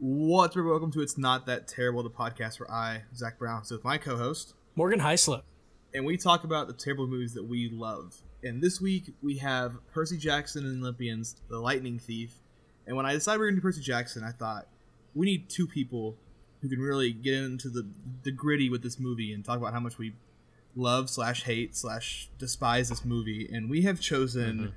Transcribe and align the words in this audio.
What's 0.00 0.56
up? 0.56 0.64
Welcome 0.64 0.92
to 0.92 1.00
It's 1.00 1.18
Not 1.18 1.46
That 1.46 1.66
Terrible, 1.66 2.04
the 2.04 2.10
podcast 2.10 2.60
where 2.60 2.70
I, 2.70 3.02
Zach 3.16 3.36
Brown, 3.36 3.64
so 3.64 3.74
with 3.74 3.84
my 3.84 3.98
co-host, 3.98 4.54
Morgan 4.76 5.00
Heislip. 5.00 5.42
and 5.92 6.06
we 6.06 6.16
talk 6.16 6.44
about 6.44 6.68
the 6.68 6.72
terrible 6.72 7.08
movies 7.08 7.34
that 7.34 7.42
we 7.42 7.68
love. 7.68 8.22
And 8.44 8.62
this 8.62 8.80
week 8.80 9.12
we 9.22 9.38
have 9.38 9.74
Percy 9.92 10.16
Jackson 10.16 10.64
and 10.64 10.76
the 10.76 10.86
Olympians, 10.86 11.34
The 11.48 11.58
Lightning 11.58 11.98
Thief. 11.98 12.32
And 12.86 12.96
when 12.96 13.06
I 13.06 13.12
decided 13.12 13.40
we 13.40 13.46
are 13.46 13.50
going 13.50 13.56
to 13.56 13.60
do 13.60 13.66
Percy 13.66 13.80
Jackson, 13.80 14.22
I 14.22 14.30
thought 14.30 14.68
we 15.16 15.26
need 15.26 15.48
two 15.48 15.66
people 15.66 16.14
who 16.62 16.68
can 16.68 16.78
really 16.78 17.12
get 17.12 17.34
into 17.34 17.68
the 17.68 17.84
the 18.22 18.30
gritty 18.30 18.70
with 18.70 18.84
this 18.84 19.00
movie 19.00 19.32
and 19.32 19.44
talk 19.44 19.58
about 19.58 19.72
how 19.72 19.80
much 19.80 19.98
we 19.98 20.14
love 20.76 21.10
slash 21.10 21.42
hate 21.42 21.74
slash 21.74 22.28
despise 22.38 22.88
this 22.88 23.04
movie. 23.04 23.50
And 23.52 23.68
we 23.68 23.82
have 23.82 23.98
chosen 23.98 24.58
mm-hmm. 24.58 24.70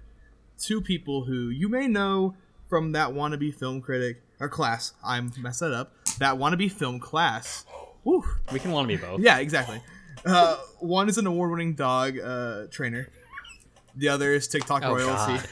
two 0.58 0.82
people 0.82 1.26
who 1.26 1.50
you 1.50 1.70
may 1.70 1.88
know 1.88 2.36
from 2.72 2.94
that 2.94 3.10
wannabe 3.10 3.54
film 3.54 3.82
critic 3.82 4.22
or 4.40 4.48
class. 4.48 4.94
I'm 5.04 5.30
messed 5.38 5.60
that 5.60 5.74
up. 5.74 5.92
That 6.20 6.36
wannabe 6.38 6.72
film 6.72 7.02
class. 7.02 7.66
Woo. 8.06 8.24
We 8.54 8.60
can 8.60 8.72
want 8.72 8.90
to 8.90 8.98
be 8.98 9.00
both. 9.00 9.20
Yeah, 9.20 9.40
exactly. 9.40 9.82
Uh, 10.26 10.56
one 10.80 11.10
is 11.10 11.18
an 11.18 11.28
award-winning 11.28 11.74
dog 11.74 12.18
uh, 12.18 12.68
trainer. 12.72 13.10
The 13.98 14.08
other 14.08 14.32
is 14.32 14.48
TikTok 14.48 14.84
Oh 14.86 14.96
royalty. 14.96 15.34
god. 15.34 15.50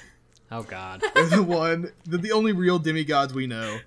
Oh 0.50 0.63
god. 0.63 1.04
The 1.30 1.44
one, 1.44 1.91
the, 2.05 2.18
the 2.18 2.32
only 2.32 2.54
real 2.54 2.80
demigods 2.80 3.34
we 3.34 3.48
know. 3.48 3.80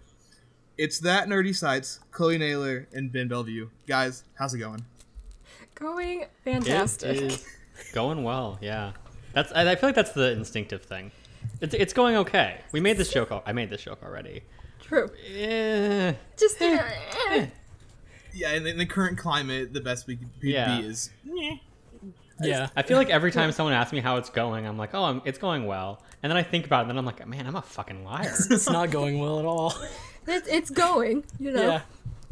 It's 0.77 0.99
that 1.01 1.27
nerdy 1.27 1.57
sites, 1.57 2.01
Chloe 2.11 2.37
Naylor 2.37 2.87
and 2.93 3.11
Ben 3.11 3.29
Bellevue. 3.29 3.71
Guys, 3.87 4.25
how's 4.35 4.53
it 4.53 4.59
going? 4.59 4.85
Going 5.75 6.27
fantastic. 6.45 7.17
is 7.17 7.47
going 7.95 8.25
well. 8.25 8.59
Yeah. 8.61 8.93
That's. 9.33 9.51
I 9.53 9.71
I 9.71 9.75
feel 9.77 9.89
like 9.89 9.97
that's 9.97 10.13
the 10.13 10.33
instinctive 10.33 10.83
thing. 10.83 11.11
It's, 11.63 11.75
it's 11.75 11.93
going 11.93 12.17
okay. 12.17 12.61
We 12.73 12.81
made 12.81 12.97
this 12.99 13.11
joke. 13.13 13.31
al- 13.31 13.43
I 13.47 13.53
made 13.53 13.71
this 13.71 13.83
joke 13.83 14.01
already. 14.03 14.43
True. 14.81 15.11
Eh, 15.35 16.13
Just 16.37 16.61
uh, 16.61 16.79
eh. 17.31 17.47
Yeah, 18.35 18.53
in, 18.55 18.67
in 18.67 18.79
the 18.79 18.87
current 18.87 19.17
climate, 19.17 19.73
the 19.73 19.81
best 19.81 20.07
we 20.07 20.17
could 20.17 20.29
Yeah. 20.43 20.81
be 20.81 20.87
is 20.87 21.11
Yeah. 22.41 22.69
I 22.77 22.83
feel 22.83 22.97
like 22.99 23.11
every 23.11 23.31
time 23.39 23.53
someone 23.53 23.75
asks 23.75 23.93
me 23.93 24.01
how 24.01 24.17
it's 24.17 24.29
going, 24.31 24.67
I'm 24.67 24.77
like, 24.77 24.93
oh, 24.95 25.05
I'm, 25.05 25.23
it's 25.25 25.39
going 25.39 25.67
well. 25.67 26.03
And 26.23 26.31
then 26.31 26.37
I 26.37 26.43
think 26.43 26.67
about 26.67 26.81
it, 26.81 26.83
and 26.83 26.91
then 26.91 26.99
I'm 26.99 27.07
like, 27.07 27.27
man, 27.27 27.47
I'm 27.47 27.57
a 27.57 27.63
fucking 27.63 28.05
liar. 28.05 28.33
It's 28.51 28.69
not 28.69 28.91
going 28.99 29.19
well 29.21 29.39
at 29.39 29.45
all. 29.45 29.75
it's, 30.27 30.49
it's 30.49 30.71
going. 30.71 31.25
You 31.39 31.53
know. 31.53 31.63
Yeah. 31.63 31.81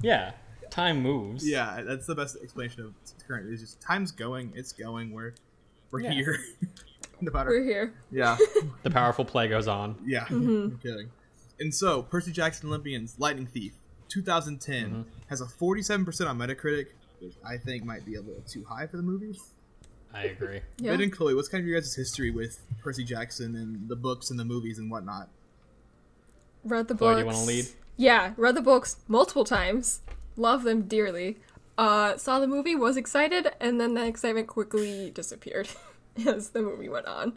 yeah. 0.03 0.33
Time 0.71 1.01
moves. 1.03 1.49
yeah. 1.49 1.83
That's 1.87 2.07
the 2.07 2.15
best 2.15 2.37
explanation 2.43 2.83
of 2.83 2.95
current. 3.27 3.49
It's 3.53 3.61
just 3.61 3.81
time's 3.81 4.11
going. 4.13 4.53
It's 4.55 4.73
going. 4.73 5.13
We're 5.13 5.35
we're 5.91 6.01
Yeah. 6.01 6.13
here. 6.13 6.39
no 7.23 7.33
matter. 7.33 7.51
We're 7.51 7.65
here. 7.65 7.95
Yeah. 8.11 8.37
The 8.83 8.91
powerful 8.91 9.25
play 9.25 9.49
goes 9.49 9.69
on. 9.69 9.97
Yeah, 10.07 10.25
I'm 10.31 10.79
kidding. 10.83 11.11
And 11.59 11.75
so, 11.75 12.03
Percy 12.03 12.33
Jackson 12.33 12.69
Olympians, 12.69 13.17
Lightning 13.19 13.47
Thief, 13.47 13.73
2010, 14.09 14.85
Mm-hmm. 14.91 15.03
has 15.29 15.41
a 15.41 15.45
47% 15.47 16.29
on 16.29 16.39
Metacritic, 16.39 16.87
which 17.21 17.35
I 17.47 17.57
think 17.59 17.85
might 17.85 18.05
be 18.07 18.15
a 18.15 18.21
little 18.23 18.43
too 18.49 18.65
high 18.65 18.87
for 18.87 18.97
the 18.97 19.03
movie. 19.03 19.39
I 20.15 20.25
agree. 20.25 20.61
Yeah. 20.79 20.93
Ben 20.93 21.03
and 21.03 21.13
Chloe, 21.13 21.35
what's 21.35 21.49
kind 21.49 21.63
of 21.63 21.69
your 21.69 21.79
guys' 21.79 21.95
history 21.95 22.31
with 22.31 22.59
Percy 22.83 23.05
Jackson 23.05 23.55
and 23.55 23.89
the 23.89 23.97
books 23.97 24.31
and 24.31 24.41
the 24.41 24.45
movies 24.45 24.79
and 24.79 24.91
whatnot? 24.91 25.29
Read 26.65 26.89
the 26.89 26.95
Chloe, 26.95 27.15
books. 27.15 27.17
do 27.17 27.21
you 27.21 27.27
want 27.27 27.39
to 27.39 27.45
lead? 27.45 27.67
Yeah, 27.97 28.33
read 28.37 28.55
the 28.55 28.63
books 28.63 28.97
multiple 29.09 29.45
times. 29.45 30.01
Love 30.37 30.63
them 30.65 30.83
dearly. 30.83 31.39
Uh, 31.77 32.17
saw 32.17 32.39
the 32.41 32.47
movie, 32.47 32.75
was 32.75 32.97
excited, 32.97 33.53
and 33.61 33.81
then 33.81 33.95
the 33.95 34.05
excitement 34.07 34.47
quickly 34.47 35.11
disappeared 35.11 35.69
as 36.27 36.51
the 36.51 36.63
movie 36.63 36.89
went 36.89 37.07
on. 37.07 37.33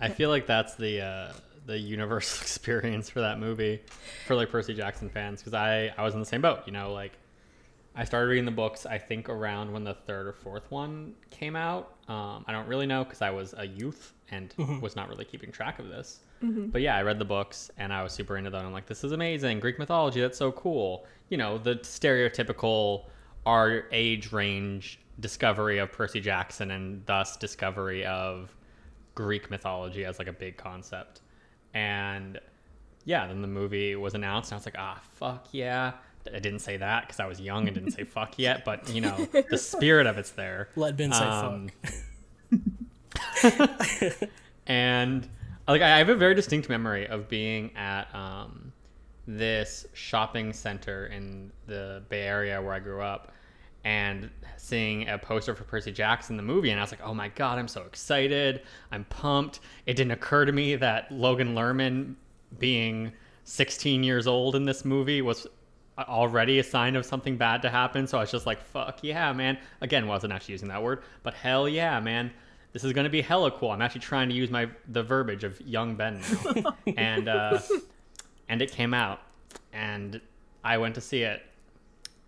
I 0.00 0.08
feel 0.08 0.28
like 0.28 0.46
that's 0.46 0.74
the 0.74 1.00
uh, 1.00 1.32
the 1.66 1.78
universal 1.78 2.42
experience 2.42 3.08
for 3.08 3.20
that 3.20 3.38
movie 3.38 3.80
for 4.26 4.34
like 4.34 4.50
Percy 4.50 4.74
Jackson 4.74 5.08
fans 5.08 5.40
because 5.40 5.54
I 5.54 5.92
I 5.96 6.02
was 6.02 6.14
in 6.14 6.20
the 6.20 6.26
same 6.26 6.42
boat. 6.42 6.60
You 6.66 6.72
know, 6.72 6.92
like 6.92 7.12
I 7.94 8.04
started 8.04 8.28
reading 8.28 8.44
the 8.44 8.50
books 8.50 8.86
I 8.86 8.98
think 8.98 9.28
around 9.28 9.72
when 9.72 9.84
the 9.84 9.94
third 9.94 10.26
or 10.26 10.32
fourth 10.32 10.70
one 10.70 11.14
came 11.30 11.56
out. 11.56 11.94
Um, 12.08 12.44
I 12.46 12.52
don't 12.52 12.66
really 12.66 12.86
know 12.86 13.04
because 13.04 13.22
I 13.22 13.30
was 13.30 13.54
a 13.56 13.66
youth 13.66 14.12
and 14.30 14.52
was 14.82 14.96
not 14.96 15.08
really 15.08 15.24
keeping 15.24 15.52
track 15.52 15.78
of 15.78 15.88
this. 15.88 16.20
But 16.72 16.82
yeah, 16.82 16.96
I 16.96 17.02
read 17.02 17.18
the 17.18 17.24
books 17.24 17.70
and 17.78 17.92
I 17.92 18.02
was 18.02 18.12
super 18.12 18.36
into 18.36 18.50
them. 18.50 18.66
I'm 18.66 18.72
like, 18.72 18.86
this 18.86 19.04
is 19.04 19.12
amazing. 19.12 19.60
Greek 19.60 19.78
mythology, 19.78 20.20
that's 20.20 20.36
so 20.36 20.52
cool. 20.52 21.06
You 21.30 21.38
know, 21.38 21.56
the 21.56 21.76
stereotypical 21.76 23.04
our 23.46 23.84
age 23.92 24.32
range 24.32 25.00
discovery 25.20 25.78
of 25.78 25.92
Percy 25.92 26.20
Jackson 26.20 26.70
and 26.70 27.04
thus 27.06 27.36
discovery 27.36 28.04
of 28.04 28.54
Greek 29.14 29.50
mythology 29.50 30.04
as 30.04 30.18
like 30.18 30.28
a 30.28 30.32
big 30.32 30.56
concept. 30.56 31.20
And 31.72 32.40
yeah, 33.04 33.26
then 33.26 33.42
the 33.42 33.48
movie 33.48 33.96
was 33.96 34.14
announced, 34.14 34.50
and 34.50 34.56
I 34.56 34.58
was 34.58 34.66
like, 34.66 34.76
ah, 34.78 35.00
fuck 35.14 35.48
yeah. 35.52 35.92
I 36.32 36.38
didn't 36.38 36.60
say 36.60 36.78
that 36.78 37.02
because 37.02 37.20
I 37.20 37.26
was 37.26 37.38
young 37.38 37.66
and 37.68 37.74
didn't 37.74 37.90
say 37.90 38.04
fuck 38.04 38.38
yet, 38.38 38.64
but 38.64 38.88
you 38.88 39.00
know, 39.02 39.28
the 39.50 39.58
spirit 39.58 40.06
of 40.06 40.16
it's 40.18 40.30
there. 40.30 40.68
Let 40.76 40.96
Ben 40.96 41.12
say 41.12 41.24
Um, 41.24 41.70
fuck. 43.36 43.70
and 44.66 45.28
like 45.68 45.82
I 45.82 45.98
have 45.98 46.08
a 46.08 46.14
very 46.14 46.34
distinct 46.34 46.68
memory 46.68 47.06
of 47.06 47.28
being 47.28 47.76
at 47.76 48.14
um, 48.14 48.72
this 49.26 49.86
shopping 49.92 50.52
center 50.52 51.06
in 51.06 51.50
the 51.66 52.02
Bay 52.08 52.22
Area 52.22 52.60
where 52.62 52.72
I 52.72 52.78
grew 52.80 53.02
up, 53.02 53.32
and 53.84 54.30
seeing 54.56 55.08
a 55.08 55.18
poster 55.18 55.54
for 55.54 55.64
Percy 55.64 55.92
Jackson 55.92 56.36
the 56.36 56.42
movie, 56.42 56.70
and 56.70 56.80
I 56.80 56.82
was 56.82 56.90
like, 56.90 57.02
"Oh 57.04 57.14
my 57.14 57.28
god, 57.28 57.58
I'm 57.58 57.68
so 57.68 57.82
excited! 57.82 58.62
I'm 58.90 59.04
pumped!" 59.04 59.60
It 59.86 59.94
didn't 59.94 60.12
occur 60.12 60.46
to 60.46 60.52
me 60.52 60.76
that 60.76 61.12
Logan 61.12 61.54
Lerman 61.54 62.14
being 62.58 63.12
16 63.44 64.02
years 64.02 64.26
old 64.26 64.56
in 64.56 64.64
this 64.64 64.84
movie 64.84 65.20
was 65.20 65.46
already 65.98 66.58
a 66.58 66.64
sign 66.64 66.96
of 66.96 67.04
something 67.04 67.36
bad 67.36 67.62
to 67.62 67.70
happen. 67.70 68.06
So 68.06 68.18
I 68.18 68.22
was 68.22 68.30
just 68.30 68.46
like, 68.46 68.60
"Fuck 68.60 69.00
yeah, 69.02 69.32
man!" 69.32 69.58
Again, 69.80 70.06
wasn't 70.06 70.32
actually 70.32 70.52
using 70.52 70.68
that 70.68 70.82
word, 70.82 71.02
but 71.22 71.34
hell 71.34 71.68
yeah, 71.68 72.00
man! 72.00 72.32
This 72.72 72.84
is 72.84 72.92
gonna 72.92 73.10
be 73.10 73.20
hella 73.20 73.50
cool. 73.50 73.70
I'm 73.70 73.82
actually 73.82 74.00
trying 74.00 74.30
to 74.30 74.34
use 74.34 74.50
my 74.50 74.68
the 74.88 75.02
verbiage 75.02 75.44
of 75.44 75.60
young 75.60 75.94
Ben 75.94 76.22
now, 76.54 76.76
and 76.96 77.28
uh, 77.28 77.60
and 78.48 78.62
it 78.62 78.72
came 78.72 78.94
out, 78.94 79.20
and 79.74 80.20
I 80.64 80.78
went 80.78 80.94
to 80.94 81.02
see 81.02 81.22
it, 81.22 81.42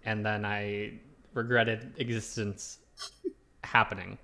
and 0.04 0.24
then 0.24 0.44
I 0.44 0.92
regretted 1.36 1.92
existence 1.98 2.78
happening. 3.64 4.18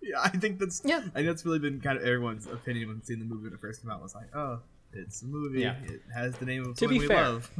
Yeah, 0.00 0.20
I 0.22 0.28
think 0.28 0.58
that's 0.58 0.82
Yeah. 0.84 0.98
I 0.98 1.10
think 1.10 1.26
that's 1.26 1.44
really 1.44 1.58
been 1.58 1.80
kind 1.80 1.98
of 1.98 2.04
everyone's 2.04 2.46
opinion 2.46 2.88
when 2.88 3.02
seeing 3.02 3.18
the 3.18 3.24
movie 3.24 3.44
when 3.44 3.52
it 3.52 3.60
first 3.60 3.82
came 3.82 3.90
out 3.90 4.02
was 4.02 4.14
like, 4.14 4.34
oh, 4.34 4.60
it's 4.92 5.22
a 5.22 5.26
movie. 5.26 5.60
Yeah. 5.60 5.76
It 5.84 6.02
has 6.14 6.36
the 6.36 6.46
name 6.46 6.64
of 6.64 6.76
To 6.76 6.88
be 6.88 6.98
we 6.98 7.06
fair. 7.06 7.22
love. 7.22 7.50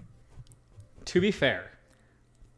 To 1.07 1.21
be 1.21 1.31
fair, 1.31 1.71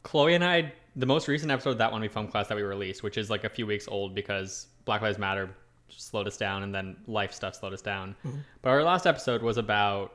Chloe 0.02 0.34
and 0.34 0.44
I, 0.44 0.72
the 0.96 1.06
most 1.06 1.28
recent 1.28 1.50
episode 1.50 1.70
of 1.70 1.78
that 1.78 1.92
one 1.92 2.00
we 2.00 2.08
film 2.08 2.28
class 2.28 2.48
that 2.48 2.56
we 2.56 2.62
released, 2.62 3.02
which 3.02 3.16
is 3.16 3.30
like 3.30 3.44
a 3.44 3.48
few 3.48 3.66
weeks 3.66 3.86
old 3.86 4.14
because 4.14 4.66
Black 4.84 5.02
Lives 5.02 5.18
Matter 5.18 5.50
slowed 5.88 6.26
us 6.26 6.36
down 6.36 6.62
and 6.62 6.74
then 6.74 6.96
life 7.06 7.32
stuff 7.32 7.54
slowed 7.54 7.72
us 7.72 7.82
down. 7.82 8.16
Mm-hmm. 8.24 8.38
But 8.62 8.70
our 8.70 8.82
last 8.82 9.06
episode 9.06 9.42
was 9.42 9.56
about 9.56 10.14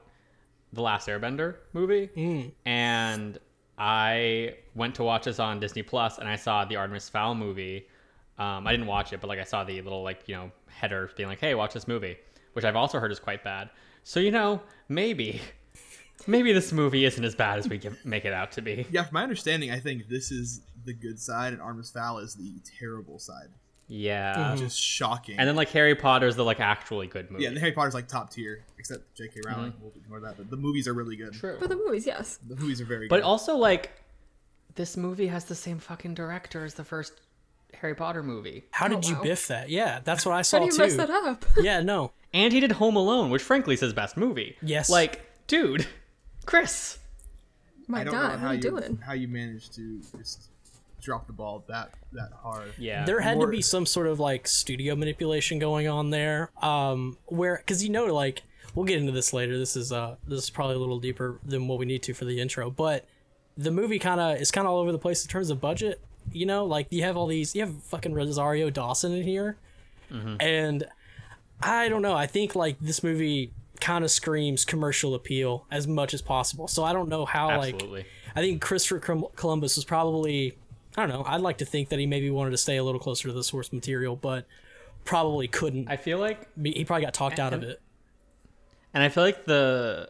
the 0.74 0.82
Last 0.82 1.08
Airbender 1.08 1.56
movie, 1.74 2.10
mm. 2.16 2.52
and 2.66 3.38
I 3.78 4.56
went 4.74 4.96
to 4.96 5.04
watch 5.04 5.26
this 5.26 5.40
on 5.40 5.60
Disney 5.60 5.84
Plus, 5.84 6.18
and 6.18 6.28
I 6.28 6.36
saw 6.36 6.66
the 6.66 6.78
Artemis 6.78 7.10
Fowl 7.10 7.36
movie. 7.36 7.88
Um, 8.38 8.68
I 8.68 8.72
didn't 8.72 8.88
watch 8.88 9.14
it, 9.14 9.22
but 9.22 9.28
like 9.28 9.40
I 9.40 9.44
saw 9.44 9.64
the 9.64 9.82
little 9.82 10.04
like 10.04 10.24
you 10.28 10.36
know 10.36 10.52
header 10.68 11.10
being 11.16 11.30
like, 11.30 11.40
"Hey, 11.40 11.56
watch 11.56 11.74
this 11.74 11.88
movie," 11.88 12.18
which 12.54 12.66
I've 12.66 12.76
also 12.76 13.00
heard 13.00 13.12
is 13.12 13.20
quite 13.20 13.44
bad. 13.44 13.70
So 14.04 14.20
you 14.20 14.32
know, 14.32 14.62
maybe, 14.88 15.42
maybe 16.28 16.54
this 16.54 16.72
movie 16.72 17.06
isn't 17.06 17.24
as 17.24 17.36
bad 17.36 17.60
as 17.60 17.68
we 17.68 17.78
give, 17.78 18.04
make 18.06 18.26
it 18.26 18.34
out 18.34 18.52
to 18.54 18.62
be. 18.62 18.86
Yeah, 18.92 19.04
from 19.04 19.16
my 19.16 19.24
understanding, 19.24 19.72
I 19.72 19.80
think 19.80 20.08
this 20.08 20.32
is 20.32 20.62
the 20.86 20.94
good 20.94 21.20
side 21.20 21.54
and 21.54 21.62
Artemis 21.62 21.92
Fowl 21.92 22.20
is 22.20 22.36
the 22.36 22.54
terrible 22.80 23.20
side. 23.20 23.50
Yeah. 23.88 24.56
Just 24.58 24.80
shocking. 24.80 25.38
And 25.38 25.48
then 25.48 25.56
like 25.56 25.70
Harry 25.70 25.96
Potter's 25.96 26.36
the 26.36 26.44
like 26.44 26.60
actually 26.60 27.08
good 27.08 27.30
movie. 27.32 27.44
yeah, 27.44 27.50
and 27.50 27.58
Harry 27.60 27.72
Potter's 27.72 27.94
like 27.94 28.08
top 28.08 28.32
tier, 28.32 28.64
except 28.80 29.14
J.K. 29.16 29.42
Rowling. 29.46 29.74
We'll 29.82 29.92
ignore 29.96 30.20
that. 30.22 30.38
But 30.38 30.50
the 30.50 30.58
movies 30.58 30.88
are 30.88 30.94
really 30.94 31.16
good. 31.16 31.30
Mm-hmm. 31.34 31.40
True. 31.40 31.60
For 31.60 31.68
the 31.68 31.76
movies, 31.76 32.06
yes. 32.08 32.38
The 32.48 32.56
movies 32.56 32.82
are 32.82 32.86
very 32.86 33.02
good. 33.02 33.10
But 33.10 33.18
good. 33.18 33.24
also 33.26 33.56
like 33.58 33.92
this 34.76 34.98
movie 34.98 35.28
has 35.28 35.46
the 35.46 35.56
same 35.56 35.78
fucking 35.80 36.16
director 36.16 36.66
as 36.66 36.74
the 36.74 36.84
first 36.84 37.14
Harry 37.76 37.94
Potter 37.96 38.24
movie. 38.24 38.64
How 38.72 38.88
did 38.88 39.06
Oh, 39.06 39.10
you 39.10 39.16
wow. 39.16 39.22
biff 39.24 39.48
that? 39.50 39.70
Yeah, 39.70 40.00
that's 40.04 40.26
what 40.26 40.34
I 40.34 40.38
How 40.38 40.42
saw 40.44 40.60
do 40.60 40.66
you 40.66 40.72
too. 40.72 40.78
mess 40.80 40.96
that 40.96 41.10
up? 41.10 41.46
Yeah, 41.62 41.82
no. 41.82 42.12
And 42.34 42.52
he 42.52 42.60
did 42.60 42.74
Home 42.74 42.96
Alone, 42.96 43.30
which 43.30 43.42
frankly 43.44 43.76
is 43.76 43.80
his 43.82 43.94
best 43.94 44.18
movie. 44.18 44.58
Yes. 44.62 44.90
Like, 44.90 45.22
dude, 45.48 45.86
Chris. 46.46 46.98
My 47.88 48.02
I 48.02 48.04
don't 48.04 48.14
God, 48.14 48.22
know 48.24 48.30
what 48.30 48.40
how 48.40 48.48
are 48.48 48.54
you 48.54 48.56
you 48.56 48.62
doing? 48.72 49.00
how 49.06 49.14
you 49.14 49.28
managed 49.28 49.74
to 49.76 50.02
just 50.18 50.50
drop 51.06 51.28
the 51.28 51.34
ball 51.34 51.64
that 51.68 51.92
that 52.14 52.32
hard. 52.42 52.74
Yeah. 52.78 53.06
there 53.06 53.20
had 53.22 53.38
more- 53.38 53.46
to 53.46 53.52
be 53.52 53.62
some 53.62 53.86
sort 53.86 54.08
of 54.08 54.20
like 54.20 54.48
studio 54.48 54.96
manipulation 54.96 55.60
going 55.60 55.88
on 55.88 56.10
there 56.10 56.50
um 56.62 57.18
where 57.28 57.58
because 57.58 57.84
you 57.84 57.90
know 57.92 58.08
like 58.14 58.42
we'll 58.74 58.86
get 58.86 58.98
into 59.00 59.12
this 59.12 59.32
later 59.32 59.58
this 59.58 59.76
is 59.76 59.92
uh 59.92 60.16
this 60.28 60.44
is 60.44 60.50
probably 60.50 60.76
a 60.76 60.80
little 60.80 61.00
deeper 61.00 61.40
than 61.46 61.68
what 61.68 61.78
we 61.78 61.86
need 61.86 62.02
to 62.04 62.14
for 62.14 62.26
the 62.26 62.42
intro 62.42 62.70
but 62.72 63.06
the 63.58 63.72
movie 63.72 64.00
kind 64.00 64.20
of 64.20 64.42
is 64.42 64.50
kind 64.52 64.66
of 64.68 64.74
all 64.74 64.80
over 64.80 64.92
the 64.92 64.98
place 64.98 65.24
in 65.24 65.30
terms 65.30 65.50
of 65.50 65.62
budget 65.62 66.02
you 66.32 66.46
know 66.46 66.66
like 66.66 66.88
you 66.90 67.04
have 67.04 67.16
all 67.16 67.28
these 67.28 67.54
you 67.56 67.62
have 67.62 67.84
fucking 67.84 68.14
rosario 68.14 68.70
dawson 68.70 69.14
in 69.14 69.24
here 69.24 69.58
and 70.40 70.86
i 71.62 71.88
don't 71.90 72.02
know 72.02 72.14
i 72.16 72.26
think 72.28 72.56
like 72.56 72.78
this 72.80 73.04
movie 73.04 73.52
kind 73.82 74.04
of 74.06 74.10
screams 74.12 74.64
commercial 74.66 75.14
appeal 75.16 75.66
as 75.70 75.86
much 75.86 76.14
as 76.14 76.22
possible. 76.22 76.66
So 76.66 76.86
I 76.86 76.94
don't 76.94 77.10
know 77.10 77.26
how 77.26 77.50
Absolutely. 77.52 78.00
like 78.00 78.08
I 78.34 78.40
think 78.42 78.62
Christopher 78.62 79.00
Colum- 79.00 79.26
Columbus 79.36 79.76
was 79.76 79.84
probably 79.84 80.58
I 80.98 81.06
don't 81.06 81.10
know. 81.10 81.24
I'd 81.26 81.42
like 81.42 81.58
to 81.60 81.66
think 81.66 81.90
that 81.90 82.00
he 82.00 82.06
maybe 82.06 82.30
wanted 82.30 82.52
to 82.52 82.58
stay 82.58 82.78
a 82.78 82.84
little 82.84 83.00
closer 83.00 83.28
to 83.28 83.34
the 83.34 83.44
source 83.44 83.74
material, 83.74 84.16
but 84.16 84.46
probably 85.04 85.48
couldn't. 85.48 85.90
I 85.90 85.98
feel 85.98 86.20
like 86.20 86.48
he 86.62 86.86
probably 86.86 87.06
got 87.06 87.14
talked 87.14 87.40
out 87.40 87.54
of 87.54 87.64
it. 87.64 87.82
And 88.94 89.04
I 89.04 89.10
feel 89.10 89.24
like 89.24 89.46
the 89.46 90.10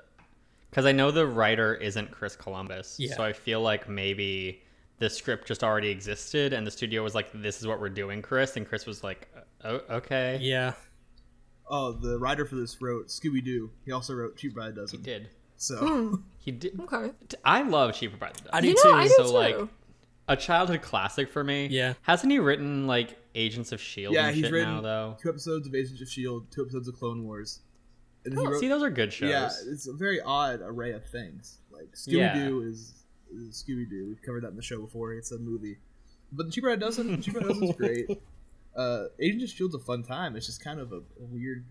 because 0.69 0.85
I 0.85 0.91
know 0.91 1.09
the 1.09 1.25
writer 1.25 1.73
isn't 1.73 2.11
Chris 2.11 2.35
Columbus, 2.35 2.97
Yeah. 2.99 3.15
so 3.15 3.23
I 3.23 3.33
feel 3.33 3.61
like 3.61 3.87
maybe 3.89 4.61
the 4.99 5.09
script 5.09 5.47
just 5.47 5.63
already 5.63 5.89
existed, 5.89 6.53
and 6.53 6.67
the 6.67 6.71
studio 6.71 7.01
was 7.03 7.15
like, 7.15 7.29
"This 7.33 7.59
is 7.59 7.67
what 7.67 7.79
we're 7.79 7.89
doing, 7.89 8.21
Chris," 8.21 8.55
and 8.57 8.67
Chris 8.67 8.85
was 8.85 9.03
like, 9.03 9.27
"Oh, 9.63 9.81
okay." 9.89 10.37
Yeah. 10.41 10.73
Oh, 11.67 11.93
the 11.93 12.19
writer 12.19 12.45
for 12.45 12.55
this 12.55 12.79
wrote 12.81 13.07
Scooby 13.07 13.43
Doo. 13.43 13.71
He 13.85 13.91
also 13.91 14.13
wrote 14.13 14.37
Cheaper 14.37 14.59
by 14.59 14.67
the 14.67 14.73
Dozen. 14.81 15.01
did. 15.01 15.29
So 15.57 16.21
He 16.37 16.51
did. 16.51 16.79
Okay. 16.79 17.11
I 17.43 17.63
love 17.63 17.95
Cheaper 17.95 18.17
by 18.17 18.27
the 18.33 18.39
Dozen. 18.41 18.49
I 18.53 18.61
do 18.61 18.67
You 18.67 18.75
too. 18.75 18.91
know, 18.91 18.97
I 18.97 19.03
do 19.07 19.13
So, 19.17 19.23
too. 19.23 19.29
like, 19.29 19.57
a 20.27 20.35
childhood 20.35 20.81
classic 20.81 21.29
for 21.29 21.43
me. 21.43 21.67
Yeah. 21.67 21.93
Hasn't 22.01 22.31
he 22.31 22.39
written 22.39 22.87
like 22.87 23.17
Agents 23.35 23.71
of 23.71 23.81
Shield 23.81 24.13
yeah, 24.13 24.27
and 24.27 24.35
he's 24.35 24.45
shit 24.45 24.53
written 24.53 24.75
now 24.75 24.81
though? 24.81 25.17
two 25.21 25.29
episodes 25.29 25.67
of 25.67 25.75
Agents 25.75 26.01
of 26.01 26.09
Shield, 26.09 26.49
two 26.51 26.61
episodes 26.63 26.87
of 26.87 26.95
Clone 26.97 27.23
Wars, 27.25 27.59
and 28.25 28.37
Oh, 28.37 28.45
wrote. 28.45 28.59
See, 28.59 28.67
those 28.67 28.81
are 28.83 28.89
good 28.89 29.11
shows. 29.13 29.29
yeah, 29.29 29.49
it's 29.71 29.87
a 29.87 29.93
very 29.93 30.19
odd 30.21 30.61
array 30.63 30.91
of 30.93 31.05
things. 31.05 31.59
Like 31.71 31.91
Scooby 31.95 32.33
Doo 32.33 32.61
is, 32.63 32.93
is 33.35 33.63
Scooby 33.67 33.89
Doo. 33.89 34.07
We've 34.07 34.21
covered 34.21 34.43
that 34.43 34.49
in 34.49 34.55
the 34.55 34.61
show 34.63 34.81
before. 34.81 35.13
It's 35.13 35.31
a 35.31 35.37
movie, 35.37 35.77
but 36.31 36.45
the 36.47 36.51
Cheap 36.51 36.63
Bride 36.63 36.79
Dozen, 36.79 37.21
Cheap 37.21 37.33
Bride 37.33 37.47
Dozen's 37.47 37.75
great. 37.75 38.09
Uh, 38.75 39.05
Agents 39.19 39.43
of 39.45 39.49
Shield's 39.57 39.75
a 39.75 39.79
fun 39.79 40.03
time. 40.03 40.35
It's 40.35 40.45
just 40.47 40.63
kind 40.63 40.79
of 40.79 40.91
a, 40.91 40.97
a 40.97 41.01
weird 41.31 41.65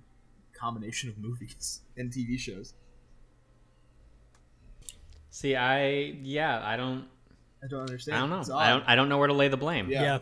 combination 0.53 1.09
of 1.11 1.19
movies 1.19 1.81
and 1.97 2.11
TV 2.12 2.39
shows. 2.39 2.75
See, 5.31 5.56
I 5.56 6.15
yeah, 6.23 6.62
I 6.65 6.77
don't, 6.77 7.06
I 7.64 7.66
don't 7.69 7.81
understand. 7.81 8.16
I 8.16 8.20
don't 8.20 8.31
know. 8.49 8.56
I 8.56 8.69
don't, 8.70 8.84
I 8.88 8.94
don't 8.94 9.08
know 9.08 9.16
where 9.19 9.28
to 9.28 9.32
lay 9.34 9.49
the 9.49 9.56
blame. 9.56 9.88
Yeah. 9.90 10.02
Yeah. 10.02 10.19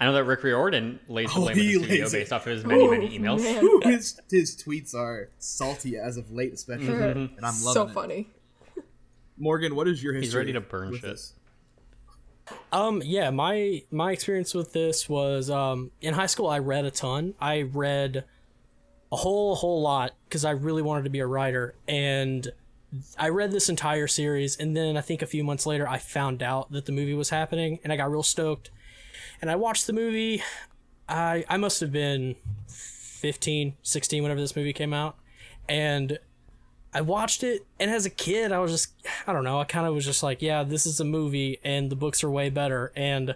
I 0.00 0.04
know 0.06 0.12
that 0.14 0.24
Rick 0.24 0.42
Riordan 0.44 1.00
lays 1.08 1.32
the 1.32 1.38
Oh, 1.38 1.42
blame 1.42 1.50
at 1.52 1.54
the 1.56 1.62
he 1.62 1.72
studio 1.74 2.02
lays 2.04 2.12
based 2.12 2.32
off 2.32 2.46
of 2.46 2.52
his 2.52 2.64
many, 2.64 2.86
many 2.88 3.18
emails. 3.18 3.42
man. 3.42 3.92
his 3.92 4.20
his 4.30 4.56
tweets 4.56 4.94
are 4.94 5.30
salty 5.38 5.96
as 5.96 6.16
of 6.16 6.30
late, 6.30 6.52
especially, 6.52 6.86
Mm-hmm. 6.88 7.36
and 7.36 7.44
I'm 7.46 7.62
loving 7.62 7.62
so 7.62 7.82
it. 7.84 7.88
So 7.88 7.88
funny. 7.88 8.28
Morgan, 9.38 9.74
what 9.74 9.88
is 9.88 10.02
your 10.02 10.12
history? 10.14 10.26
He's 10.26 10.34
ready 10.34 10.52
to 10.54 10.60
burn 10.60 10.92
shit. 10.94 11.02
this? 11.02 11.34
Um 12.72 13.02
yeah, 13.04 13.30
my 13.30 13.82
my 13.90 14.12
experience 14.12 14.54
with 14.54 14.72
this 14.72 15.08
was 15.08 15.50
um 15.50 15.90
in 16.00 16.14
high 16.14 16.26
school 16.26 16.46
I 16.48 16.58
read 16.60 16.84
a 16.84 16.90
ton. 16.90 17.34
I 17.40 17.62
read 17.62 18.24
a 19.10 19.16
whole 19.16 19.54
whole 19.56 19.82
lot 19.82 20.12
cuz 20.30 20.44
I 20.44 20.50
really 20.52 20.82
wanted 20.82 21.04
to 21.04 21.10
be 21.10 21.18
a 21.20 21.26
writer 21.26 21.74
and 21.88 22.46
I 23.18 23.28
read 23.28 23.50
this 23.50 23.68
entire 23.68 24.06
series 24.06 24.56
and 24.56 24.76
then 24.76 24.96
I 24.96 25.00
think 25.00 25.22
a 25.22 25.26
few 25.26 25.44
months 25.44 25.66
later 25.66 25.88
I 25.88 25.98
found 25.98 26.42
out 26.42 26.70
that 26.72 26.86
the 26.86 26.92
movie 26.92 27.14
was 27.14 27.30
happening 27.30 27.80
and 27.82 27.92
I 27.92 27.96
got 27.96 28.10
real 28.10 28.22
stoked. 28.22 28.70
And 29.40 29.50
I 29.50 29.56
watched 29.56 29.86
the 29.86 29.92
movie. 29.92 30.42
I 31.08 31.44
I 31.48 31.56
must 31.56 31.80
have 31.80 31.92
been 31.92 32.36
15, 32.68 33.74
16 33.82 34.22
whenever 34.22 34.40
this 34.40 34.56
movie 34.56 34.72
came 34.72 34.92
out. 34.92 35.16
And 35.68 36.18
I 36.96 37.02
watched 37.02 37.42
it, 37.42 37.66
and 37.78 37.90
as 37.90 38.06
a 38.06 38.10
kid, 38.10 38.52
I 38.52 38.58
was 38.58 38.70
just, 38.70 38.94
I 39.26 39.34
don't 39.34 39.44
know, 39.44 39.60
I 39.60 39.64
kind 39.64 39.86
of 39.86 39.94
was 39.94 40.06
just 40.06 40.22
like, 40.22 40.40
yeah, 40.40 40.62
this 40.62 40.86
is 40.86 40.98
a 40.98 41.04
movie, 41.04 41.58
and 41.62 41.90
the 41.90 41.96
books 41.96 42.24
are 42.24 42.30
way 42.30 42.48
better. 42.48 42.90
And 42.96 43.34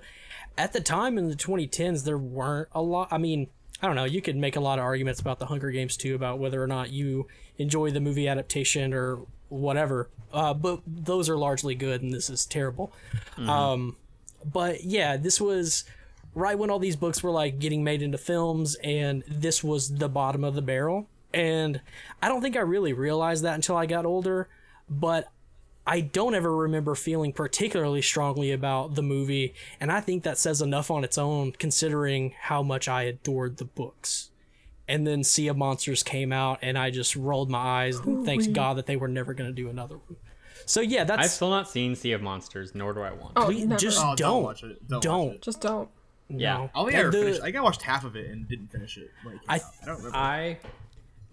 at 0.57 0.73
the 0.73 0.81
time 0.81 1.19
in 1.19 1.29
the 1.29 1.37
2010s, 1.37 2.05
there 2.05 2.17
weren't 2.17 2.69
a 2.73 2.81
lot. 2.81 3.09
I 3.11 3.19
mean, 3.19 3.49
I 3.83 3.87
don't 3.87 3.97
know, 3.97 4.05
you 4.05 4.23
could 4.23 4.37
make 4.37 4.57
a 4.57 4.61
lot 4.61 4.79
of 4.79 4.85
arguments 4.87 5.21
about 5.21 5.41
the 5.41 5.47
Hunger 5.47 5.71
Games 5.71 5.99
too, 5.99 6.15
about 6.15 6.39
whether 6.39 6.63
or 6.63 6.67
not 6.67 6.91
you 6.91 7.27
enjoy 7.59 7.91
the 7.91 8.01
movie 8.01 8.29
adaptation 8.29 8.95
or 8.95 9.27
whatever. 9.51 10.09
Uh, 10.33 10.55
but 10.55 10.81
those 10.87 11.29
are 11.29 11.37
largely 11.37 11.75
good, 11.75 12.03
and 12.03 12.15
this 12.15 12.31
is 12.31 12.47
terrible. 12.47 12.93
Um, 13.37 13.97
but 14.45 14.85
yeah, 14.85 15.17
this 15.17 15.41
was 15.41 15.85
right 16.35 16.59
when 16.59 16.71
all 16.71 16.79
these 16.79 16.97
books 16.97 17.23
were 17.23 17.31
like 17.31 17.59
getting 17.59 17.85
made 17.85 18.03
into 18.03 18.19
films, 18.19 18.77
and 18.77 19.23
this 19.29 19.63
was 19.63 19.97
the 19.97 20.09
bottom 20.09 20.45
of 20.45 20.55
the 20.55 20.63
barrel. 20.63 21.09
And 21.35 21.81
I 22.23 22.29
don't 22.29 22.41
think 22.41 22.57
I 22.57 22.61
really 22.61 22.93
realized 22.93 23.45
that 23.45 23.55
until 23.55 23.77
I 23.77 23.87
got 23.87 24.07
older, 24.07 24.49
but 24.89 25.31
I 25.87 26.01
don't 26.01 26.35
ever 26.35 26.55
remember 26.55 26.95
feeling 26.95 27.33
particularly 27.33 28.03
strongly 28.03 28.53
about 28.53 28.95
the 28.95 29.03
movie, 29.03 29.55
and 29.81 29.91
I 29.91 30.01
think 30.01 30.23
that 30.23 30.39
says 30.39 30.63
enough 30.63 30.91
on 30.91 31.05
its 31.05 31.19
own 31.19 31.53
considering 31.53 32.35
how 32.43 32.63
much 32.63 32.89
I 32.89 33.03
adored 33.03 33.57
the 33.57 33.65
books. 33.65 34.31
And 34.91 35.07
then 35.07 35.23
Sea 35.25 35.49
of 35.49 35.57
Monsters 35.57 36.03
came 36.03 36.33
out, 36.33 36.59
and 36.63 36.77
I 36.77 36.91
just 36.91 37.15
rolled 37.17 37.49
my 37.51 37.59
eyes 37.59 37.97
and 37.99 38.27
thanks 38.27 38.47
God 38.49 38.77
that 38.77 38.87
they 38.87 38.97
were 38.97 39.09
never 39.09 39.33
going 39.35 39.49
to 39.49 39.55
do 39.55 39.69
another 39.71 39.97
one. 39.97 40.17
So 40.67 40.81
yeah, 40.81 41.05
that's. 41.05 41.23
I've 41.25 41.31
still 41.31 41.51
not 41.51 41.69
seen 41.71 41.95
Sea 41.97 42.13
of 42.13 42.23
Monsters, 42.23 42.75
nor 42.75 42.93
do 42.93 43.01
I 43.01 43.13
want. 43.13 43.33
Oh, 43.37 43.49
we 43.49 43.65
never. 43.65 43.79
just 43.79 43.99
Oh, 44.01 44.15
don't 44.15 44.19
don't 44.19 44.43
watch 44.43 44.63
it. 44.65 44.89
Don't 44.89 45.03
Don't. 45.03 45.27
watch 45.29 45.35
it. 45.37 45.43
Just 45.43 45.61
don't. 45.61 45.89
Yeah. 46.29 46.55
no. 46.59 46.71
I 46.75 46.79
only 46.81 46.95
And 46.95 47.13
the- 47.13 47.19
finished. 47.19 47.41
I 47.41 47.45
think 47.45 47.57
I 47.57 47.61
watched 47.61 47.83
half 47.83 48.05
of 48.05 48.15
it 48.17 48.31
and 48.31 48.47
didn't 48.49 48.71
finish 48.71 48.97
it. 48.99 49.11
Like 49.25 49.39
I- 49.49 49.57
I 49.57 49.87
don't 49.87 49.97
remember. 49.97 50.17
I 50.17 50.59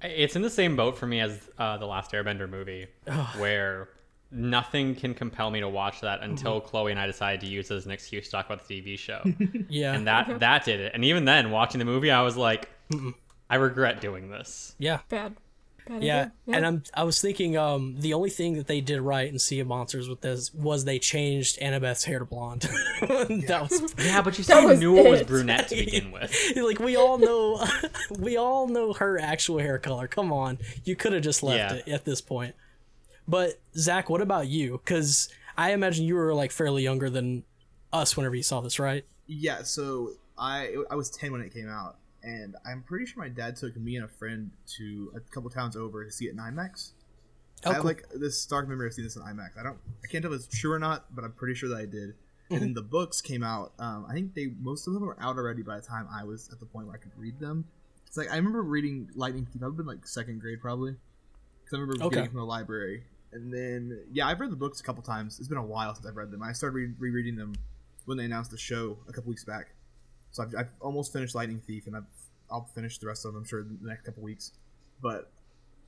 it's 0.04 0.36
in 0.36 0.44
the 0.44 0.50
same 0.52 0.76
boat 0.76 0.96
for 0.98 1.08
me 1.08 1.20
as 1.22 1.40
uh, 1.58 1.78
the 1.78 1.86
last 1.88 2.12
Airbender 2.12 2.48
movie, 2.50 2.86
where 3.38 3.90
nothing 4.32 4.94
can 4.94 5.14
compel 5.16 5.50
me 5.50 5.60
to 5.62 5.70
watch 5.70 6.02
that 6.02 6.22
until 6.22 6.62
Chloe 6.62 6.92
and 6.92 7.00
I 7.00 7.08
decided 7.08 7.42
to 7.42 7.48
use 7.48 7.72
it 7.72 7.76
as 7.76 7.86
an 7.86 7.92
excuse 7.92 8.26
to 8.26 8.32
talk 8.32 8.46
about 8.46 8.68
the 8.68 8.82
TV 8.82 8.98
show, 9.00 9.22
yeah, 9.70 9.94
and 9.96 10.06
that 10.08 10.40
that 10.40 10.66
did 10.66 10.80
it. 10.80 10.92
And 10.94 11.04
even 11.04 11.26
then, 11.26 11.50
watching 11.50 11.80
the 11.80 11.86
movie, 11.86 12.12
I 12.12 12.22
was 12.22 12.38
like, 12.38 12.70
I 13.50 13.56
regret 13.56 14.02
doing 14.02 14.30
this. 14.30 14.76
yeah. 14.78 15.00
Bad. 15.10 15.36
Bad 15.88 16.04
Yeah, 16.04 16.18
idea. 16.20 16.32
and 16.48 16.66
I'm 16.66 16.84
I 16.94 17.04
was 17.06 17.22
thinking 17.22 17.56
um 17.56 17.96
the 18.00 18.14
only 18.14 18.30
thing 18.30 18.56
that 18.58 18.68
they 18.68 18.82
did 18.82 19.00
right 19.00 19.32
in 19.32 19.40
Sea 19.40 19.62
of 19.62 19.68
Monsters 19.68 20.10
with 20.10 20.20
this 20.20 20.54
was 20.54 20.84
they 20.84 21.00
changed 21.00 21.58
Annabeth's 21.62 22.04
hair 22.04 22.20
to 22.20 22.26
blonde. 22.26 22.62
that 23.02 23.68
was 23.70 23.96
Yeah, 24.06 24.22
but 24.22 24.38
you 24.38 24.44
still 24.44 24.76
knew 24.76 24.98
it 24.98 25.10
was 25.10 25.24
brunette 25.24 25.70
to 25.70 25.76
begin 25.86 26.12
with. 26.12 26.36
like 26.58 26.80
we 26.80 26.98
all 26.98 27.18
know 27.18 27.64
we 28.20 28.36
all 28.36 28.68
know 28.68 28.92
her 28.94 29.18
actual 29.18 29.60
hair 29.60 29.78
color. 29.80 30.10
Come 30.10 30.34
on, 30.34 30.58
you 30.84 30.98
could 30.98 31.14
have 31.14 31.24
just 31.24 31.42
left 31.42 31.58
Yeah. 31.74 31.80
it 31.86 31.88
at 31.94 32.04
this 32.04 32.20
point. 32.20 32.54
But 33.26 33.60
Zach, 33.78 34.10
what 34.10 34.20
about 34.22 34.48
you? 34.48 34.82
Because 34.84 35.30
I 35.58 35.72
imagine 35.72 36.04
you 36.06 36.16
were 36.16 36.34
like 36.34 36.52
fairly 36.52 36.84
younger 36.84 37.10
than 37.10 37.44
us 37.94 38.18
whenever 38.18 38.36
you 38.36 38.44
saw 38.44 38.60
this, 38.60 38.78
right? 38.78 39.06
Yeah, 39.26 39.64
so 39.64 40.12
I 40.38 40.76
I 40.92 40.96
was 40.96 41.10
ten 41.10 41.32
when 41.32 41.40
it 41.42 41.54
came 41.54 41.70
out, 41.70 41.96
and 42.28 42.56
I'm 42.66 42.84
pretty 42.84 43.06
sure 43.06 43.24
my 43.24 43.30
dad 43.30 43.56
took 43.56 43.76
me 43.78 43.96
and 43.96 44.04
a 44.04 44.08
friend 44.08 44.52
to 44.78 45.12
a 45.16 45.20
couple 45.20 45.50
towns 45.50 45.76
over 45.78 46.04
to 46.04 46.12
see 46.12 46.26
it 46.26 46.32
in 46.32 46.38
IMAX. 46.38 46.92
Oh, 47.66 47.70
I 47.72 47.74
have 47.74 47.82
cool. 47.82 47.88
like 47.90 48.04
this 48.14 48.40
stark 48.42 48.68
memory 48.68 48.88
of 48.88 48.94
seeing 48.94 49.06
this 49.08 49.16
in 49.16 49.22
IMAX. 49.22 49.58
I 49.60 49.64
don't, 49.64 49.78
I 50.04 50.08
can't 50.08 50.24
tell 50.24 50.34
if 50.34 50.42
it's 50.46 50.60
true 50.60 50.74
or 50.74 50.80
not, 50.80 51.16
but 51.16 51.24
I'm 51.24 51.32
pretty 51.32 51.56
sure 51.56 51.70
that 51.70 51.78
I 51.78 51.86
did. 51.86 52.14
And 52.50 52.62
then 52.62 52.74
the 52.74 52.82
books 52.82 53.22
came 53.22 53.44
out. 53.44 53.74
Um, 53.80 54.06
I 54.10 54.14
think 54.14 54.34
they 54.34 54.48
most 54.62 54.88
of 54.88 54.94
them 54.94 55.04
were 55.06 55.18
out 55.20 55.38
already 55.38 55.64
by 55.64 55.76
the 55.78 55.82
time 55.86 56.08
I 56.14 56.24
was 56.24 56.50
at 56.52 56.60
the 56.60 56.66
point 56.66 56.88
where 56.88 56.96
I 56.96 57.00
could 57.00 57.12
read 57.18 57.40
them. 57.40 57.66
It's 58.06 58.16
like 58.16 58.32
I 58.32 58.36
remember 58.38 58.62
reading 58.62 59.10
Lightning 59.16 59.46
Thief. 59.46 59.62
I've 59.64 59.76
been 59.76 59.86
like 59.86 60.08
second 60.08 60.40
grade 60.40 60.62
probably, 60.62 60.96
because 61.64 61.78
I 61.78 61.82
remember 61.82 62.06
Okay. 62.06 62.16
getting 62.16 62.26
it 62.26 62.32
from 62.32 62.40
the 62.40 62.46
library. 62.46 63.04
And 63.34 63.54
then 63.54 64.00
yeah, 64.14 64.28
I've 64.28 64.40
read 64.40 64.52
the 64.52 64.56
books 64.56 64.80
a 64.80 64.84
couple 64.84 65.04
times. 65.04 65.40
It's 65.40 65.50
been 65.50 65.58
a 65.58 65.66
while 65.66 65.94
since 65.94 66.06
I've 66.08 66.16
read 66.16 66.32
them. 66.32 66.42
I 66.42 66.54
started 66.54 66.76
re- 66.76 66.94
rereading 66.98 67.36
them 67.36 67.54
when 68.06 68.18
they 68.18 68.24
announced 68.26 68.52
the 68.52 68.58
show 68.58 68.98
a 69.10 69.12
couple 69.12 69.30
weeks 69.30 69.44
back. 69.44 69.72
So 70.38 70.44
I've, 70.44 70.56
I've 70.56 70.70
almost 70.80 71.12
finished 71.12 71.34
Lightning 71.34 71.62
Thief, 71.66 71.88
and 71.88 71.96
I've, 71.96 72.06
I'll 72.52 72.70
finish 72.76 73.00
the 73.00 73.08
rest 73.08 73.26
of 73.26 73.34
them. 73.34 73.42
I'm 73.42 73.48
sure 73.48 73.62
in 73.62 73.80
the 73.82 73.90
next 73.90 74.04
couple 74.04 74.22
weeks. 74.22 74.52
But 75.02 75.32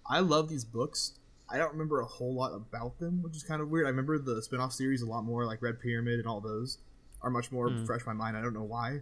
I 0.09 0.19
love 0.21 0.49
these 0.49 0.65
books. 0.65 1.19
I 1.47 1.57
don't 1.57 1.71
remember 1.71 2.01
a 2.01 2.05
whole 2.05 2.33
lot 2.33 2.53
about 2.53 2.99
them, 2.99 3.21
which 3.21 3.35
is 3.35 3.43
kind 3.43 3.61
of 3.61 3.69
weird. 3.69 3.85
I 3.85 3.89
remember 3.89 4.17
the 4.17 4.41
spin-off 4.41 4.73
series 4.73 5.03
a 5.03 5.05
lot 5.05 5.23
more, 5.23 5.45
like 5.45 5.61
Red 5.61 5.79
Pyramid 5.79 6.19
and 6.19 6.27
all 6.27 6.41
those 6.41 6.79
are 7.21 7.29
much 7.29 7.51
more 7.51 7.69
hmm. 7.69 7.85
fresh 7.85 8.01
in 8.01 8.07
my 8.07 8.13
mind. 8.13 8.37
I 8.37 8.41
don't 8.41 8.53
know 8.53 8.63
why. 8.63 9.01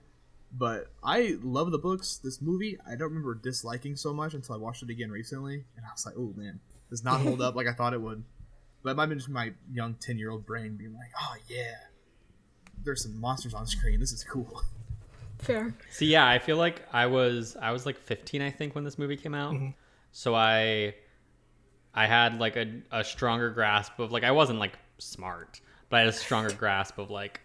But 0.51 0.87
I 1.01 1.37
love 1.41 1.71
the 1.71 1.77
books. 1.77 2.19
This 2.21 2.41
movie, 2.41 2.77
I 2.85 2.91
don't 2.91 3.09
remember 3.09 3.35
disliking 3.35 3.95
so 3.95 4.13
much 4.13 4.33
until 4.33 4.55
I 4.55 4.57
watched 4.57 4.83
it 4.83 4.89
again 4.89 5.11
recently, 5.11 5.65
and 5.75 5.85
I 5.85 5.89
was 5.91 6.05
like, 6.05 6.15
"Oh 6.17 6.33
man, 6.37 6.61
does 6.89 7.03
not 7.03 7.19
hold 7.19 7.41
up 7.41 7.55
like 7.55 7.67
I 7.67 7.73
thought 7.73 7.93
it 7.93 8.01
would." 8.01 8.23
But 8.81 8.91
it 8.91 8.95
might 8.95 9.03
have 9.03 9.09
been 9.09 9.17
just 9.17 9.29
my 9.29 9.51
young 9.73 9.95
ten-year-old 9.95 10.45
brain 10.45 10.77
being 10.77 10.93
like, 10.93 11.11
"Oh 11.19 11.35
yeah, 11.49 11.75
there's 12.81 13.03
some 13.03 13.19
monsters 13.19 13.53
on 13.53 13.67
screen. 13.67 13.99
This 13.99 14.13
is 14.13 14.23
cool." 14.23 14.63
Fair. 15.39 15.73
So 15.91 16.05
yeah, 16.05 16.27
I 16.27 16.39
feel 16.39 16.57
like 16.57 16.81
I 16.91 17.05
was 17.05 17.55
I 17.61 17.71
was 17.71 17.85
like 17.85 17.97
15 17.97 18.41
I 18.41 18.49
think 18.49 18.75
when 18.75 18.83
this 18.83 18.97
movie 18.97 19.17
came 19.17 19.35
out. 19.35 19.53
Mm-hmm. 19.53 19.69
So 20.11 20.35
I 20.35 20.95
I 21.93 22.07
had 22.07 22.39
like 22.39 22.55
a, 22.55 22.81
a 22.91 23.03
stronger 23.03 23.49
grasp 23.49 23.99
of 23.99 24.11
like 24.11 24.23
I 24.23 24.31
wasn't 24.31 24.59
like 24.59 24.73
smart, 24.97 25.61
but 25.89 25.97
I 25.97 25.99
had 26.01 26.09
a 26.09 26.13
stronger 26.13 26.53
grasp 26.57 26.97
of 26.97 27.09
like 27.09 27.41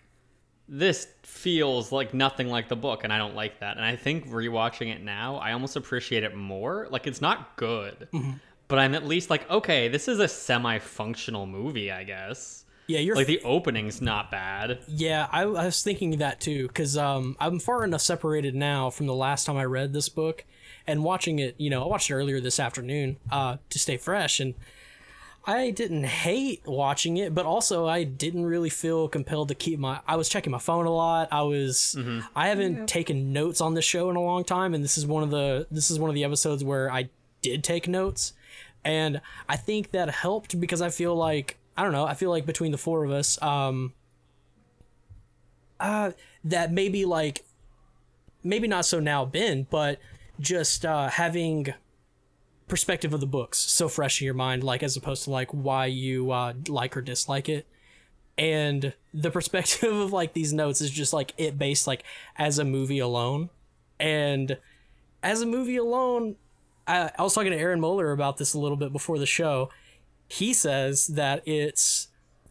this 0.68 1.06
feels 1.22 1.92
like 1.92 2.14
nothing 2.14 2.48
like 2.48 2.68
the 2.68 2.76
book 2.76 3.04
and 3.04 3.12
I 3.12 3.18
don't 3.18 3.34
like 3.34 3.60
that. 3.60 3.76
And 3.76 3.84
I 3.84 3.96
think 3.96 4.28
rewatching 4.28 4.94
it 4.94 5.02
now, 5.02 5.36
I 5.36 5.52
almost 5.52 5.76
appreciate 5.76 6.22
it 6.22 6.34
more. 6.34 6.86
Like 6.90 7.06
it's 7.06 7.20
not 7.20 7.56
good, 7.56 8.08
mm-hmm. 8.12 8.32
but 8.68 8.78
I'm 8.78 8.94
at 8.94 9.06
least 9.06 9.28
like 9.28 9.48
okay, 9.50 9.88
this 9.88 10.08
is 10.08 10.18
a 10.18 10.28
semi-functional 10.28 11.46
movie, 11.46 11.90
I 11.90 12.04
guess. 12.04 12.61
Yeah, 12.86 12.98
you're 12.98 13.14
Like 13.16 13.26
the 13.28 13.40
opening's 13.42 14.00
not 14.02 14.30
bad. 14.30 14.80
Yeah, 14.88 15.28
I, 15.30 15.42
I 15.42 15.64
was 15.66 15.82
thinking 15.82 16.18
that 16.18 16.40
too, 16.40 16.66
because 16.68 16.96
um, 16.96 17.36
I'm 17.40 17.58
far 17.58 17.84
enough 17.84 18.00
separated 18.00 18.54
now 18.54 18.90
from 18.90 19.06
the 19.06 19.14
last 19.14 19.44
time 19.46 19.56
I 19.56 19.64
read 19.64 19.92
this 19.92 20.08
book, 20.08 20.44
and 20.86 21.04
watching 21.04 21.38
it, 21.38 21.54
you 21.58 21.70
know, 21.70 21.82
I 21.82 21.86
watched 21.86 22.10
it 22.10 22.14
earlier 22.14 22.40
this 22.40 22.58
afternoon 22.58 23.18
uh, 23.30 23.58
to 23.70 23.78
stay 23.78 23.96
fresh, 23.96 24.40
and 24.40 24.54
I 25.44 25.70
didn't 25.70 26.04
hate 26.04 26.62
watching 26.66 27.16
it, 27.16 27.34
but 27.34 27.46
also 27.46 27.86
I 27.86 28.04
didn't 28.04 28.44
really 28.44 28.70
feel 28.70 29.08
compelled 29.08 29.48
to 29.48 29.54
keep 29.54 29.78
my. 29.78 30.00
I 30.06 30.16
was 30.16 30.28
checking 30.28 30.50
my 30.52 30.58
phone 30.58 30.86
a 30.86 30.92
lot. 30.92 31.28
I 31.32 31.42
was. 31.42 31.96
I 32.36 32.48
haven't 32.48 32.76
Yeah. 32.78 32.86
taken 32.86 33.32
notes 33.32 33.60
on 33.60 33.74
this 33.74 33.84
show 33.84 34.08
in 34.10 34.16
a 34.16 34.22
long 34.22 34.44
time, 34.44 34.72
and 34.74 34.82
this 34.84 34.96
is 34.98 35.06
one 35.06 35.22
of 35.22 35.30
the. 35.30 35.66
This 35.70 35.90
is 35.90 35.98
one 35.98 36.10
of 36.10 36.14
the 36.14 36.24
episodes 36.24 36.62
where 36.62 36.90
I 36.90 37.08
did 37.42 37.64
take 37.64 37.88
notes, 37.88 38.34
and 38.84 39.20
I 39.48 39.56
think 39.56 39.90
that 39.92 40.10
helped 40.10 40.60
because 40.60 40.80
I 40.82 40.90
feel 40.90 41.14
like 41.16 41.58
I 41.76 41.82
don't 41.82 41.92
know. 41.92 42.04
I 42.04 42.14
feel 42.14 42.30
like 42.30 42.46
between 42.46 42.72
the 42.72 42.78
four 42.78 43.04
of 43.04 43.10
us, 43.10 43.40
um, 43.40 43.94
uh, 45.80 46.12
that 46.44 46.72
maybe 46.72 47.04
like, 47.04 47.44
maybe 48.42 48.68
not 48.68 48.84
so 48.84 49.00
now 49.00 49.24
Ben, 49.24 49.66
but 49.70 49.98
just 50.38 50.84
uh, 50.84 51.08
having 51.08 51.72
perspective 52.68 53.12
of 53.12 53.20
the 53.20 53.26
books 53.26 53.58
so 53.58 53.86
fresh 53.86 54.22
in 54.22 54.24
your 54.24 54.32
mind 54.32 54.64
like 54.64 54.82
as 54.82 54.96
opposed 54.96 55.24
to 55.24 55.30
like 55.30 55.50
why 55.50 55.84
you 55.84 56.30
uh 56.30 56.54
like 56.68 56.96
or 56.96 57.02
dislike 57.02 57.46
it 57.46 57.66
and 58.38 58.94
the 59.12 59.30
perspective 59.30 59.92
of 60.00 60.10
like 60.10 60.32
these 60.32 60.54
notes 60.54 60.80
is 60.80 60.90
just 60.90 61.12
like 61.12 61.34
it 61.36 61.58
based 61.58 61.86
like 61.86 62.02
as 62.38 62.58
a 62.58 62.64
movie 62.64 62.98
alone 62.98 63.50
and 64.00 64.56
as 65.22 65.42
a 65.42 65.46
movie 65.46 65.76
alone 65.76 66.34
I, 66.86 67.10
I 67.18 67.22
was 67.22 67.34
talking 67.34 67.52
to 67.52 67.58
aaron 67.58 67.78
moeller 67.78 68.10
about 68.10 68.38
this 68.38 68.54
a 68.54 68.58
little 68.58 68.78
bit 68.78 68.90
before 68.90 69.18
the 69.18 69.26
show 69.26 69.68
he 70.32 70.52
says 70.52 71.08
that 71.08 71.46
it's 71.46 72.08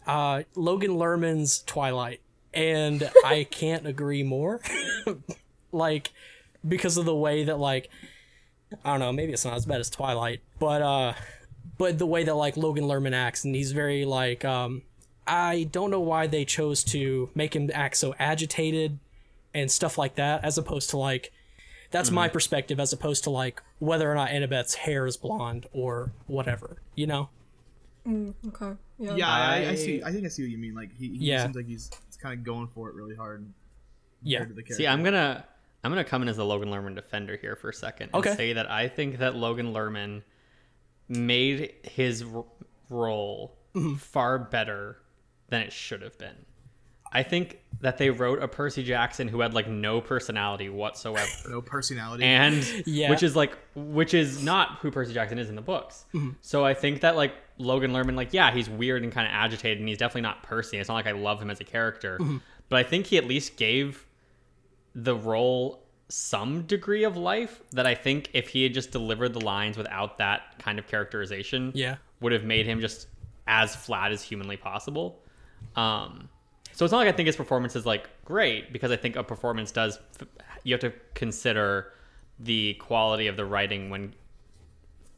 uh 0.07 0.43
logan 0.55 0.91
lerman's 0.91 1.63
twilight. 1.63 2.21
And 2.53 3.09
i 3.25 3.45
can't 3.49 3.85
agree 3.85 4.23
more. 4.23 4.61
Like 5.73 6.11
because 6.67 6.97
of 6.97 7.05
the 7.05 7.15
way 7.15 7.45
that 7.45 7.57
like 7.57 7.89
I 8.83 8.91
don't 8.91 8.99
know, 8.99 9.11
maybe 9.11 9.33
it's 9.33 9.45
not 9.45 9.55
as 9.55 9.65
bad 9.65 9.79
as 9.79 9.89
Twilight, 9.89 10.41
but 10.59 10.81
uh 10.81 11.13
but 11.77 11.97
the 11.97 12.05
way 12.05 12.23
that 12.23 12.35
like 12.35 12.57
Logan 12.57 12.85
Lerman 12.85 13.13
acts 13.13 13.43
and 13.43 13.55
he's 13.55 13.71
very 13.71 14.05
like 14.05 14.43
um 14.45 14.81
I 15.25 15.69
don't 15.71 15.91
know 15.91 15.99
why 15.99 16.27
they 16.27 16.45
chose 16.45 16.83
to 16.85 17.29
make 17.35 17.55
him 17.55 17.69
act 17.73 17.97
so 17.97 18.15
agitated 18.19 18.99
and 19.53 19.71
stuff 19.71 19.97
like 19.97 20.15
that 20.15 20.43
as 20.43 20.57
opposed 20.57 20.89
to 20.91 20.97
like 20.97 21.31
that's 21.89 22.09
my 22.09 22.27
perspective 22.29 22.79
as 22.79 22.93
opposed 22.93 23.25
to 23.25 23.29
like 23.29 23.61
whether 23.79 24.09
or 24.09 24.15
not 24.15 24.29
Annabeth's 24.29 24.75
hair 24.75 25.05
is 25.05 25.17
blonde 25.17 25.67
or 25.73 26.11
whatever, 26.25 26.77
you 26.95 27.05
know? 27.05 27.27
Okay. 28.07 28.75
Yeah. 28.99 29.15
Yeah, 29.15 29.29
I, 29.29 29.55
I 29.65 29.69
I- 29.69 29.75
see. 29.75 30.01
I 30.03 30.11
think 30.11 30.25
I 30.25 30.29
see 30.29 30.43
what 30.43 30.51
you 30.51 30.57
mean. 30.57 30.73
Like 30.75 30.95
he, 30.97 31.09
he 31.09 31.25
Yeah. 31.27 31.43
seems 31.43 31.55
like 31.55 31.67
he's, 31.67 31.89
he's 32.07 32.17
kind 32.17 32.33
of 32.37 32.43
going 32.43 32.67
for 32.67 32.89
it 32.89 32.95
really 32.95 33.15
hard. 33.15 33.45
Yeah. 34.23 34.45
to 34.45 34.53
the 34.53 34.63
See. 34.73 34.87
I'm 34.87 35.03
gonna 35.03 35.45
I'm 35.83 35.91
gonna 35.91 36.03
come 36.03 36.21
in 36.21 36.27
as 36.27 36.37
a 36.37 36.43
Logan 36.43 36.69
Lerman 36.69 36.95
defender 36.95 37.37
here 37.37 37.55
for 37.55 37.69
a 37.69 37.73
second 37.73 38.09
and 38.13 38.15
Okay. 38.25 38.35
say 38.35 38.53
that 38.53 38.69
I 38.69 38.87
think 38.87 39.17
that 39.19 39.35
Logan 39.35 39.73
Lerman 39.73 40.21
made 41.09 41.73
his 41.83 42.23
r- 42.23 42.45
role 42.89 43.57
Mm-hmm. 43.73 43.95
far 43.95 44.37
better 44.37 44.97
than 45.47 45.61
it 45.61 45.71
should 45.71 46.01
have 46.01 46.17
been. 46.17 46.35
I 47.13 47.23
think 47.23 47.59
that 47.81 47.97
they 47.97 48.09
wrote 48.09 48.41
a 48.41 48.47
Percy 48.47 48.83
Jackson 48.83 49.27
who 49.27 49.41
had 49.41 49.53
like 49.53 49.67
no 49.67 49.99
personality 50.01 50.69
whatsoever. 50.69 51.27
no 51.49 51.61
personality. 51.61 52.23
and 52.23 52.63
Yeah. 52.85 53.09
which 53.09 53.23
is 53.23 53.35
like 53.35 53.57
which 53.75 54.13
is 54.13 54.43
not 54.43 54.77
who 54.79 54.91
Percy 54.91 55.13
Jackson 55.13 55.37
is 55.39 55.49
in 55.49 55.55
the 55.55 55.61
books. 55.61 56.05
So 56.41 56.63
I 56.65 56.73
think 56.73 57.01
that 57.01 57.15
like 57.15 57.33
Logan 57.57 57.91
Lerman, 57.91 58.15
like 58.15 58.33
yeah, 58.33 58.51
he's 58.51 58.69
weird 58.69 59.03
and 59.03 59.11
kind 59.11 59.27
of 59.27 59.33
agitated, 59.33 59.79
and 59.79 59.89
he's 59.89 59.97
definitely 59.97 60.21
not 60.21 60.43
Percy. 60.43 60.77
It's 60.77 60.87
not 60.89 60.95
like 60.95 61.07
I 61.07 61.11
love 61.11 61.41
him 61.41 61.49
as 61.49 61.59
a 61.59 61.63
character, 61.65 62.17
but 62.69 62.77
I 62.79 62.83
think 62.83 63.07
he 63.07 63.17
at 63.17 63.25
least 63.27 63.57
gave 63.57 64.05
the 64.95 65.15
role 65.15 65.83
some 66.09 66.63
degree 66.63 67.03
of 67.05 67.15
life 67.15 67.61
that 67.71 67.87
I 67.87 67.95
think 67.95 68.29
if 68.33 68.49
he 68.49 68.63
had 68.63 68.73
just 68.73 68.91
delivered 68.91 69.33
the 69.33 69.39
lines 69.39 69.77
without 69.77 70.17
that 70.17 70.59
kind 70.59 70.77
of 70.79 70.85
characterization, 70.87 71.71
Yeah. 71.73 71.95
would 72.19 72.33
have 72.33 72.43
made 72.43 72.65
him 72.65 72.81
just 72.81 73.07
as 73.47 73.73
flat 73.75 74.11
as 74.11 74.21
humanly 74.21 74.57
possible. 74.57 75.21
Um, 75.77 76.27
so 76.73 76.85
it's 76.85 76.91
not 76.91 76.97
like 76.99 77.07
I 77.07 77.11
think 77.11 77.27
his 77.27 77.35
performance 77.35 77.75
is 77.75 77.85
like 77.85 78.09
great 78.25 78.71
because 78.73 78.91
I 78.91 78.95
think 78.97 79.15
a 79.15 79.23
performance 79.23 79.71
does. 79.71 79.99
You 80.63 80.73
have 80.73 80.81
to 80.81 80.93
consider 81.13 81.93
the 82.39 82.73
quality 82.75 83.27
of 83.27 83.37
the 83.37 83.45
writing 83.45 83.89
when 83.89 84.13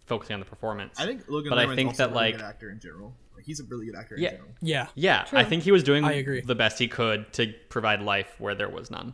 focusing 0.05 0.33
on 0.33 0.39
the 0.39 0.45
performance. 0.45 0.99
I 0.99 1.05
think 1.05 1.23
Logan 1.27 1.49
but 1.49 1.59
I 1.59 1.75
think 1.75 1.89
also 1.89 2.03
that, 2.07 2.09
a 2.09 2.13
really 2.13 2.25
like- 2.31 2.37
good 2.37 2.45
actor 2.45 2.69
in 2.69 2.79
general. 2.79 3.15
Like 3.35 3.45
he's 3.45 3.59
a 3.59 3.63
really 3.63 3.85
good 3.87 3.95
actor 3.95 4.15
Yeah. 4.17 4.29
in 4.29 4.35
general. 4.35 4.51
Yeah. 4.61 4.87
yeah, 4.95 5.23
True. 5.23 5.39
I 5.39 5.43
think 5.43 5.63
he 5.63 5.71
was 5.71 5.83
doing 5.83 6.03
I 6.03 6.13
agree. 6.13 6.41
the 6.41 6.55
best 6.55 6.77
he 6.79 6.87
could 6.87 7.31
to 7.33 7.53
provide 7.69 8.01
life 8.01 8.35
where 8.37 8.53
there 8.55 8.69
was 8.69 8.91
none. 8.91 9.13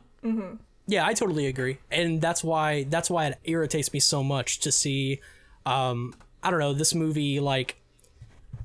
Yeah, 0.88 1.06
I 1.06 1.14
totally 1.14 1.46
agree. 1.48 1.78
And 1.92 2.20
that's 2.22 2.44
why 2.44 2.84
that's 2.84 3.10
why 3.10 3.28
it 3.28 3.38
irritates 3.44 3.94
me 3.94 4.00
so 4.00 4.24
much 4.24 4.60
to 4.62 4.72
see 4.72 5.22
um 5.66 6.14
I 6.44 6.50
don't 6.52 6.60
know, 6.60 6.74
this 6.74 6.94
movie 6.96 7.40
like 7.40 7.78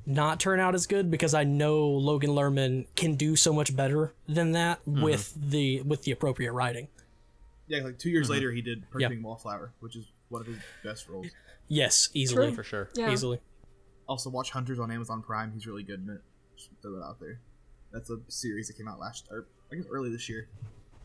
not 0.05 0.39
turn 0.39 0.59
out 0.59 0.75
as 0.75 0.87
good 0.87 1.09
because 1.09 1.33
I 1.33 1.43
know 1.43 1.87
Logan 1.87 2.31
Lerman 2.31 2.85
can 2.95 3.15
do 3.15 3.35
so 3.35 3.51
much 3.53 3.75
better 3.75 4.13
than 4.27 4.51
that 4.51 4.79
with 4.85 5.33
the 5.35 5.81
with 5.81 6.03
the 6.03 6.11
appropriate 6.11 6.53
writing. 6.53 6.87
Yeah, 7.67 7.79
like 7.83 7.97
two 7.97 8.09
years 8.11 8.29
later 8.29 8.51
he 8.51 8.61
did 8.61 8.83
Mm-hmm. 8.83 8.99
Yeah. 8.99 9.07
Perfect 9.07 9.23
Wallflower, 9.23 9.73
which 9.79 9.95
is 9.95 10.05
one 10.29 10.41
of 10.41 10.47
his 10.47 10.57
best 10.83 11.09
roles. 11.09 11.27
Yes, 11.67 12.09
easily. 12.13 12.47
True. 12.47 12.55
For 12.55 12.63
sure. 12.63 12.89
Yeah. 12.95 13.11
Easily. 13.11 13.39
Also, 14.07 14.29
watch 14.29 14.51
Hunters 14.51 14.77
on 14.79 14.91
Amazon 14.91 15.23
Prime. 15.23 15.51
He's 15.51 15.65
really 15.65 15.81
good 15.81 16.03
in 16.03 16.09
it. 16.13 16.21
Just 16.55 16.69
throw 16.81 16.91
that 16.91 17.03
out 17.03 17.19
there. 17.19 17.39
That's 17.91 18.11
a 18.11 18.19
series 18.27 18.67
that 18.67 18.77
came 18.77 18.87
out 18.87 18.99
last, 18.99 19.27
or 19.31 19.47
I 19.71 19.75
guess 19.75 19.85
early 19.89 20.11
this 20.11 20.29
year. 20.29 20.47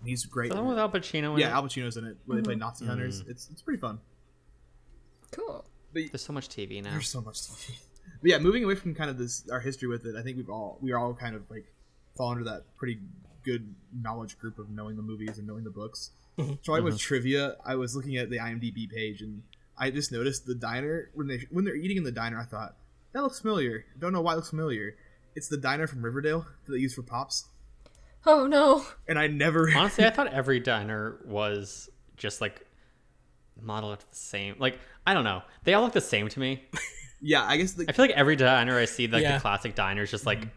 He's 0.04 0.26
great. 0.26 0.50
Is 0.50 0.56
the 0.56 0.62
one 0.62 0.70
with 0.70 0.78
Al 0.78 0.90
Pacino 0.90 1.32
in 1.34 1.38
yeah, 1.38 1.48
it? 1.48 1.52
Al 1.52 1.62
Pacino's 1.62 1.96
in 1.96 2.04
it. 2.04 2.18
Where 2.26 2.36
they 2.36 2.42
play 2.42 2.54
Mm-hmm. 2.54 2.60
Nazi 2.60 2.86
hunters. 2.86 3.24
It's 3.26 3.48
it's 3.50 3.62
pretty 3.62 3.80
fun. 3.80 4.00
Cool. 5.30 5.64
But 5.92 6.02
There's 6.12 6.22
so 6.24 6.32
much 6.32 6.48
TV 6.48 6.82
now. 6.82 6.90
There's 6.90 7.08
so 7.08 7.20
much 7.22 7.40
TV. 7.40 7.78
But 8.20 8.30
yeah, 8.30 8.38
moving 8.38 8.64
away 8.64 8.74
from 8.74 8.94
kind 8.94 9.10
of 9.10 9.18
this 9.18 9.48
our 9.50 9.60
history 9.60 9.88
with 9.88 10.04
it, 10.06 10.16
I 10.16 10.22
think 10.22 10.36
we've 10.36 10.50
all 10.50 10.78
we 10.80 10.92
are 10.92 10.98
all 10.98 11.14
kind 11.14 11.34
of 11.34 11.42
like 11.50 11.72
fall 12.16 12.30
under 12.30 12.44
that 12.44 12.64
pretty 12.76 12.98
good 13.44 13.74
knowledge 13.98 14.38
group 14.38 14.58
of 14.58 14.70
knowing 14.70 14.96
the 14.96 15.02
movies 15.02 15.38
and 15.38 15.46
knowing 15.46 15.64
the 15.64 15.70
books. 15.70 16.10
Mm-hmm. 16.38 16.54
So 16.62 16.74
I 16.74 16.80
was 16.80 16.96
mm-hmm. 16.96 17.06
trivia. 17.06 17.56
I 17.64 17.76
was 17.76 17.96
looking 17.96 18.16
at 18.16 18.30
the 18.30 18.38
IMDb 18.38 18.90
page 18.90 19.22
and 19.22 19.42
I 19.78 19.90
just 19.90 20.12
noticed 20.12 20.46
the 20.46 20.54
diner 20.54 21.10
when 21.14 21.26
they 21.26 21.46
when 21.50 21.64
they're 21.64 21.76
eating 21.76 21.96
in 21.96 22.04
the 22.04 22.12
diner. 22.12 22.38
I 22.38 22.44
thought 22.44 22.76
that 23.12 23.22
looks 23.22 23.40
familiar. 23.40 23.86
Don't 23.98 24.12
know 24.12 24.20
why 24.20 24.32
it 24.32 24.36
looks 24.36 24.50
familiar. 24.50 24.96
It's 25.34 25.48
the 25.48 25.56
diner 25.56 25.86
from 25.86 26.02
Riverdale 26.02 26.46
that 26.66 26.72
they 26.72 26.78
use 26.78 26.94
for 26.94 27.02
pops, 27.02 27.48
Oh 28.26 28.46
no. 28.46 28.84
and 29.08 29.18
I 29.18 29.26
never. 29.26 29.70
Honestly, 29.76 30.04
I 30.04 30.10
thought 30.10 30.28
every 30.28 30.60
diner 30.60 31.16
was 31.24 31.88
just 32.16 32.40
like 32.40 32.66
modeled 33.60 33.92
after 33.92 34.06
the 34.10 34.16
same. 34.16 34.56
Like 34.58 34.78
I 35.06 35.14
don't 35.14 35.24
know, 35.24 35.42
they 35.64 35.74
all 35.74 35.82
look 35.82 35.92
the 35.92 36.00
same 36.00 36.28
to 36.28 36.40
me. 36.40 36.64
yeah, 37.20 37.44
I 37.44 37.56
guess 37.56 37.72
the, 37.72 37.86
I 37.88 37.92
feel 37.92 38.04
like 38.06 38.14
every 38.16 38.36
diner 38.36 38.78
I 38.78 38.84
see, 38.86 39.06
like 39.06 39.22
Yeah. 39.22 39.34
the 39.34 39.40
classic 39.40 39.74
diner, 39.74 40.02
is 40.02 40.10
just 40.10 40.26
like 40.26 40.40
mm-hmm. 40.40 40.48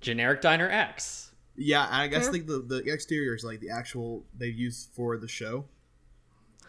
generic 0.00 0.40
diner 0.40 0.68
X. 0.68 1.32
yeah, 1.56 1.86
I 1.90 2.08
guess 2.08 2.30
like 2.30 2.46
the 2.46 2.58
the 2.60 2.82
exterior 2.92 3.34
is 3.34 3.44
like 3.44 3.60
the 3.60 3.70
actual 3.70 4.24
they 4.36 4.46
use 4.46 4.88
for 4.94 5.16
the 5.16 5.28
show. 5.28 5.64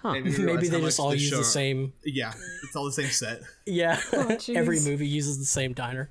Huh. 0.02 0.10
And 0.10 0.26
Maybe 0.46 0.68
they 0.68 0.80
just 0.82 1.00
much 1.00 1.00
all 1.00 1.14
use 1.14 1.30
show- 1.30 1.38
the 1.38 1.44
same 1.44 1.94
Yeah, 2.04 2.34
it's 2.64 2.76
all 2.76 2.86
the 2.86 2.92
same 2.92 3.10
set. 3.10 3.42
Yeah. 3.66 4.00
Oh. 4.14 4.38
Every 4.50 4.80
movie 4.82 5.08
uses 5.08 5.40
the 5.40 5.46
same 5.46 5.74
diner. 5.74 6.10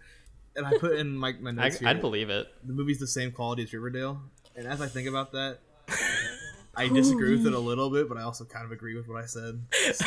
And 0.56 0.66
I 0.66 0.76
put 0.78 0.96
in 0.96 1.16
my, 1.16 1.32
my 1.40 1.50
I, 1.50 1.52
notes 1.52 1.78
here. 1.78 1.88
I'd 1.88 2.00
believe 2.00 2.30
it. 2.30 2.46
the 2.64 2.72
movie's 2.72 2.98
the 2.98 3.06
same 3.06 3.30
quality 3.32 3.62
as 3.64 3.72
Riverdale. 3.72 4.20
And 4.56 4.66
as 4.66 4.80
I 4.80 4.86
think 4.86 5.08
about 5.08 5.32
that, 5.32 5.58
I 6.76 6.88
disagree 6.88 7.36
with 7.36 7.46
it 7.46 7.52
a 7.54 7.58
little 7.58 7.90
bit, 7.90 8.08
but 8.08 8.18
I 8.18 8.22
also 8.22 8.44
kind 8.44 8.64
of 8.64 8.72
agree 8.72 8.96
with 8.96 9.08
what 9.08 9.22
I 9.22 9.26
said. 9.26 9.60
So, 9.94 10.06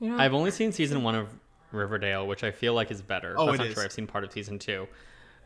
You 0.00 0.10
know? 0.10 0.18
I've 0.18 0.32
only 0.34 0.50
seen 0.50 0.72
season 0.72 1.02
one 1.02 1.14
of 1.14 1.28
Riverdale, 1.72 2.26
which 2.26 2.44
I 2.44 2.50
feel 2.50 2.74
like 2.74 2.90
is 2.90 3.02
better. 3.02 3.34
Oh, 3.36 3.46
That's 3.46 3.56
it 3.56 3.58
not 3.58 3.66
is. 3.68 3.74
true. 3.74 3.84
I've 3.84 3.92
seen 3.92 4.06
part 4.06 4.24
of 4.24 4.32
season 4.32 4.58
two, 4.58 4.86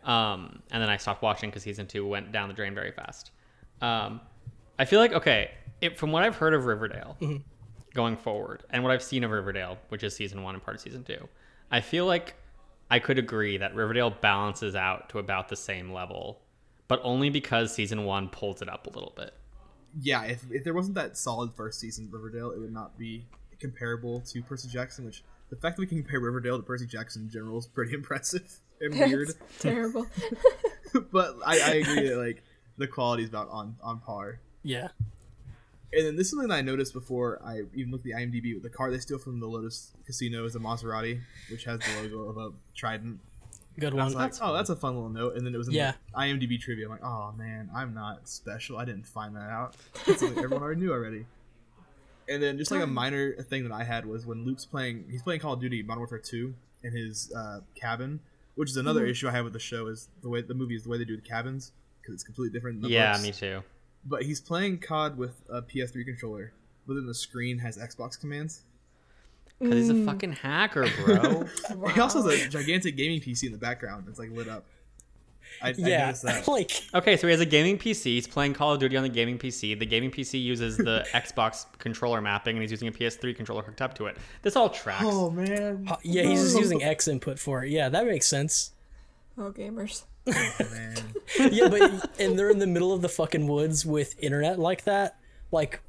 um, 0.05 0.63
and 0.71 0.83
then 0.83 0.89
I 0.89 0.97
stopped 0.97 1.23
watching 1.23 1.51
because 1.51 1.63
season 1.63 1.87
two 1.87 2.07
went 2.07 2.33
down 2.33 2.49
the 2.49 2.55
drain 2.55 2.75
very 2.75 2.93
fast. 2.93 3.31
Um, 3.81 4.21
I 4.79 4.85
feel 4.85 5.01
like 5.01 5.13
okay, 5.13 5.51
it, 5.81 5.99
from 5.99 6.13
what 6.13 6.23
I've 6.23 6.37
heard 6.37 6.55
of 6.55 6.65
Riverdale 6.67 7.17
going 7.95 8.17
forward, 8.17 8.65
and 8.71 8.83
what 8.83 8.93
I've 8.93 9.03
seen 9.03 9.25
of 9.25 9.31
Riverdale, 9.31 9.79
which 9.89 10.03
is 10.03 10.15
season 10.15 10.43
one 10.43 10.55
and 10.55 10.63
part 10.63 10.77
of 10.77 10.81
season 10.81 11.05
two, 11.05 11.29
I 11.71 11.81
feel 11.81 12.07
like 12.07 12.35
I 12.91 12.99
could 12.99 13.19
agree 13.19 13.57
that 13.59 13.75
Riverdale 13.75 14.11
balances 14.11 14.75
out 14.75 15.09
to 15.11 15.19
about 15.19 15.49
the 15.49 15.57
same 15.57 15.93
level, 15.93 16.41
but 16.89 17.01
only 17.03 17.31
because 17.31 17.75
season 17.75 18.05
one 18.05 18.29
pulls 18.29 18.63
it 18.63 18.69
up 18.69 18.87
a 18.87 18.91
little 18.91 19.13
bit. 19.17 19.35
yeah, 20.01 20.25
if, 20.25 20.45
if 20.51 20.65
there 20.65 20.75
wasn't 20.75 20.95
that 20.95 21.17
solid 21.17 21.53
first 21.55 21.81
season 21.81 22.07
of 22.07 22.13
Riverdale, 22.13 22.51
it 22.51 22.59
would 22.61 22.73
not 22.73 22.99
be 22.99 23.27
comparable 23.61 24.21
to 24.21 24.43
Percy 24.43 24.69
Jackson, 24.69 25.05
which 25.05 25.23
the 25.53 25.57
fact 25.61 25.77
that 25.77 25.81
we 25.83 25.87
can 25.87 25.99
compare 25.99 26.19
Riverdale 26.19 26.57
to 26.57 26.63
Percy 26.63 26.87
Jackson 26.87 27.23
in 27.25 27.29
general 27.29 27.59
is 27.59 27.67
pretty 27.67 27.93
impressive 28.01 28.59
and 28.81 28.95
weird. 28.99 29.29
That's 29.29 29.39
terrible. 29.63 30.07
but 31.13 31.37
I, 31.45 31.61
I 31.61 31.71
agree 31.75 32.09
that 32.09 32.17
like 32.17 32.43
the 32.79 32.87
quality 32.87 33.23
is 33.25 33.29
about 33.29 33.49
on, 33.51 33.77
on 33.83 34.01
par. 34.01 34.41
Yeah. 34.63 34.89
And 35.93 36.07
then 36.07 36.17
this 36.17 36.29
is 36.29 36.31
something 36.31 36.49
that 36.49 36.55
I 36.55 36.63
noticed 36.63 36.95
before 36.95 37.39
I 37.45 37.65
even 37.75 37.93
looked 37.93 38.07
at 38.07 38.17
the 38.17 38.19
IMDb. 38.19 38.63
The 38.63 38.71
car 38.71 38.91
they 38.91 38.97
steal 38.99 39.19
from 39.19 39.41
the 39.41 39.47
Lotus 39.47 39.93
Casino 40.07 40.47
is 40.47 40.57
a 40.57 40.59
Maserati, 40.59 41.21
which 41.51 41.65
has 41.65 41.81
the 41.81 42.03
logo 42.03 42.31
of 42.31 42.39
a 42.39 42.57
trident. 42.75 43.21
Good 43.79 43.93
And 43.93 44.01
I 44.01 44.05
one. 44.05 44.15
was 44.15 44.15
like, 44.15 44.33
oh, 44.49 44.55
that's 44.55 44.71
a 44.71 44.77
fun 44.77 44.95
little 44.95 45.11
note. 45.11 45.37
And 45.37 45.47
then 45.47 45.55
it 45.55 45.59
was 45.59 45.69
in 45.69 45.75
Yeah. 45.75 45.93
the 46.15 46.19
IMDb 46.19 46.59
trivia. 46.59 46.87
I'm 46.87 46.93
like, 46.93 47.05
oh 47.05 47.33
man, 47.37 47.69
I'm 47.75 47.93
not 47.93 48.27
special. 48.27 48.79
I 48.79 48.87
didn't 48.87 49.07
find 49.07 49.37
that 49.37 49.51
out. 49.51 49.77
It's 50.07 50.21
something 50.21 50.39
everyone 50.43 50.63
already 50.63 50.81
knew 50.81 50.93
already. 50.93 51.27
And 52.29 52.43
then 52.43 52.57
just 52.59 52.71
like 52.71 52.83
a 52.83 52.87
minor 52.87 53.35
thing 53.43 53.63
that 53.69 53.73
I 53.73 53.85
had 53.85 54.07
was 54.07 54.25
when 54.27 54.45
Luke's 54.45 54.65
playing, 54.65 55.05
he's 55.11 55.23
playing 55.23 55.41
Call 55.41 55.55
of 55.55 55.61
Duty 55.61 55.83
Modern 55.83 56.01
Warfare 56.01 56.19
2 56.19 56.55
in 56.85 56.93
his 56.93 57.33
uh, 57.37 57.61
cabin, 57.75 58.21
which 58.55 58.71
is 58.71 58.77
another 58.77 59.05
issue 59.07 59.29
I 59.29 59.33
have 59.33 59.45
with 59.45 59.53
the 59.53 59.59
show 59.59 59.87
is 59.89 60.09
the 60.23 60.29
way 60.29 60.41
the 60.43 60.55
movie 60.55 60.75
is 60.77 60.85
the 60.85 60.89
way 60.89 60.99
they 60.99 61.05
do 61.05 61.17
the 61.17 61.23
cabins 61.23 61.73
because 62.01 62.15
it's 62.15 62.25
completely 62.25 62.53
different. 62.57 62.77
In 62.77 62.83
the 62.83 62.89
Yeah, 62.91 63.13
books. 63.13 63.23
me 63.23 63.33
too. 63.33 63.63
But 64.05 64.23
he's 64.23 64.41
playing 64.41 64.79
COD 64.79 65.17
with 65.17 65.41
a 65.49 65.63
PS3 65.63 66.05
controller, 66.05 66.53
but 66.87 66.95
then 66.95 67.07
the 67.07 67.15
screen 67.15 67.59
has 67.59 67.79
Xbox 67.79 68.19
commands. 68.19 68.63
Because 69.61 69.77
he's 69.87 69.91
Mm. 69.97 70.03
a 70.03 70.07
fucking 70.07 70.33
hacker, 70.33 70.87
bro. 71.05 71.45
He 71.95 72.01
also 72.01 72.23
has 72.29 72.47
a 72.47 72.49
gigantic 72.49 72.97
gaming 72.97 73.21
PC 73.21 73.45
in 73.47 73.53
the 73.53 73.59
background. 73.59 74.07
It's 74.09 74.19
like 74.19 74.31
lit 74.33 74.49
up. 74.49 74.65
I, 75.61 75.69
I 75.71 75.75
Yeah, 75.77 76.05
noticed 76.07 76.23
that. 76.23 76.49
like 76.49 76.83
okay, 76.95 77.17
so 77.17 77.27
he 77.27 77.33
has 77.33 77.41
a 77.41 77.47
gaming 77.47 77.79
PC. 77.79 78.05
He's 78.05 78.27
playing 78.27 78.55
Call 78.55 78.73
of 78.73 78.81
Duty 78.81 78.97
on 78.97 79.03
the 79.03 79.09
gaming 79.09 79.39
PC. 79.39 79.79
The 79.79 79.87
gaming 79.87 80.11
PC 80.11 80.43
uses 80.43 80.77
the 80.77 81.07
Xbox 81.15 81.67
controller 81.79 82.21
mapping, 82.21 82.57
and 82.57 82.63
he's 82.63 82.71
using 82.71 82.89
a 82.89 82.93
PS3 82.93 83.35
controller 83.37 83.63
hooked 83.63 83.83
up 83.83 83.95
to 83.97 84.07
it. 84.07 84.17
This 84.43 84.57
all 84.57 84.69
tracks. 84.71 85.05
Oh 85.07 85.31
man, 85.31 85.87
uh, 85.91 85.97
yeah, 86.03 86.23
he's 86.23 86.43
just 86.43 86.59
using 86.59 86.83
X 86.83 87.09
input 87.09 87.39
for 87.39 87.65
it. 87.65 87.71
Yeah, 87.71 87.89
that 87.89 88.07
makes 88.07 88.27
sense. 88.27 88.73
Oh, 89.39 89.51
gamers. 89.51 90.05
man. 90.27 90.97
Yeah, 91.51 91.69
but 91.69 92.21
and 92.21 92.39
they're 92.39 92.51
in 92.51 92.59
the 92.61 92.67
middle 92.67 92.93
of 92.93 93.03
the 93.03 93.09
fucking 93.09 93.47
woods 93.49 93.85
with 93.85 94.15
internet 94.23 94.59
like 94.59 94.85
that. 94.85 95.17
Like, 95.51 95.81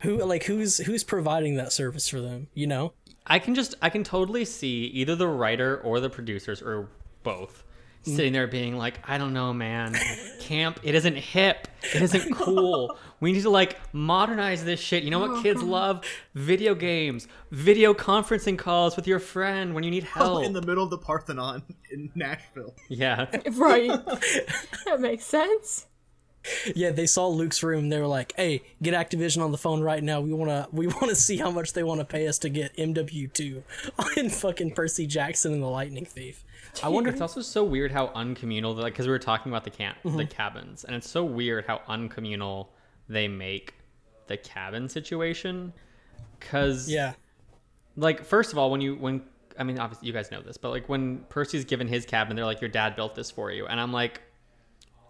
who 0.00 0.16
like 0.24 0.44
who's 0.44 0.78
who's 0.78 1.04
providing 1.04 1.56
that 1.56 1.72
service 1.72 2.08
for 2.08 2.20
them? 2.20 2.48
You 2.54 2.66
know? 2.66 2.92
I 3.26 3.38
can 3.38 3.54
just 3.54 3.74
I 3.82 3.90
can 3.90 4.04
totally 4.04 4.44
see 4.44 4.84
either 4.86 5.16
the 5.16 5.28
writer 5.28 5.78
or 5.78 5.98
the 6.00 6.10
producers 6.10 6.62
or 6.62 6.88
both 7.22 7.63
Mm. 8.04 8.16
sitting 8.16 8.32
there 8.34 8.46
being 8.46 8.76
like, 8.76 8.98
I 9.08 9.16
don't 9.18 9.32
know, 9.32 9.52
man. 9.52 9.96
Camp 10.40 10.78
it 10.82 10.94
isn't 10.94 11.16
hip. 11.16 11.68
It 11.94 12.02
isn't 12.02 12.34
cool. 12.36 12.96
We 13.20 13.32
need 13.32 13.42
to 13.42 13.50
like 13.50 13.78
modernize 13.94 14.64
this 14.64 14.78
shit. 14.80 15.02
You 15.04 15.10
know 15.10 15.18
what 15.20 15.30
oh, 15.30 15.42
kids 15.42 15.62
love? 15.62 16.04
Video 16.34 16.74
games, 16.74 17.26
video 17.50 17.94
conferencing 17.94 18.58
calls 18.58 18.96
with 18.96 19.06
your 19.06 19.18
friend 19.18 19.74
when 19.74 19.84
you 19.84 19.90
need 19.90 20.04
Oh, 20.16 20.18
help. 20.24 20.44
in 20.44 20.52
the 20.52 20.60
middle 20.62 20.84
of 20.84 20.90
the 20.90 20.98
Parthenon 20.98 21.62
in 21.90 22.10
Nashville. 22.14 22.74
yeah. 22.88 23.26
Right. 23.52 23.88
that 24.84 25.00
makes 25.00 25.24
sense. 25.24 25.86
Yeah, 26.74 26.90
they 26.90 27.06
saw 27.06 27.28
Luke's 27.28 27.62
room. 27.62 27.88
They 27.88 27.98
were 27.98 28.06
like, 28.06 28.34
"Hey, 28.36 28.64
get 28.82 28.92
Activision 28.92 29.42
on 29.42 29.50
the 29.50 29.56
phone 29.56 29.80
right 29.80 30.02
now. 30.04 30.20
We 30.20 30.34
wanna 30.34 30.68
we 30.72 30.86
wanna 30.88 31.14
see 31.14 31.38
how 31.38 31.50
much 31.50 31.72
they 31.72 31.82
want 31.82 32.00
to 32.00 32.04
pay 32.04 32.28
us 32.28 32.36
to 32.40 32.50
get 32.50 32.76
MW 32.76 33.32
two 33.32 33.62
on 33.98 34.28
fucking 34.28 34.72
Percy 34.72 35.06
Jackson 35.06 35.54
and 35.54 35.62
the 35.62 35.68
Lightning 35.68 36.04
Thief." 36.04 36.44
I 36.82 36.88
wonder. 36.88 37.10
It's 37.10 37.20
also 37.20 37.42
so 37.42 37.64
weird 37.64 37.92
how 37.92 38.08
uncommunal, 38.08 38.76
like, 38.76 38.92
because 38.92 39.06
we 39.06 39.12
were 39.12 39.18
talking 39.18 39.50
about 39.52 39.64
the 39.64 39.70
camp, 39.70 39.98
the 40.02 40.10
mm-hmm. 40.10 40.28
cabins, 40.28 40.84
and 40.84 40.94
it's 40.94 41.08
so 41.08 41.24
weird 41.24 41.66
how 41.66 41.80
uncommunal 41.88 42.68
they 43.08 43.28
make 43.28 43.74
the 44.26 44.36
cabin 44.36 44.88
situation. 44.88 45.72
Because, 46.38 46.88
Yeah, 46.88 47.14
like, 47.96 48.24
first 48.24 48.52
of 48.52 48.58
all, 48.58 48.70
when 48.70 48.80
you 48.80 48.96
when 48.96 49.22
I 49.58 49.62
mean, 49.62 49.78
obviously 49.78 50.08
you 50.08 50.12
guys 50.12 50.30
know 50.30 50.42
this, 50.42 50.56
but 50.56 50.70
like 50.70 50.88
when 50.88 51.18
Percy's 51.28 51.64
given 51.64 51.86
his 51.86 52.04
cabin, 52.04 52.36
they're 52.36 52.44
like, 52.44 52.60
"Your 52.60 52.70
dad 52.70 52.96
built 52.96 53.14
this 53.14 53.30
for 53.30 53.50
you," 53.50 53.66
and 53.66 53.80
I'm 53.80 53.92
like, 53.92 54.20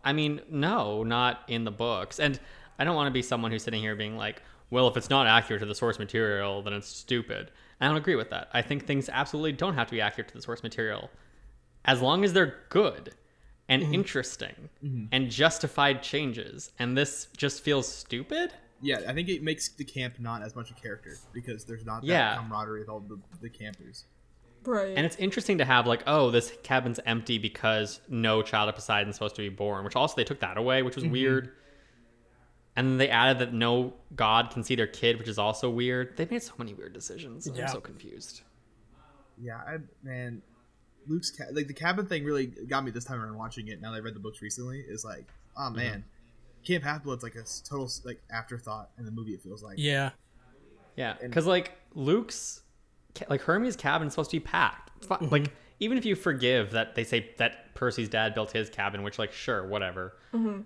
I 0.04 0.12
mean, 0.12 0.40
no, 0.50 1.02
not 1.02 1.42
in 1.48 1.64
the 1.64 1.70
books, 1.70 2.20
and 2.20 2.38
I 2.78 2.84
don't 2.84 2.94
want 2.94 3.06
to 3.06 3.12
be 3.12 3.22
someone 3.22 3.50
who's 3.50 3.62
sitting 3.62 3.80
here 3.80 3.96
being 3.96 4.16
like, 4.16 4.42
"Well, 4.70 4.88
if 4.88 4.96
it's 4.96 5.08
not 5.08 5.26
accurate 5.26 5.60
to 5.60 5.66
the 5.66 5.74
source 5.74 5.98
material, 5.98 6.62
then 6.62 6.74
it's 6.74 6.88
stupid." 6.88 7.50
I 7.80 7.88
don't 7.88 7.96
agree 7.96 8.16
with 8.16 8.30
that. 8.30 8.48
I 8.52 8.62
think 8.62 8.86
things 8.86 9.08
absolutely 9.08 9.52
don't 9.52 9.74
have 9.74 9.88
to 9.88 9.92
be 9.92 10.00
accurate 10.00 10.28
to 10.28 10.34
the 10.34 10.42
source 10.42 10.62
material 10.62 11.10
as 11.84 12.00
long 12.00 12.24
as 12.24 12.32
they're 12.32 12.56
good 12.68 13.14
and 13.68 13.82
mm-hmm. 13.82 13.94
interesting 13.94 14.68
mm-hmm. 14.84 15.06
and 15.12 15.30
justified 15.30 16.02
changes. 16.02 16.70
And 16.78 16.96
this 16.96 17.28
just 17.36 17.62
feels 17.62 17.90
stupid. 17.90 18.52
Yeah, 18.80 19.00
I 19.08 19.12
think 19.14 19.28
it 19.28 19.42
makes 19.42 19.68
the 19.70 19.84
camp 19.84 20.18
not 20.18 20.42
as 20.42 20.54
much 20.54 20.70
a 20.70 20.74
character 20.74 21.16
because 21.32 21.64
there's 21.64 21.84
not 21.84 22.02
that 22.02 22.08
Yeah. 22.08 22.36
camaraderie 22.36 22.80
with 22.80 22.88
all 22.88 23.00
the, 23.00 23.18
the 23.40 23.48
campers. 23.48 24.04
Right. 24.64 24.94
And 24.96 25.04
it's 25.04 25.16
interesting 25.16 25.58
to 25.58 25.64
have 25.64 25.86
like, 25.86 26.02
oh, 26.06 26.30
this 26.30 26.52
cabin's 26.62 27.00
empty 27.06 27.38
because 27.38 28.00
no 28.08 28.42
child 28.42 28.68
of 28.68 28.74
Poseidon's 28.74 29.16
supposed 29.16 29.36
to 29.36 29.42
be 29.42 29.48
born, 29.48 29.84
which 29.84 29.96
also 29.96 30.16
they 30.16 30.24
took 30.24 30.40
that 30.40 30.56
away, 30.56 30.82
which 30.82 30.96
was 30.96 31.04
mm-hmm. 31.04 31.12
weird. 31.12 31.52
And 32.76 32.88
then 32.88 32.98
they 32.98 33.08
added 33.08 33.38
that 33.38 33.54
no 33.54 33.94
god 34.16 34.50
can 34.50 34.64
see 34.64 34.74
their 34.74 34.86
kid, 34.86 35.18
which 35.18 35.28
is 35.28 35.38
also 35.38 35.70
weird. 35.70 36.16
They 36.16 36.26
made 36.26 36.42
so 36.42 36.54
many 36.58 36.74
weird 36.74 36.92
decisions. 36.92 37.48
Yeah. 37.52 37.62
I'm 37.62 37.68
so 37.68 37.80
confused. 37.80 38.42
Yeah, 39.40 39.58
I 39.58 39.78
man, 40.02 40.42
Luke's 41.06 41.30
ca- 41.30 41.52
like 41.52 41.66
the 41.66 41.74
cabin 41.74 42.06
thing 42.06 42.24
really 42.24 42.46
got 42.46 42.84
me 42.84 42.90
this 42.90 43.04
time 43.04 43.20
around 43.20 43.36
watching 43.36 43.68
it. 43.68 43.80
Now 43.80 43.92
that 43.92 43.98
I 43.98 44.00
read 44.00 44.14
the 44.14 44.20
books 44.20 44.42
recently, 44.42 44.80
is 44.80 45.04
like, 45.04 45.26
oh 45.56 45.66
uh-huh. 45.66 45.70
man, 45.70 46.04
Camp 46.64 46.84
Half 46.84 47.04
Blood's 47.04 47.22
like 47.22 47.34
a 47.34 47.44
total 47.68 47.90
like 48.04 48.20
afterthought 48.30 48.90
in 48.98 49.04
the 49.04 49.10
movie. 49.10 49.32
It 49.32 49.42
feels 49.42 49.62
like. 49.62 49.78
yeah, 49.78 50.10
Yeah, 50.96 51.14
because 51.20 51.46
like 51.46 51.72
Luke's, 51.94 52.62
like 53.28 53.42
Hermes' 53.42 53.76
cabin 53.76 54.08
is 54.08 54.14
supposed 54.14 54.30
to 54.30 54.36
be 54.36 54.44
packed. 54.44 55.04
Fi- 55.04 55.16
mm-hmm. 55.16 55.28
Like 55.28 55.52
even 55.80 55.98
if 55.98 56.04
you 56.04 56.14
forgive 56.14 56.70
that 56.72 56.94
they 56.94 57.04
say 57.04 57.30
that 57.38 57.74
Percy's 57.74 58.08
dad 58.08 58.34
built 58.34 58.52
his 58.52 58.70
cabin, 58.70 59.02
which 59.02 59.18
like 59.18 59.32
sure 59.32 59.66
whatever, 59.66 60.16
mm-hmm. 60.32 60.62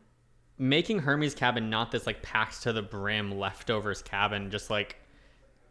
making 0.59 1.01
Hermes' 1.01 1.35
cabin 1.35 1.71
not 1.71 1.91
this 1.91 2.07
like 2.07 2.23
packed 2.23 2.63
to 2.63 2.73
the 2.73 2.83
brim 2.83 3.39
leftovers 3.39 4.03
cabin 4.03 4.51
just 4.51 4.71
like 4.71 4.97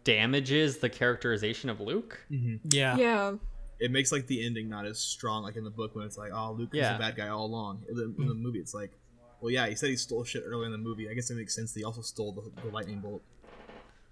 damages 0.04 0.78
the 0.78 0.90
characterization 0.90 1.70
of 1.70 1.80
Luke. 1.80 2.26
Mm-hmm. 2.32 2.56
yeah, 2.70 2.98
yeah. 2.98 3.34
It 3.80 3.92
makes 3.92 4.12
like 4.12 4.28
the 4.28 4.46
ending 4.46 4.70
not 4.70 4.86
as 4.86 5.00
strong 5.00 5.44
like 5.44 5.56
in 5.56 5.64
the 5.64 5.70
book 5.70 5.96
when 5.96 6.06
it's 6.06 6.18
like, 6.18 6.32
oh, 6.34 6.54
Luke 6.54 6.72
was 6.72 6.80
Yeah. 6.80 6.96
a 6.96 7.00
bad 7.00 7.16
guy 7.16 7.28
all 7.28 7.46
along. 7.46 7.84
In 7.90 7.96
the, 7.96 8.04
in 8.04 8.16
the 8.18 8.24
mm-hmm. 8.24 8.44
movie, 8.44 8.60
it's 8.60 8.74
like, 8.74 8.92
well, 9.40 9.52
yeah, 9.52 9.68
he 9.68 9.76
said 9.76 9.90
he 9.90 9.96
stole 9.96 10.24
shit 10.24 10.44
earlier 10.46 10.66
in 10.66 10.72
the 10.72 10.78
movie. 10.78 11.10
I 11.10 11.14
guess 11.14 11.30
it 11.30 11.36
makes 11.36 11.54
sense 11.56 11.74
that 11.74 11.80
he 11.80 11.84
also 11.86 12.02
stole 12.02 12.32
the, 12.32 12.62
the 12.64 12.72
lightning 12.74 13.00
bolt. 13.00 13.22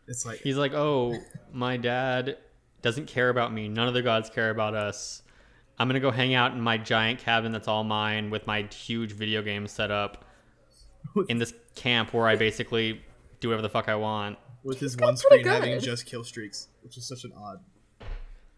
It's 0.07 0.25
like, 0.25 0.39
He's 0.41 0.57
like, 0.57 0.73
oh, 0.73 1.17
my 1.51 1.77
dad 1.77 2.37
doesn't 2.83 3.07
care 3.07 3.29
about 3.29 3.51
me. 3.51 3.67
None 3.67 3.87
of 3.87 3.95
the 3.95 4.03
gods 4.03 4.29
care 4.29 4.51
about 4.51 4.75
us. 4.75 5.23
I'm 5.77 5.87
gonna 5.87 5.99
go 5.99 6.11
hang 6.11 6.33
out 6.33 6.53
in 6.53 6.61
my 6.61 6.77
giant 6.77 7.19
cabin 7.19 7.51
that's 7.51 7.67
all 7.67 7.83
mine 7.83 8.29
with 8.29 8.47
my 8.47 8.61
huge 8.63 9.11
video 9.11 9.41
game 9.41 9.67
set 9.67 9.91
up 9.91 10.23
in 11.27 11.37
this 11.37 11.53
camp 11.75 12.13
where 12.13 12.27
I 12.27 12.35
basically 12.35 13.01
do 13.39 13.49
whatever 13.49 13.61
the 13.61 13.69
fuck 13.69 13.89
I 13.89 13.95
want. 13.95 14.37
with 14.63 14.79
his 14.79 14.95
one 14.95 15.17
screen 15.17 15.45
having 15.45 15.79
just 15.79 16.05
kill 16.05 16.23
streaks, 16.23 16.69
which 16.83 16.97
is 16.97 17.07
such 17.07 17.23
an 17.25 17.33
odd 17.35 17.59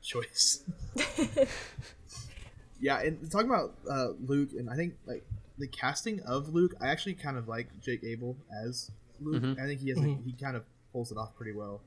choice. 0.07 0.63
yeah, 2.79 2.99
and 3.01 3.29
talking 3.31 3.49
about 3.49 3.75
uh, 3.89 4.09
Luke, 4.25 4.49
and 4.57 4.69
I 4.69 4.75
think 4.75 4.95
like 5.05 5.23
the 5.57 5.67
casting 5.67 6.21
of 6.21 6.53
Luke, 6.53 6.75
I 6.81 6.87
actually 6.87 7.15
kind 7.15 7.37
of 7.37 7.47
like 7.47 7.67
Jake 7.81 8.03
Abel 8.03 8.37
as 8.63 8.91
Luke. 9.19 9.43
Mm-hmm. 9.43 9.61
I 9.61 9.65
think 9.65 9.81
he 9.81 9.89
has 9.89 9.99
a, 9.99 10.17
he 10.25 10.33
kind 10.39 10.55
of 10.55 10.63
pulls 10.91 11.11
it 11.11 11.17
off 11.17 11.35
pretty 11.35 11.51
well. 11.51 11.81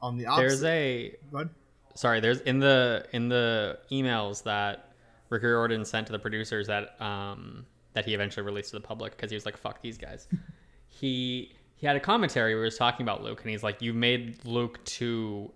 On 0.00 0.16
the 0.16 0.26
opposite, 0.26 0.48
There's 0.48 0.64
a 0.64 1.14
What? 1.30 1.48
sorry. 1.94 2.20
There's 2.20 2.40
in 2.40 2.58
the 2.58 3.06
in 3.12 3.28
the 3.28 3.78
emails 3.90 4.42
that 4.44 4.92
Rick 5.28 5.44
Riordan 5.44 5.84
sent 5.84 6.06
to 6.06 6.12
the 6.12 6.18
producers 6.18 6.66
that 6.66 7.00
um 7.00 7.66
that 7.92 8.04
he 8.04 8.14
eventually 8.14 8.44
released 8.44 8.70
to 8.70 8.76
the 8.76 8.86
public 8.86 9.16
because 9.16 9.30
he 9.30 9.36
was 9.36 9.44
like, 9.44 9.56
"Fuck 9.56 9.80
these 9.82 9.98
guys." 9.98 10.26
he 10.88 11.52
he 11.76 11.86
had 11.86 11.96
a 11.96 12.00
commentary 12.00 12.54
where 12.54 12.64
he 12.64 12.66
was 12.66 12.78
talking 12.78 13.04
about 13.04 13.22
Luke, 13.22 13.42
and 13.42 13.50
he's 13.50 13.62
like, 13.62 13.80
"You 13.82 13.92
made 13.92 14.44
Luke 14.44 14.82
too 14.84 15.52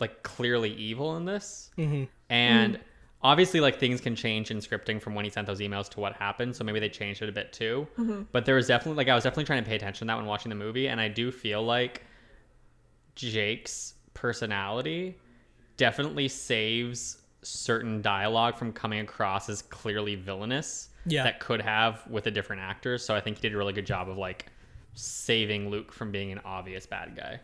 like 0.00 0.22
clearly 0.22 0.72
evil 0.74 1.16
in 1.16 1.24
this," 1.24 1.70
mm-hmm. 1.78 2.04
and 2.28 2.78
obviously 3.22 3.60
like 3.60 3.78
things 3.78 4.00
can 4.00 4.16
change 4.16 4.50
in 4.50 4.56
scripting 4.58 5.00
from 5.00 5.14
when 5.14 5.24
he 5.26 5.30
sent 5.30 5.46
those 5.46 5.60
emails 5.60 5.90
to 5.90 6.00
what 6.00 6.14
happened 6.14 6.56
so 6.56 6.64
maybe 6.64 6.80
they 6.80 6.88
changed 6.88 7.20
it 7.20 7.28
a 7.28 7.32
bit 7.32 7.52
too. 7.52 7.86
Mm-hmm. 7.98 8.22
But 8.32 8.46
there 8.46 8.54
was 8.54 8.66
definitely 8.66 8.96
like 8.96 9.08
i 9.08 9.14
was 9.14 9.24
definitely 9.24 9.44
trying 9.44 9.62
to 9.62 9.68
pay 9.68 9.76
attention 9.76 10.06
to 10.06 10.10
that 10.10 10.16
when 10.16 10.24
watching 10.26 10.48
the 10.48 10.56
movie 10.56 10.88
and 10.88 10.98
i 10.98 11.06
do 11.08 11.30
feel 11.30 11.62
like 11.62 12.02
jake's 13.14 13.94
personality 14.14 15.18
definitely 15.76 16.28
saves 16.28 17.18
certain 17.42 18.00
dialogue 18.02 18.54
from 18.56 18.72
coming 18.72 19.00
across 19.00 19.48
as 19.48 19.62
clearly 19.62 20.14
villainous 20.14 20.88
Yeah. 21.06 21.24
that 21.24 21.40
could 21.40 21.60
have 21.60 22.06
with 22.08 22.26
a 22.26 22.30
different 22.30 22.62
actor 22.62 22.98
so 22.98 23.14
i 23.14 23.20
think 23.20 23.36
he 23.38 23.42
did 23.42 23.54
a 23.54 23.56
really 23.58 23.72
good 23.72 23.86
job 23.86 24.08
of 24.08 24.16
like 24.18 24.46
saving 24.94 25.70
luke 25.70 25.92
from 25.92 26.10
being 26.10 26.32
an 26.32 26.40
obvious 26.44 26.86
bad 26.86 27.16
guy. 27.16 27.40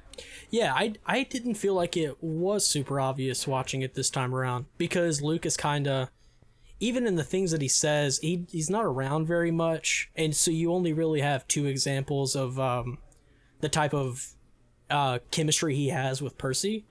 Yeah. 0.51 0.75
I 0.75 0.95
I 1.07 1.23
didn't 1.23 1.55
feel 1.55 1.75
like 1.75 1.97
it 1.97 2.17
was 2.23 2.67
super 2.67 3.01
obvious 3.01 3.47
watching 3.47 3.83
it 3.83 3.95
this 3.95 4.11
time 4.11 4.35
around 4.35 4.67
because 4.79 5.23
Luke 5.23 5.47
is 5.47 5.57
kind 5.57 5.87
of 5.87 6.11
even 6.79 7.07
in 7.07 7.17
the 7.17 7.25
things 7.25 7.53
that 7.53 7.63
he 7.63 7.69
says, 7.69 8.19
he 8.19 8.47
he's 8.51 8.69
not 8.69 8.85
around 8.85 9.27
very 9.27 9.51
much, 9.51 10.11
and 10.15 10.37
so 10.37 10.51
you 10.51 10.73
only 10.73 10.93
really 10.93 11.21
have 11.21 11.49
two 11.49 11.67
examples 11.67 12.37
of 12.37 12.61
um, 12.61 12.99
the 13.61 13.69
type 13.69 13.95
of 13.95 14.35
uh, 14.91 15.19
chemistry 15.31 15.75
he 15.75 15.89
has 15.89 16.21
with 16.21 16.37
Percy, 16.37 16.85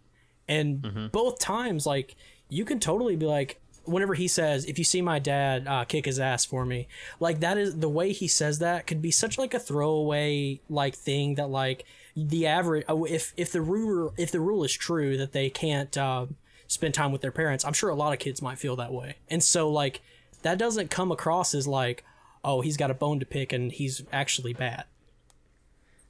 and 0.47 1.11
both 1.11 1.39
times, 1.39 1.85
like 1.85 2.15
you 2.49 2.65
can 2.65 2.79
totally 2.79 3.15
be 3.15 3.25
like, 3.25 3.61
whenever 3.85 4.13
he 4.13 4.27
says, 4.27 4.65
"If 4.65 4.77
you 4.77 4.83
see 4.83 5.01
my 5.01 5.19
dad, 5.19 5.67
uh, 5.67 5.85
kick 5.85 6.05
his 6.05 6.19
ass 6.19 6.45
for 6.45 6.65
me," 6.65 6.87
like 7.19 7.39
that 7.39 7.57
is 7.57 7.79
the 7.79 7.89
way 7.89 8.11
he 8.11 8.27
says 8.27 8.59
that 8.59 8.87
could 8.87 9.01
be 9.01 9.11
such 9.11 9.37
like 9.37 9.53
a 9.53 9.59
throwaway 9.59 10.59
like 10.69 10.95
thing 10.95 11.35
that 11.35 11.49
like 11.49 11.85
the 12.15 12.47
average 12.47 12.85
oh, 12.87 13.05
if 13.05 13.33
if 13.37 13.51
the 13.51 13.61
rule 13.61 14.13
if 14.17 14.31
the 14.31 14.39
rule 14.39 14.63
is 14.63 14.73
true 14.73 15.17
that 15.17 15.33
they 15.33 15.49
can't 15.49 15.97
uh, 15.97 16.25
spend 16.67 16.93
time 16.93 17.11
with 17.11 17.21
their 17.21 17.31
parents, 17.31 17.65
I'm 17.65 17.73
sure 17.73 17.89
a 17.89 17.95
lot 17.95 18.13
of 18.13 18.19
kids 18.19 18.41
might 18.41 18.59
feel 18.59 18.75
that 18.77 18.93
way, 18.93 19.17
and 19.29 19.43
so 19.43 19.69
like 19.69 20.01
that 20.41 20.57
doesn't 20.57 20.91
come 20.91 21.11
across 21.11 21.55
as 21.55 21.67
like, 21.67 22.03
oh, 22.43 22.61
he's 22.61 22.77
got 22.77 22.91
a 22.91 22.93
bone 22.93 23.19
to 23.19 23.25
pick 23.25 23.51
and 23.51 23.71
he's 23.71 24.03
actually 24.11 24.53
bad. 24.53 24.85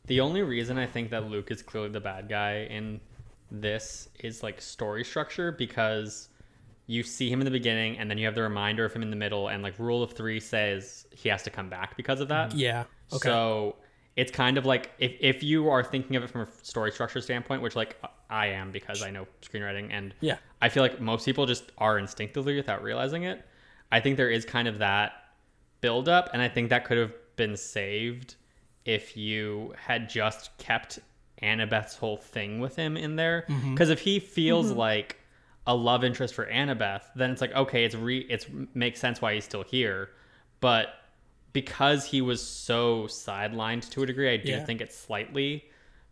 The 0.08 0.20
only 0.20 0.42
reason 0.44 0.78
I 0.78 0.86
think 0.86 1.10
that 1.12 1.30
Luke 1.30 1.50
is 1.50 1.62
clearly 1.62 1.90
the 1.90 2.02
bad 2.02 2.28
guy 2.30 2.68
in 2.70 3.00
this 3.50 4.10
is 4.20 4.44
like 4.44 4.62
story 4.62 5.04
structure 5.04 5.52
because 5.52 6.30
you 6.88 7.04
see 7.04 7.30
him 7.30 7.42
in 7.42 7.46
the 7.46 7.52
beginning 7.52 7.98
and 7.98 8.10
then 8.10 8.18
you 8.18 8.26
have 8.26 8.36
the 8.36 8.42
reminder 8.42 8.86
of 8.86 8.94
him 8.94 9.02
in 9.02 9.10
the 9.10 9.16
middle 9.16 9.48
and 9.48 9.64
like 9.64 9.78
rule 9.80 10.04
of 10.04 10.14
3 10.14 10.40
says 10.40 11.08
he 11.12 11.30
has 11.30 11.44
to 11.44 11.50
come 11.50 11.70
back 11.70 11.98
because 11.98 12.20
of 12.20 12.28
that. 12.28 12.54
Yeah. 12.54 12.84
Okay. 13.12 13.28
So 13.28 13.76
it's 14.16 14.32
kind 14.32 14.58
of 14.58 14.66
like 14.66 14.92
if, 15.00 15.14
if 15.20 15.44
you 15.44 15.70
are 15.70 15.84
thinking 15.84 16.16
of 16.16 16.24
it 16.24 16.30
from 16.30 16.42
a 16.42 16.48
story 16.62 16.92
structure 16.92 17.22
standpoint, 17.22 17.62
which 17.62 17.76
like 17.76 17.98
I 18.30 18.48
am 18.48 18.72
because 18.72 19.02
I 19.02 19.10
know 19.10 19.28
screenwriting 19.42 19.90
and 19.92 20.14
Yeah. 20.22 20.38
I 20.62 20.70
feel 20.70 20.84
like 20.84 21.02
most 21.02 21.26
people 21.26 21.46
just 21.46 21.72
are 21.78 21.98
instinctively 21.98 22.56
without 22.56 22.84
realizing 22.84 23.24
it. 23.24 23.46
I 23.92 24.00
think 24.00 24.18
there 24.18 24.30
is 24.30 24.46
kind 24.46 24.68
of 24.68 24.80
that 24.80 25.14
build 25.82 26.08
up 26.08 26.30
and 26.34 26.42
I 26.42 26.50
think 26.50 26.70
that 26.70 26.86
could 26.86 26.98
have 26.98 27.14
been 27.36 27.58
saved 27.58 28.36
if 28.86 29.18
you 29.18 29.74
had 29.76 30.08
just 30.08 30.56
kept 30.60 31.00
Annabeth's 31.40 31.96
whole 31.96 32.18
thing 32.18 32.60
with 32.60 32.76
him 32.76 32.96
in 32.96 33.16
there 33.16 33.46
mm-hmm. 33.50 33.72
because 33.72 33.90
if 33.90 34.00
he 34.00 34.20
feels 34.20 34.68
mm-hmm. 34.68 34.80
like 34.80 35.20
a 35.68 35.76
love 35.76 36.04
interest 36.04 36.34
for 36.36 36.46
Annabeth, 36.46 37.02
then 37.16 37.32
it's 37.32 37.42
like 37.42 37.54
okay, 37.54 37.86
it's 37.86 37.96
re 37.96 38.20
it's 38.30 38.46
makes 38.74 39.00
sense 39.00 39.22
why 39.22 39.34
he's 39.34 39.46
still 39.46 39.64
here, 39.64 40.10
but 40.60 40.90
because 41.54 42.06
he 42.06 42.22
was 42.22 42.46
so 42.46 43.04
sidelined 43.04 43.90
to 43.92 44.04
a 44.04 44.06
degree, 44.06 44.34
I 44.34 44.38
do 44.38 44.52
Yeah. 44.52 44.64
think 44.66 44.82
it 44.82 44.92
slightly 44.94 45.66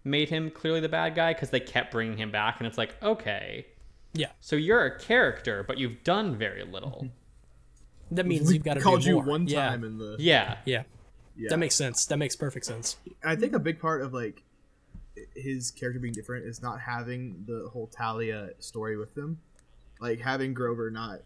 made 0.06 0.30
him 0.30 0.50
clearly 0.52 0.80
the 0.80 0.90
bad 0.90 1.16
guy 1.16 1.34
because 1.34 1.50
they 1.50 1.60
kept 1.60 1.92
bringing 1.92 2.18
him 2.18 2.32
back, 2.32 2.60
and 2.60 2.68
it's 2.68 2.78
like 2.78 2.96
okay, 3.04 3.66
Yeah. 4.14 4.28
so 4.42 4.56
you're 4.56 4.86
a 4.86 5.00
character, 5.00 5.64
but 5.64 5.78
you've 5.78 6.04
done 6.04 6.36
very 6.38 6.64
little. 6.64 7.04
Mm-hmm. 7.06 8.16
That 8.16 8.26
means 8.26 8.48
We 8.48 8.56
you've 8.56 8.64
got 8.64 8.76
to 8.76 8.80
called 8.82 9.02
do 9.02 9.08
you 9.10 9.16
more. 9.16 9.24
one 9.24 9.48
Yeah. 9.48 9.70
time 9.70 9.84
in 9.84 9.98
the 9.98 10.16
yeah, 10.20 10.58
Yeah. 10.66 10.84
yeah. 11.36 11.50
That 11.50 11.58
makes 11.58 11.76
sense. 11.76 12.06
That 12.06 12.18
makes 12.18 12.36
perfect 12.36 12.66
sense. 12.66 12.98
I 13.24 13.36
think 13.36 13.54
a 13.54 13.60
big 13.60 13.80
part 13.80 14.02
of 14.02 14.14
like 14.14 14.43
his 15.36 15.72
character 15.72 16.00
being 16.00 16.14
different 16.14 16.46
is 16.46 16.62
not 16.62 16.80
having 16.80 17.44
the 17.48 17.70
whole 17.72 17.88
Thalia 17.88 18.52
story 18.60 18.98
with 18.98 19.16
him, 19.18 19.40
like 20.00 20.20
having 20.20 20.54
Grover 20.54 20.90
not 20.90 21.22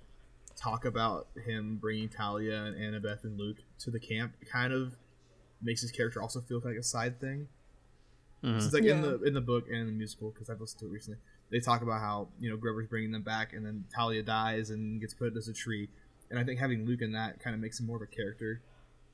talk 0.55 0.85
about 0.85 1.27
him 1.45 1.77
bringing 1.77 2.09
Thalia 2.09 2.63
and 2.63 2.75
Annabeth 2.75 3.23
and 3.23 3.37
Luke 3.37 3.57
to 3.79 3.91
the 3.91 3.99
camp 3.99 4.33
kind 4.51 4.73
of 4.73 4.97
makes 5.61 5.81
his 5.81 5.91
character 5.91 6.21
also 6.21 6.41
feel 6.41 6.61
like 6.63 6.75
a 6.75 6.83
side 6.83 7.19
thing. 7.19 7.47
Mhm. 8.43 8.59
So 8.59 8.65
it's 8.65 8.73
like 8.73 8.83
in 8.83 9.01
the 9.01 9.21
in 9.23 9.33
the 9.33 9.41
book 9.41 9.67
and 9.67 9.77
in 9.77 9.85
the 9.87 9.91
musical 9.93 10.31
because 10.31 10.49
I've 10.49 10.61
listened 10.61 10.79
to 10.81 10.85
it 10.87 10.91
recently. 10.91 11.19
They 11.49 11.59
talk 11.59 11.81
about 11.81 12.01
how 12.01 12.29
you 12.39 12.49
know 12.49 12.57
Grover's 12.57 12.87
bringing 12.87 13.11
them 13.11 13.23
back, 13.23 13.53
and 13.53 13.65
then 13.65 13.85
Thalia 13.95 14.21
dies 14.21 14.69
and 14.69 14.99
gets 14.99 15.13
put 15.13 15.35
as 15.35 15.47
a 15.47 15.53
tree. 15.53 15.89
And 16.29 16.37
I 16.37 16.43
think 16.43 16.59
having 16.59 16.85
Luke 16.85 17.01
in 17.01 17.13
that 17.13 17.39
kind 17.39 17.53
of 17.55 17.61
makes 17.61 17.79
him 17.79 17.87
more 17.87 17.95
of 17.95 18.01
a 18.01 18.07
character 18.07 18.61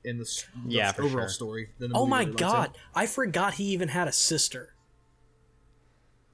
in 0.05 0.17
the, 0.17 0.23
the 0.65 0.73
Yeah, 0.75 0.89
overall 0.97 1.09
sure. 1.25 1.29
story. 1.29 1.69
Than 1.79 1.91
the 1.91 1.97
Oh 1.97 2.01
movie 2.01 2.09
my 2.09 2.19
really 2.23 2.33
god. 2.33 2.77
I 2.95 3.05
forgot 3.05 3.55
he 3.55 3.65
even 3.65 3.89
had 3.89 4.07
a 4.07 4.11
sister. 4.11 4.69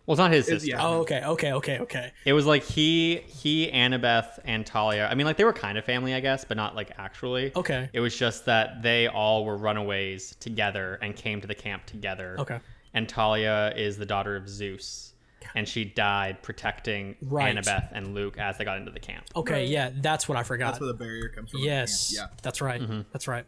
Well, 0.06 0.14
it's 0.14 0.20
not 0.20 0.32
his 0.32 0.48
It's- 0.48 0.62
sister. 0.64 0.76
yeah. 0.76 0.84
Oh, 0.86 1.02
okay. 1.02 1.22
Okay. 1.24 1.52
Okay. 1.54 1.80
Okay. 1.80 2.12
It 2.26 2.34
was 2.34 2.48
like 2.48 2.64
he, 2.64 3.18
he, 3.28 3.70
Annabeth, 3.72 4.40
and 4.44 4.68
Thalia. 4.68 5.08
I 5.08 5.14
mean, 5.14 5.28
like 5.28 5.38
they 5.38 5.44
were 5.44 5.54
kind 5.54 5.78
of 5.78 5.86
family, 5.86 6.16
I 6.16 6.20
guess, 6.20 6.44
but 6.44 6.58
not 6.58 6.76
like 6.76 6.92
actually. 6.98 7.52
Okay. 7.56 7.90
It 7.94 8.00
was 8.00 8.18
just 8.18 8.46
that 8.46 8.82
they 8.82 9.08
all 9.08 9.46
were 9.46 9.56
runaways 9.56 10.36
together 10.40 10.98
and 11.04 11.16
came 11.16 11.42
to 11.42 11.48
the 11.48 11.54
camp 11.54 11.86
together. 11.86 12.36
Okay. 12.40 12.60
And 12.96 13.10
Thalia 13.10 13.72
is 13.76 13.98
the 13.98 14.06
daughter 14.08 14.36
of 14.36 14.50
Zeus, 14.50 15.14
and 15.56 15.68
she 15.68 15.86
died 15.86 16.42
protecting 16.44 17.16
Right. 17.22 17.56
Annabeth 17.56 17.90
and 17.92 18.14
Luke 18.14 18.38
as 18.38 18.58
they 18.58 18.66
got 18.66 18.78
into 18.78 18.92
the 18.92 19.00
camp. 19.00 19.26
Okay. 19.36 19.54
Right. 19.54 19.68
Yeah. 19.68 19.92
That's 19.96 20.28
what 20.30 20.38
I 20.38 20.44
forgot. 20.44 20.68
That's 20.68 20.80
where 20.82 20.88
the 20.88 20.94
barrier 20.94 21.30
comes 21.30 21.52
from. 21.52 21.62
yes. 21.62 22.14
Yeah. 22.16 22.28
That's 22.42 22.62
right. 22.62 22.82
Mm-hmm. 22.82 23.02
That's 23.12 23.28
right. 23.28 23.46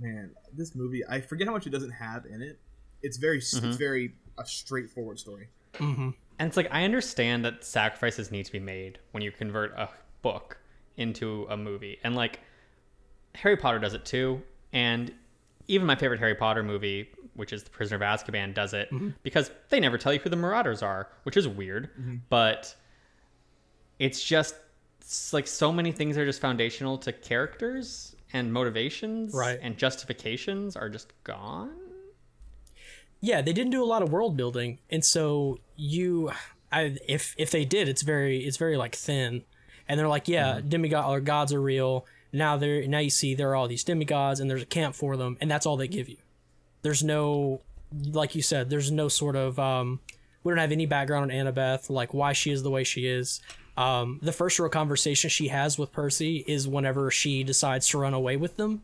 Man, 0.00 0.30
this 0.54 0.74
movie, 0.74 1.02
I 1.08 1.20
forget 1.20 1.46
how 1.46 1.52
much 1.52 1.66
it 1.66 1.70
doesn't 1.70 1.90
have 1.92 2.24
in 2.26 2.40
it. 2.42 2.58
It's 3.02 3.16
very, 3.18 3.40
Mm-hmm. 3.40 3.66
it's 3.68 3.76
very 3.76 4.14
a 4.38 4.46
straightforward 4.46 5.18
story. 5.18 5.48
And 5.78 6.14
it's 6.38 6.56
like 6.56 6.68
I 6.70 6.84
understand 6.84 7.44
that 7.44 7.64
sacrifices 7.64 8.30
need 8.30 8.44
to 8.46 8.52
be 8.52 8.60
made 8.60 8.98
when 9.12 9.22
you 9.22 9.30
convert 9.32 9.72
a 9.72 9.88
book 10.22 10.58
into 10.96 11.46
a 11.50 11.56
movie. 11.56 11.98
And 12.04 12.14
like 12.14 12.40
Harry 13.34 13.56
Potter 13.56 13.78
does 13.78 13.94
it 13.94 14.04
too. 14.04 14.42
And 14.72 15.12
even 15.68 15.86
my 15.86 15.94
favorite 15.96 16.20
Harry 16.20 16.34
Potter 16.34 16.62
movie, 16.62 17.08
which 17.34 17.52
is 17.52 17.62
The 17.62 17.70
Prisoner 17.70 17.96
of 17.96 18.02
Azkaban, 18.02 18.54
does 18.54 18.74
it 18.74 18.90
mm-hmm. 18.90 19.10
because 19.22 19.50
they 19.70 19.80
never 19.80 19.98
tell 19.98 20.12
you 20.12 20.18
who 20.18 20.30
the 20.30 20.36
Marauders 20.36 20.82
are, 20.82 21.08
which 21.22 21.36
is 21.36 21.48
weird. 21.48 21.90
Mm-hmm. 21.98 22.16
But 22.28 22.74
it's 23.98 24.22
just 24.22 24.56
it's 25.00 25.32
like 25.32 25.46
so 25.46 25.72
many 25.72 25.92
things 25.92 26.16
are 26.16 26.24
just 26.24 26.40
foundational 26.40 26.98
to 26.98 27.12
characters 27.12 28.14
and 28.32 28.52
motivations 28.52 29.34
Right. 29.34 29.58
and 29.60 29.76
justifications 29.76 30.76
are 30.76 30.88
just 30.88 31.12
gone. 31.24 31.76
Yeah, 33.20 33.42
they 33.42 33.52
didn't 33.52 33.70
do 33.70 33.82
a 33.82 33.86
lot 33.86 34.02
of 34.02 34.10
world 34.10 34.36
building, 34.36 34.78
and 34.90 35.04
so 35.04 35.58
you, 35.76 36.32
I 36.72 36.96
if 37.06 37.36
if 37.38 37.52
they 37.52 37.64
did, 37.64 37.88
it's 37.88 38.02
very 38.02 38.38
it's 38.38 38.56
very 38.56 38.76
like 38.76 38.96
thin, 38.96 39.44
and 39.86 39.98
they're 39.98 40.08
like, 40.08 40.26
yeah, 40.26 40.54
mm-hmm. 40.54 40.68
demigod 40.68 41.08
or 41.08 41.20
gods 41.20 41.52
are 41.52 41.60
real. 41.60 42.04
Now 42.32 42.56
they're 42.56 42.84
now 42.88 42.98
you 42.98 43.10
see 43.10 43.36
there 43.36 43.50
are 43.50 43.54
all 43.54 43.68
these 43.68 43.84
demigods, 43.84 44.40
and 44.40 44.50
there's 44.50 44.62
a 44.62 44.66
camp 44.66 44.96
for 44.96 45.16
them, 45.16 45.36
and 45.40 45.48
that's 45.48 45.66
all 45.66 45.76
they 45.76 45.86
give 45.86 46.08
you. 46.08 46.16
There's 46.82 47.02
no, 47.02 47.60
like 48.10 48.34
you 48.34 48.42
said, 48.42 48.70
there's 48.70 48.90
no 48.90 49.08
sort 49.08 49.36
of 49.36 49.58
um, 49.58 50.00
we 50.44 50.50
don't 50.50 50.58
have 50.58 50.72
any 50.72 50.86
background 50.86 51.30
on 51.30 51.36
Annabeth, 51.36 51.88
like 51.90 52.12
why 52.12 52.32
she 52.32 52.50
is 52.50 52.62
the 52.62 52.70
way 52.70 52.84
she 52.84 53.06
is. 53.06 53.40
Um, 53.76 54.18
the 54.22 54.32
first 54.32 54.58
real 54.58 54.68
conversation 54.68 55.30
she 55.30 55.48
has 55.48 55.78
with 55.78 55.92
Percy 55.92 56.44
is 56.46 56.68
whenever 56.68 57.10
she 57.10 57.42
decides 57.44 57.88
to 57.88 57.98
run 57.98 58.12
away 58.14 58.36
with 58.36 58.56
them, 58.56 58.82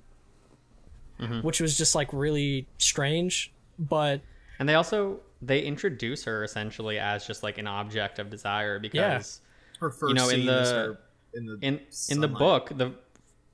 which 1.42 1.60
was 1.60 1.76
just 1.76 1.94
like 1.94 2.08
really 2.12 2.66
strange, 2.78 3.52
but 3.78 4.20
And 4.58 4.68
they 4.68 4.74
also 4.74 5.20
they 5.42 5.60
introduce 5.60 6.24
her 6.24 6.42
essentially 6.44 6.98
as 6.98 7.26
just 7.26 7.42
like 7.42 7.58
an 7.58 7.66
object 7.66 8.18
of 8.18 8.30
desire 8.30 8.78
because 8.78 9.40
Her 9.80 9.90
first 9.90 10.08
you 10.10 10.14
know, 10.14 10.28
in 10.28 10.40
scene 10.40 10.48
is 10.48 10.68
the- 10.70 10.74
her 10.74 10.98
in 11.34 11.46
the 11.46 11.58
in 11.60 11.80
in 12.08 12.20
the 12.20 12.28
book 12.28 12.72
the 12.74 12.92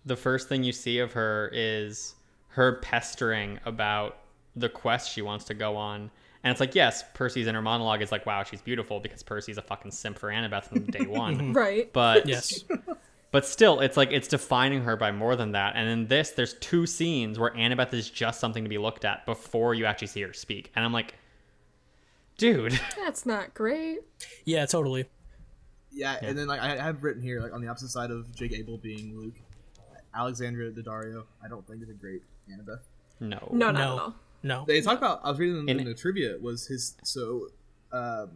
the 0.07 0.15
first 0.17 0.49
thing 0.49 0.63
you 0.63 0.73
see 0.73 0.99
of 1.01 1.13
her 1.13 1.51
is 1.53 2.15
her 2.49 2.75
pestering 2.75 3.59
about 3.65 4.19
the 4.57 4.69
quest 4.69 5.11
she 5.13 5.23
wants 5.23 5.45
to 5.47 5.55
go 5.55 5.77
on. 5.77 6.11
And 6.43 6.51
it's 6.51 6.61
like, 6.61 6.75
yes, 6.75 7.03
Percy's 7.15 7.47
inner 7.47 7.63
monologue 7.63 8.03
is 8.03 8.13
like, 8.13 8.27
wow, 8.27 8.43
she's 8.43 8.61
beautiful 8.61 9.01
because 9.01 9.23
Percy's 9.23 9.57
a 9.59 9.63
fucking 9.63 9.91
simp 9.93 10.19
for 10.19 10.29
Annabeth 10.29 10.65
from 10.65 10.85
day 10.85 11.07
one. 11.09 11.53
Right. 11.55 11.91
But 11.93 12.27
yes. 12.29 12.65
but 13.31 13.47
still, 13.47 13.81
it's 13.81 13.97
like 13.97 14.13
it's 14.13 14.29
defining 14.29 14.83
her 14.83 14.95
by 14.97 15.11
more 15.11 15.37
than 15.37 15.53
that. 15.53 15.75
And 15.75 15.89
in 15.89 16.07
this, 16.07 16.31
there's 16.33 16.55
two 16.55 16.87
scenes 16.87 17.39
where 17.39 17.51
Annabeth 17.53 17.95
is 17.95 18.11
just 18.11 18.41
something 18.41 18.63
to 18.63 18.69
be 18.69 18.77
looked 18.79 19.05
at 19.07 19.25
before 19.25 19.75
you 19.75 19.87
actually 19.87 20.09
see 20.09 20.21
her 20.21 20.35
speak. 20.35 20.71
And 20.77 20.85
I'm 20.85 20.93
like, 20.93 21.15
dude, 22.37 22.79
That's 22.97 23.25
not 23.25 23.55
great. 23.55 24.01
Yeah, 24.45 24.67
totally. 24.67 25.07
Yeah, 25.93 26.19
and 26.21 26.37
then 26.37 26.47
like 26.49 26.61
I 26.61 26.75
I 26.75 26.83
have 26.83 27.03
written 27.05 27.23
here, 27.23 27.41
like 27.41 27.55
on 27.55 27.63
the 27.63 27.69
opposite 27.69 27.89
side 27.91 28.11
of 28.11 28.35
Jake 28.35 28.53
Abel 28.53 28.77
being 28.79 29.17
Luke, 29.19 29.35
Alexandra 30.15 30.71
Daddario, 30.73 31.25
I 31.43 31.49
don't 31.49 31.67
think 31.67 31.83
is 31.83 31.89
a 31.89 31.93
great 31.95 32.23
Annabeth. 32.51 32.81
no, 33.21 33.49
No, 33.53 33.71
not 33.71 33.75
No. 33.75 33.81
at 33.81 33.89
all. 33.89 34.15
No. 34.45 34.65
They 34.67 34.81
talk 34.83 34.99
about 34.99 35.21
I 35.25 35.31
was 35.31 35.39
reading 35.41 35.57
in, 35.63 35.69
In- 35.71 35.81
in 35.81 35.85
the 35.87 35.95
trivia 35.95 36.37
was 36.41 36.67
his 36.67 36.97
so 37.03 37.49
um, 37.93 38.31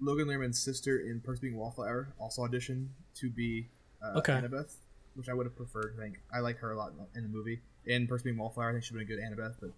Logan 0.00 0.26
Lerman's 0.26 0.58
sister 0.58 0.98
in 1.00 1.20
Percy 1.20 1.42
Being 1.42 1.56
Wallflower 1.56 2.08
also 2.18 2.46
auditioned 2.46 2.88
to 3.16 3.28
be 3.30 3.68
uh, 4.02 4.18
Okay. 4.18 4.32
Annabeth, 4.32 4.74
which 5.14 5.28
I 5.28 5.34
would 5.34 5.44
have 5.46 5.54
preferred. 5.56 5.94
I 5.98 6.02
think 6.02 6.20
I 6.34 6.40
like 6.40 6.58
her 6.58 6.72
a 6.72 6.76
lot 6.76 6.92
in 7.14 7.22
the 7.22 7.28
movie. 7.28 7.60
In 7.86 8.06
Percy 8.06 8.24
Being 8.24 8.38
Wallflower, 8.38 8.70
I 8.70 8.72
think 8.72 8.84
she'd 8.84 8.94
been 8.94 9.02
a 9.02 9.04
good 9.04 9.18
Annabeth, 9.18 9.56
but 9.60 9.70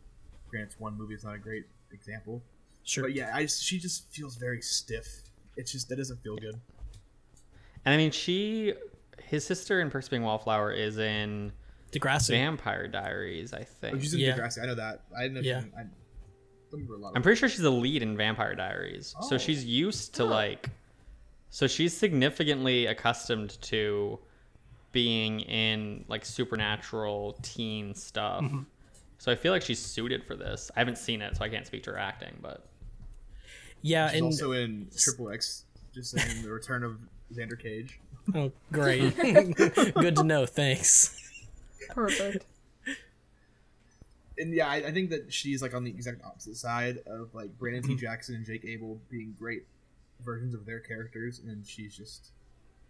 granted, 0.49 0.75
one 0.79 0.97
movie 0.97 1.15
is 1.15 1.25
not 1.25 1.35
a 1.35 1.39
great 1.39 1.65
example. 1.93 2.43
Sure. 2.85 3.05
But 3.05 3.15
yeah, 3.15 3.33
I 3.35 3.43
just, 3.43 3.63
she 3.63 3.79
just 3.79 4.11
feels 4.13 4.37
very 4.37 4.61
stiff. 4.63 5.07
It's 5.57 5.73
just 5.73 5.89
that 5.89 5.97
doesn't 5.97 6.23
feel 6.23 6.37
good. 6.37 6.59
And 7.85 7.95
I 7.95 7.97
mean, 7.97 8.11
she, 8.11 8.75
his 9.25 9.45
sister 9.45 9.81
in 9.81 9.91
Percy 9.91 10.11
Being 10.11 10.23
Wallflower 10.23 10.73
is 10.73 10.99
in 10.99 11.53
Degrassi. 11.93 12.29
Vampire 12.31 12.87
Diaries, 12.89 13.53
I 13.53 13.61
Oh, 13.61 13.65
think. 13.81 14.01
she's 14.03 14.15
in 14.15 14.21
Yeah. 14.21 14.37
Degrassi. 14.37 14.63
I 14.63 14.67
know 14.67 14.75
that. 14.77 15.03
I 15.17 15.23
didn't 15.23 15.35
know. 15.35 15.41
Yeah. 15.41 15.61
She, 15.63 15.67
I 15.77 15.81
don't 15.83 15.91
remember 16.73 16.95
a 16.95 16.99
lot. 16.99 17.13
I'm 17.17 17.23
pretty 17.23 17.39
sure 17.39 17.49
she's 17.49 17.61
the 17.61 17.71
lead 17.71 18.03
in 18.03 18.17
Vampire 18.17 18.55
Diaries. 18.55 19.15
So 19.29 19.35
Oh. 19.35 19.39
she's 19.39 19.65
used 19.65 20.15
to 20.17 20.25
like 20.25 20.71
so 21.53 21.67
she's 21.67 21.97
significantly 21.97 22.87
accustomed 22.87 23.61
to 23.63 24.21
being 24.93 25.41
in 25.41 26.05
like 26.09 26.25
supernatural 26.25 27.39
teen 27.43 27.93
stuff. 27.95 28.45
Mm-hmm. 28.45 28.61
So 29.19 29.33
I 29.33 29.35
feel 29.35 29.53
like 29.53 29.63
she's 29.63 29.79
suited 29.81 30.25
for 30.25 30.37
this. 30.37 30.71
I 30.77 30.79
haven't 30.79 30.97
seen 30.99 31.23
it, 31.23 31.37
so 31.37 31.45
I 31.45 31.49
can't 31.49 31.67
speak 31.67 31.83
to 31.85 31.91
her 31.91 31.99
acting, 31.99 32.39
but 32.41 32.67
Yeah, 33.83 34.09
She's 34.09 34.17
and 34.19 34.25
also 34.27 34.53
in 34.53 34.89
Triple 34.97 35.31
X. 35.31 35.65
Just 35.93 36.11
saying, 36.17 36.43
the 36.45 36.51
return 36.51 36.85
of 36.85 36.99
Xander 37.35 37.61
Cage. 37.61 37.99
oh, 38.35 38.53
great. 38.71 39.17
Good 39.95 40.15
to 40.17 40.23
know. 40.23 40.47
Thanks. 40.47 41.17
Perfect. 41.95 42.47
and 44.39 44.55
yeah, 44.55 44.69
I, 44.69 44.77
I 44.77 44.93
think 44.93 45.11
that 45.11 45.33
she's 45.33 45.63
like 45.63 45.75
on 45.75 45.85
the 45.85 45.91
exact 45.91 46.25
opposite 46.25 46.57
side 46.57 46.99
of 47.07 47.35
like 47.35 47.57
Brandon 47.59 47.83
T. 47.83 47.97
Jackson 47.97 48.37
and 48.37 48.47
Jake 48.47 48.65
Abel 48.65 49.01
being 49.11 49.35
great 49.39 49.67
versions 50.25 50.55
of 50.55 50.67
their 50.67 50.81
characters, 50.81 51.41
and 51.47 51.67
she's 51.67 51.95
just 51.95 52.31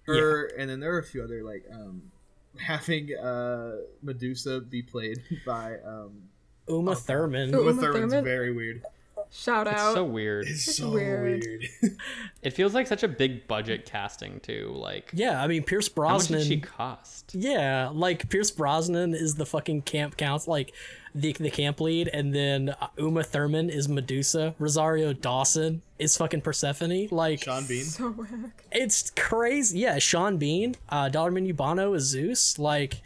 her. 0.07 0.47
And 0.59 0.71
then 0.71 0.81
there 0.81 0.95
are 0.95 0.99
a 0.99 1.05
few 1.05 1.23
other 1.23 1.43
like 1.43 1.65
um 1.73 2.03
having 2.59 3.15
uh 3.17 3.77
Medusa 4.03 4.61
be 4.61 4.83
played 4.83 5.23
by 5.47 5.77
um 5.85 6.23
Uma 6.69 6.95
Thurman. 6.95 7.55
Ooh. 7.55 7.61
Uma 7.61 7.71
Uma 7.73 7.83
Thurman's 7.83 8.13
Thurman? 8.13 8.25
very 8.25 8.53
weird. 8.53 8.85
Shout 9.33 9.69
It's 9.69 9.81
out. 9.81 9.95
so 9.95 10.05
weird. 10.05 10.47
It's 10.49 10.77
so 10.77 10.91
weird. 10.91 11.43
weird. 11.83 11.97
It 12.43 12.55
feels 12.55 12.75
like 12.75 12.87
such 12.87 13.03
a 13.03 13.09
big 13.09 13.47
budget 13.47 13.85
casting 13.87 14.41
too. 14.41 14.73
Like, 14.75 15.11
Yeah, 15.13 15.41
I 15.43 15.47
mean 15.47 15.63
Pierce 15.63 15.89
Brosnan. 15.89 16.09
how 16.09 16.19
much 16.19 16.29
Brosnan. 16.29 16.39
did 16.39 16.47
she 16.49 16.61
cost? 16.61 17.35
Yeah, 17.35 17.91
like 17.93 18.29
Pierce 18.31 18.51
Brosnan 18.51 19.15
is 19.15 19.35
the 19.37 19.45
fucking 19.47 19.83
camp 19.83 20.17
council, 20.17 20.51
like 20.53 20.73
the 21.15 21.33
the 21.35 21.51
camp 21.51 21.81
lead, 21.81 22.09
and 22.09 22.35
then 22.35 22.71
uh, 22.71 22.89
Uma 22.99 23.23
Thurman 23.23 23.69
is 23.71 23.89
Medusa. 23.89 24.55
Rosario 24.59 25.13
Dawson 25.13 25.83
is 25.99 26.17
fucking 26.17 26.41
Persephone. 26.41 27.09
Like 27.11 27.43
Sean 27.45 27.67
Bean. 27.67 27.85
so 27.85 28.11
whack. 28.11 28.65
it's 28.73 29.11
crazy. 29.11 29.81
Yeah, 29.81 29.99
Sean 29.99 30.39
Bean, 30.39 30.75
uh, 30.89 31.09
Dollar 31.09 31.31
Menu 31.31 31.53
Bono 31.55 31.93
is 31.95 32.05
Zeus. 32.05 32.59
Like 32.59 33.03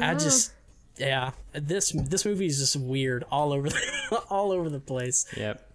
I 0.00 0.14
just 0.14 0.52
yeah, 0.96 1.32
this 1.52 1.92
this 1.92 2.24
movie 2.24 2.46
is 2.46 2.58
just 2.58 2.76
weird 2.76 3.24
all 3.30 3.52
over 3.52 3.68
the, 3.68 4.22
all 4.30 4.52
over 4.52 4.68
the 4.68 4.80
place. 4.80 5.26
Yep. 5.36 5.68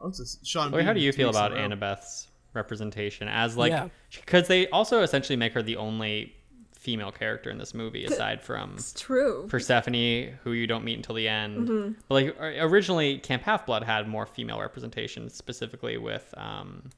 Oh, 0.00 0.08
it's 0.08 0.18
just 0.18 0.46
Sean 0.46 0.70
Wait, 0.72 0.84
how 0.84 0.92
do 0.92 1.00
you 1.00 1.12
feel 1.12 1.30
about. 1.30 1.52
Annabeth's 1.52 2.28
representation 2.54 3.28
as 3.28 3.56
like 3.56 3.70
Yeah. 3.70 3.88
because 4.10 4.46
they 4.48 4.68
also 4.68 5.02
essentially 5.02 5.36
make 5.36 5.52
her 5.54 5.62
the 5.62 5.76
only 5.76 6.34
female 6.74 7.12
character 7.12 7.48
in 7.48 7.58
this 7.58 7.72
movie 7.74 8.04
aside 8.04 8.42
from 8.42 8.74
It's 8.74 8.92
true. 9.00 9.46
Persephone, 9.48 10.36
who 10.42 10.52
you 10.52 10.66
don't 10.66 10.84
meet 10.84 10.96
until 10.96 11.14
the 11.14 11.28
end. 11.28 11.68
Mm-hmm. 11.68 11.92
But 12.08 12.14
like 12.14 12.36
originally, 12.40 13.18
Camp 13.18 13.44
Half 13.44 13.66
Blood 13.66 13.84
had 13.84 14.08
more 14.08 14.26
female 14.26 14.60
representation, 14.60 15.30
specifically 15.30 15.96
with 15.96 16.34
um, 16.36 16.90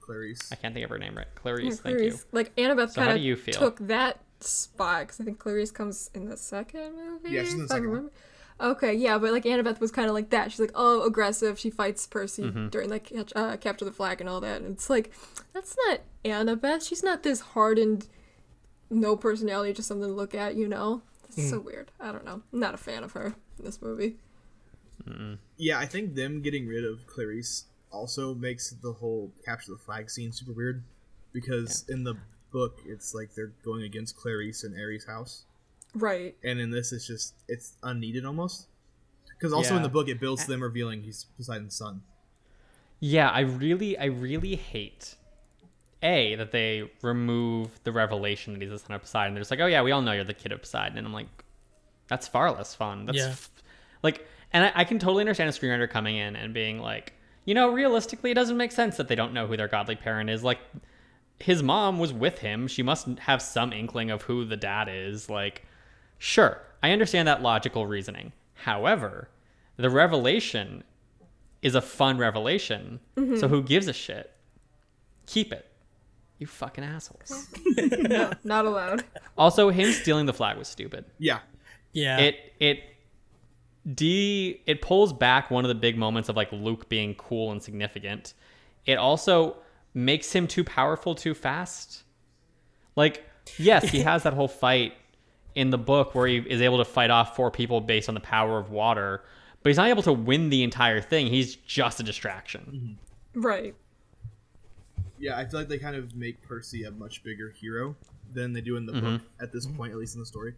Clarisse. 0.00 0.50
I 0.50 0.56
can't 0.56 0.72
think 0.72 0.84
of 0.84 0.90
her 0.90 0.98
name 0.98 1.16
right. 1.16 1.26
Clarisse, 1.36 1.64
Yeah, 1.64 1.70
thank 1.82 2.00
you. 2.00 2.18
Like 2.32 2.56
Annabeth 2.56 2.92
So 2.92 3.02
how 3.02 3.08
kind 3.08 3.18
do 3.18 3.24
you 3.24 3.34
of 3.34 3.40
feel? 3.40 3.54
took 3.54 3.78
that 3.88 4.20
spot 4.46 5.00
because 5.00 5.20
I 5.20 5.24
think 5.24 5.38
Clarisse 5.38 5.72
comes 5.74 6.10
in 6.14 6.28
the 6.28 6.36
second 6.36 6.94
movie. 6.96 7.30
Yeah, 7.34 7.42
she's 7.42 7.54
in 7.54 7.60
the 7.62 7.68
second 7.68 7.90
one. 7.90 8.10
Okay, 8.58 8.94
yeah, 8.94 9.18
but 9.18 9.32
like 9.32 9.44
Annabeth 9.44 9.80
was 9.80 9.90
kind 9.92 10.08
of 10.08 10.14
like 10.14 10.30
that. 10.30 10.50
She's 10.50 10.60
like, 10.60 10.70
oh, 10.74 11.02
aggressive. 11.06 11.58
She 11.58 11.68
fights 11.70 12.06
Percy 12.06 12.42
Mm-hmm. 12.44 12.68
during 12.68 12.88
like 12.88 13.04
catch, 13.04 13.32
uh, 13.36 13.56
capture 13.58 13.84
the 13.84 13.92
flag 13.92 14.20
and 14.20 14.30
all 14.30 14.40
that. 14.40 14.62
And 14.62 14.72
it's 14.72 14.88
like, 14.88 15.12
that's 15.52 15.76
not 15.86 16.00
Annabeth. 16.24 16.88
She's 16.88 17.02
not 17.02 17.22
this 17.22 17.40
hardened, 17.40 18.06
no 18.88 19.14
personality, 19.16 19.74
just 19.74 19.88
something 19.88 20.08
to 20.08 20.14
look 20.14 20.34
at. 20.34 20.54
You 20.54 20.68
know, 20.68 21.02
it's 21.28 21.36
Hmm. 21.36 21.48
so 21.50 21.60
weird. 21.60 21.90
I 22.00 22.12
don't 22.12 22.24
know. 22.24 22.40
I'm 22.52 22.60
not 22.60 22.72
a 22.72 22.78
fan 22.78 23.04
of 23.04 23.12
her 23.12 23.34
in 23.58 23.64
this 23.66 23.82
movie. 23.82 24.16
Yeah, 25.58 25.78
I 25.78 25.86
think 25.86 26.14
them 26.14 26.40
getting 26.42 26.66
rid 26.66 26.84
of 26.84 27.06
Clarisse 27.06 27.64
also 27.92 28.34
makes 28.34 28.70
the 28.70 28.92
whole 28.92 29.32
capture 29.44 29.72
the 29.72 29.78
flag 29.78 30.10
scene 30.10 30.32
super 30.32 30.52
weird 30.52 30.82
because 31.32 31.84
in 31.88 32.04
the 32.04 32.16
book 32.52 32.80
it's 32.86 33.14
like 33.14 33.34
they're 33.34 33.52
going 33.64 33.82
against 33.82 34.16
Clarisse 34.16 34.64
and 34.64 34.78
Ares' 34.78 35.04
house, 35.06 35.44
Right. 35.94 36.36
and 36.44 36.60
in 36.60 36.70
this 36.70 36.92
it's 36.92 37.06
just 37.06 37.34
it's 37.48 37.74
unneeded 37.82 38.24
almost. 38.24 38.66
Because 39.30 39.52
also 39.52 39.76
in 39.76 39.82
the 39.82 39.88
book 39.88 40.08
it 40.08 40.18
builds 40.18 40.44
to 40.44 40.50
them 40.50 40.62
revealing 40.62 41.02
he's 41.02 41.26
Poseidon's 41.36 41.74
son. 41.76 42.02
Yeah, 43.00 43.28
I 43.28 43.40
really, 43.40 43.98
I 43.98 44.06
really 44.06 44.56
hate 44.56 45.14
a 46.02 46.34
that 46.36 46.52
they 46.52 46.90
remove 47.02 47.68
the 47.84 47.92
revelation 47.92 48.52
that 48.54 48.62
he's 48.62 48.70
the 48.70 48.78
son 48.78 48.92
of 48.96 49.02
Poseidon. 49.02 49.34
They're 49.34 49.40
just 49.42 49.50
like, 49.50 49.60
oh 49.60 49.66
yeah, 49.66 49.82
we 49.82 49.92
all 49.92 50.00
know 50.02 50.12
you're 50.12 50.24
the 50.24 50.32
kid 50.34 50.52
of 50.52 50.60
Poseidon, 50.60 50.96
and 50.98 51.06
I'm 51.06 51.12
like, 51.12 51.28
that's 52.08 52.26
far 52.28 52.50
less 52.52 52.74
fun. 52.74 53.04
That's 53.06 53.18
Yeah. 53.18 53.28
f- 53.28 53.50
like, 54.02 54.26
and 54.52 54.64
I, 54.64 54.72
I 54.76 54.84
can 54.84 54.98
totally 54.98 55.20
understand 55.22 55.50
a 55.50 55.52
screenwriter 55.52 55.90
coming 55.90 56.16
in 56.16 56.36
and 56.36 56.54
being 56.54 56.78
like, 56.78 57.12
you 57.44 57.54
know, 57.54 57.68
realistically, 57.70 58.30
it 58.30 58.34
doesn't 58.34 58.56
make 58.56 58.72
sense 58.72 58.96
that 58.96 59.08
they 59.08 59.14
don't 59.14 59.32
know 59.34 59.46
who 59.46 59.56
their 59.56 59.68
godly 59.68 59.96
parent 59.96 60.30
is. 60.30 60.42
Like, 60.42 60.58
his 61.38 61.62
mom 61.62 61.98
was 61.98 62.12
with 62.12 62.38
him. 62.38 62.66
She 62.66 62.82
must 62.82 63.06
have 63.20 63.42
some 63.42 63.72
inkling 63.72 64.10
of 64.10 64.22
who 64.22 64.44
the 64.44 64.56
dad 64.56 64.88
is. 64.90 65.28
Like, 65.28 65.64
sure, 66.18 66.60
I 66.82 66.90
understand 66.92 67.28
that 67.28 67.42
logical 67.42 67.86
reasoning. 67.86 68.32
However, 68.54 69.28
the 69.76 69.90
revelation 69.90 70.82
is 71.62 71.74
a 71.74 71.80
fun 71.80 72.18
revelation. 72.18 73.00
Mm-hmm. 73.16 73.36
So 73.36 73.48
who 73.48 73.62
gives 73.62 73.88
a 73.88 73.92
shit? 73.92 74.32
Keep 75.26 75.52
it. 75.52 75.66
You 76.38 76.46
fucking 76.46 76.84
assholes. 76.84 77.48
No, 77.76 78.32
not 78.44 78.64
allowed. 78.66 79.04
Also, 79.36 79.70
him 79.70 79.92
stealing 79.92 80.26
the 80.26 80.32
flag 80.32 80.56
was 80.56 80.68
stupid. 80.68 81.04
Yeah, 81.18 81.40
Yeah, 81.92 82.18
It 82.18 82.36
it 82.60 82.80
de 83.94 84.60
it 84.66 84.80
pulls 84.82 85.12
back 85.12 85.50
one 85.50 85.64
of 85.64 85.68
the 85.68 85.74
big 85.74 85.96
moments 85.96 86.28
of 86.28 86.36
like 86.36 86.50
Luke 86.52 86.88
being 86.88 87.14
cool 87.14 87.52
and 87.52 87.62
significant. 87.62 88.34
It 88.86 88.94
also 88.96 89.56
makes 89.96 90.30
him 90.32 90.46
too 90.46 90.62
powerful 90.62 91.14
too 91.14 91.34
fast. 91.34 92.04
Like, 92.94 93.24
yes, 93.56 93.88
he 93.88 94.00
has 94.02 94.22
that 94.24 94.34
whole 94.34 94.46
fight 94.46 94.92
in 95.54 95.70
the 95.70 95.78
book 95.78 96.14
where 96.14 96.26
he 96.28 96.36
is 96.36 96.60
able 96.60 96.78
to 96.78 96.84
fight 96.84 97.10
off 97.10 97.34
four 97.34 97.50
people 97.50 97.80
based 97.80 98.08
on 98.08 98.14
the 98.14 98.20
power 98.20 98.58
of 98.58 98.70
water, 98.70 99.24
but 99.62 99.70
he's 99.70 99.78
not 99.78 99.88
able 99.88 100.02
to 100.02 100.12
win 100.12 100.50
the 100.50 100.62
entire 100.62 101.00
thing. 101.00 101.26
He's 101.28 101.56
just 101.56 101.98
a 101.98 102.02
distraction. 102.02 102.98
Mm-hmm. 103.34 103.40
Right. 103.40 103.74
yeah. 105.18 105.36
I 105.36 105.46
feel 105.46 105.60
like 105.60 105.68
they 105.68 105.78
kind 105.78 105.96
of 105.96 106.14
make 106.14 106.42
Percy 106.42 106.84
a 106.84 106.90
much 106.90 107.24
bigger 107.24 107.50
hero 107.50 107.96
than 108.32 108.52
they 108.52 108.60
do 108.60 108.76
in 108.76 108.86
the 108.86 108.92
mm-hmm. 108.92 109.16
book 109.16 109.22
at 109.40 109.52
this 109.52 109.66
mm-hmm. 109.66 109.76
point, 109.78 109.92
at 109.92 109.98
least 109.98 110.14
in 110.14 110.20
the 110.20 110.26
story. 110.26 110.54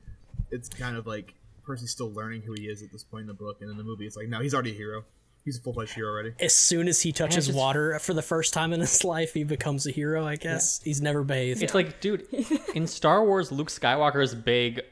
It's 0.50 0.68
kind 0.68 0.96
of 0.96 1.06
like 1.06 1.34
Percy's 1.64 1.90
still 1.90 2.12
learning 2.12 2.42
who 2.42 2.54
he 2.54 2.66
is 2.66 2.82
at 2.82 2.90
this 2.90 3.04
point 3.04 3.22
in 3.22 3.26
the 3.28 3.34
book, 3.34 3.58
and 3.60 3.70
in 3.70 3.76
the 3.76 3.84
movie, 3.84 4.06
it's 4.06 4.16
like 4.16 4.28
no, 4.28 4.40
he's 4.40 4.54
already 4.54 4.72
a 4.72 4.74
hero. 4.74 5.04
He's 5.48 5.56
a 5.56 5.62
full 5.62 5.72
fledged 5.72 5.94
hero 5.94 6.10
already. 6.10 6.34
as 6.40 6.52
soon 6.52 6.88
as 6.88 7.00
he 7.00 7.10
touches 7.10 7.46
just- 7.46 7.56
water 7.56 7.98
for 8.00 8.12
the 8.12 8.20
first 8.20 8.52
time 8.52 8.74
in 8.74 8.80
his 8.88 9.02
life, 9.02 9.32
he 9.32 9.44
becomes 9.44 9.86
a 9.86 9.90
hero. 9.90 10.26
I 10.26 10.36
guess 10.36 10.82
he's 10.82 11.00
never 11.00 11.24
bathed. 11.24 11.62
It's 11.62 11.72
like, 11.74 12.00
dude, 12.02 12.26
in 12.74 12.86
Star 12.86 13.24
Wars, 13.24 13.50
Luke 13.50 13.70
Skywalker's 13.70 14.34
big 14.34 14.82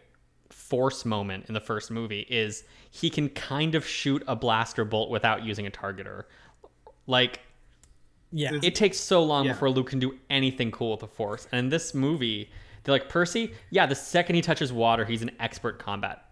force 0.48 1.04
moment 1.04 1.44
in 1.48 1.54
the 1.54 1.60
first 1.60 1.90
movie 1.90 2.26
is 2.30 2.64
he 2.90 3.10
can 3.10 3.28
kind 3.28 3.74
of 3.74 3.86
shoot 3.86 4.22
a 4.26 4.34
blaster 4.34 4.86
bolt 4.86 5.10
without 5.10 5.44
using 5.44 5.66
a 5.66 5.70
targeter. 5.70 6.24
Like, 7.06 7.40
yeah, 8.32 8.52
it 8.62 8.74
takes 8.74 8.98
so 8.98 9.22
long 9.22 9.44
Yeah. 9.44 9.52
before 9.52 9.68
Luke 9.70 9.90
can 9.90 9.98
do 9.98 10.18
anything 10.30 10.70
cool 10.70 10.92
with 10.92 11.00
the 11.00 11.06
force. 11.06 11.46
And 11.52 11.58
in 11.58 11.68
this 11.68 11.92
movie, 11.94 12.50
they're 12.82 12.94
like, 12.94 13.08
Percy, 13.10 13.52
yeah, 13.70 13.84
the 13.84 13.94
second 13.94 14.36
he 14.36 14.42
touches 14.42 14.72
water, 14.72 15.04
he's 15.04 15.20
an 15.22 15.30
expert 15.38 15.78
combat. 15.78 16.24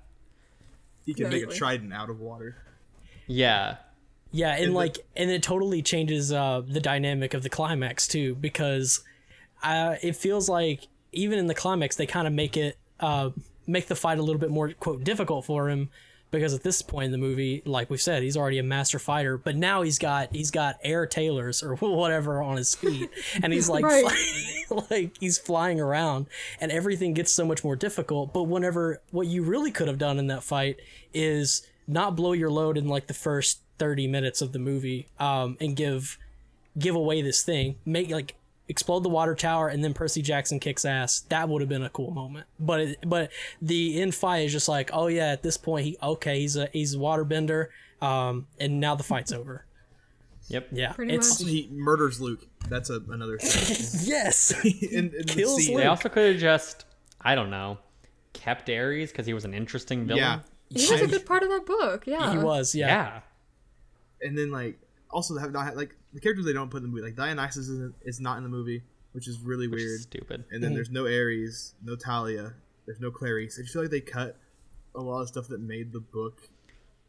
He 1.05 1.13
can 1.13 1.29
make 1.29 1.43
a 1.43 1.47
trident 1.49 1.93
out 1.93 2.09
of 2.09 2.21
water. 2.21 2.57
Yeah. 3.27 3.77
Yeah, 4.35 4.57
and 4.57 4.73
the- 4.73 4.77
like, 4.77 4.99
and 5.17 5.31
it 5.31 5.45
totally 5.45 5.81
changes 5.81 6.33
uh, 6.33 6.61
the 6.67 6.81
dynamic 6.81 7.35
of 7.35 7.45
the 7.45 7.49
climax 7.49 8.09
too, 8.09 8.35
because 8.35 9.05
uh, 9.63 9.95
it 10.03 10.17
feels 10.17 10.49
like 10.49 10.89
even 11.13 11.39
in 11.39 11.47
the 11.47 11.55
climax 11.55 11.95
they 11.95 12.07
kind 12.07 12.27
of 12.27 12.33
make 12.33 12.57
it 12.57 12.77
uh, 12.99 13.31
make 13.67 13.87
the 13.87 13.95
fight 13.95 14.19
a 14.19 14.23
little 14.23 14.41
bit 14.41 14.51
more 14.51 14.73
quote 14.73 15.05
difficult 15.05 15.45
for 15.45 15.71
him, 15.71 15.89
because 16.33 16.53
at 16.53 16.65
this 16.65 16.83
point 16.83 17.07
in 17.07 17.13
the 17.13 17.19
movie, 17.19 17.63
like 17.65 17.89
we 17.91 17.97
said, 17.97 18.25
he's 18.25 18.37
already 18.37 18.59
a 18.59 18.63
master 18.65 18.99
fighter, 18.99 19.39
but 19.39 19.55
now 19.55 19.83
he's 19.83 20.01
got 20.01 20.35
he's 20.35 20.51
got 20.51 20.79
air 20.83 21.07
tailors 21.07 21.63
or 21.63 21.75
whatever 21.77 22.43
on 22.43 22.57
his 22.57 22.75
feet, 22.75 23.11
and 23.41 23.53
he's 23.53 23.69
like 23.69 23.85
Right. 23.85 24.05
like 24.91 25.17
he's 25.21 25.39
flying 25.39 25.81
around, 25.81 26.27
and 26.61 26.73
everything 26.73 27.15
gets 27.15 27.31
so 27.31 27.47
much 27.47 27.63
more 27.63 27.77
difficult. 27.77 28.33
But 28.33 28.45
whenever 28.45 29.01
what 29.13 29.29
you 29.29 29.45
really 29.45 29.71
could 29.71 29.87
have 29.87 29.99
done 29.99 30.19
in 30.19 30.27
that 30.27 30.43
fight 30.43 30.79
is 31.15 31.65
not 31.87 32.17
blow 32.17 32.33
your 32.33 32.51
load 32.51 32.77
in 32.77 32.89
like 32.89 33.07
the 33.07 33.15
first 33.15 33.61
30 33.79 34.07
minutes 34.07 34.43
of 34.43 34.53
the 34.53 34.59
movie 34.59 35.09
um, 35.19 35.57
and 35.61 35.77
give 35.77 36.19
give 36.79 36.95
away 36.95 37.23
this 37.23 37.43
thing 37.43 37.77
make 37.85 38.11
like 38.11 38.35
explode 38.69 39.03
the 39.03 39.09
water 39.09 39.35
tower 39.35 39.69
and 39.69 39.85
then 39.85 39.93
percy 39.93 40.23
jackson 40.23 40.59
kicks 40.59 40.85
ass 40.85 41.21
that 41.29 41.49
would 41.49 41.61
have 41.61 41.69
been 41.69 41.83
a 41.83 41.91
cool 41.91 42.11
moment 42.11 42.47
but 42.59 42.81
it, 42.81 42.99
but 43.07 43.31
the 43.61 44.01
end 44.01 44.15
fight 44.15 44.39
is 44.39 44.53
just 44.53 44.69
like 44.69 44.91
oh 44.93 45.07
yeah 45.07 45.29
at 45.29 45.43
this 45.43 45.57
point 45.57 45.85
he 45.85 45.97
okay 46.03 46.41
he's 46.41 46.57
a 46.57 46.69
he's 46.73 46.95
a 46.95 46.99
waterbender 46.99 47.67
um 48.01 48.47
and 48.59 48.81
now 48.81 48.95
the 48.95 49.05
fight's 49.05 49.33
over 49.33 49.67
Yep. 50.49 50.69
yeah 50.73 50.93
Pretty 50.93 51.15
it's 51.15 51.41
much. 51.41 51.51
He 51.51 51.69
murders 51.73 52.21
Luke. 52.21 52.47
That's 52.69 52.91
a, 52.91 53.01
another 53.09 53.39
thing. 53.39 53.77
yes 54.09 54.53
in, 54.65 55.07
in 55.07 55.11
the 55.11 55.25
Kills 55.25 55.65
scene. 55.65 55.77
They 55.77 55.87
also 55.87 56.09
could 56.09 56.33
have 56.33 56.41
just, 56.41 56.85
I 57.21 57.35
don't 57.35 57.51
know, 57.51 57.79
kept 58.33 58.69
Ares 58.69 59.11
because 59.11 59.27
he 59.27 59.33
was 59.33 59.45
an 59.45 59.55
interesting 59.55 60.07
villain. 60.07 60.23
Yeah. 60.23 60.41
He 60.69 60.91
was 60.91 61.01
a 61.01 61.07
good 61.07 61.25
part 61.27 61.43
of 61.43 61.51
that 61.51 61.67
book. 61.67 62.07
Yeah. 62.07 62.33
he 62.33 62.39
was 62.39 62.75
yeah, 62.75 62.87
Yeah. 62.87 63.21
And 64.23 64.37
then 64.37 64.51
like 64.51 64.79
also 65.11 65.37
have 65.39 65.53
not 65.53 65.77
like 65.77 65.97
the 66.13 66.21
characters 66.21 66.45
they 66.45 66.53
don't 66.53 66.71
put 66.71 66.79
in 66.79 66.83
the 66.85 66.89
movie 66.89 67.03
like 67.03 67.17
Dionysus 67.17 67.69
is, 67.69 67.93
is 68.03 68.21
not 68.21 68.37
in 68.39 68.43
the 68.43 68.49
movie, 68.49 68.83
which 69.13 69.29
is 69.29 69.41
really 69.41 69.69
Which 69.69 69.81
is 69.81 69.87
weird. 69.87 70.01
stupid. 70.01 70.45
And 70.51 70.63
then 70.63 70.75
there's 70.75 70.91
no 70.91 71.07
Ares, 71.07 71.75
no 71.83 71.97
Thalia, 71.97 72.55
there's 72.87 73.01
no 73.01 73.11
Clarisse. 73.11 73.59
I 73.59 73.63
just 73.63 73.73
feel 73.73 73.83
like 73.83 73.91
they 73.91 74.01
cut 74.01 74.37
a 74.95 75.01
lot 75.01 75.23
of 75.23 75.29
stuff 75.29 75.49
that 75.49 75.61
made 75.61 75.93
the 75.93 76.01
book 76.01 76.49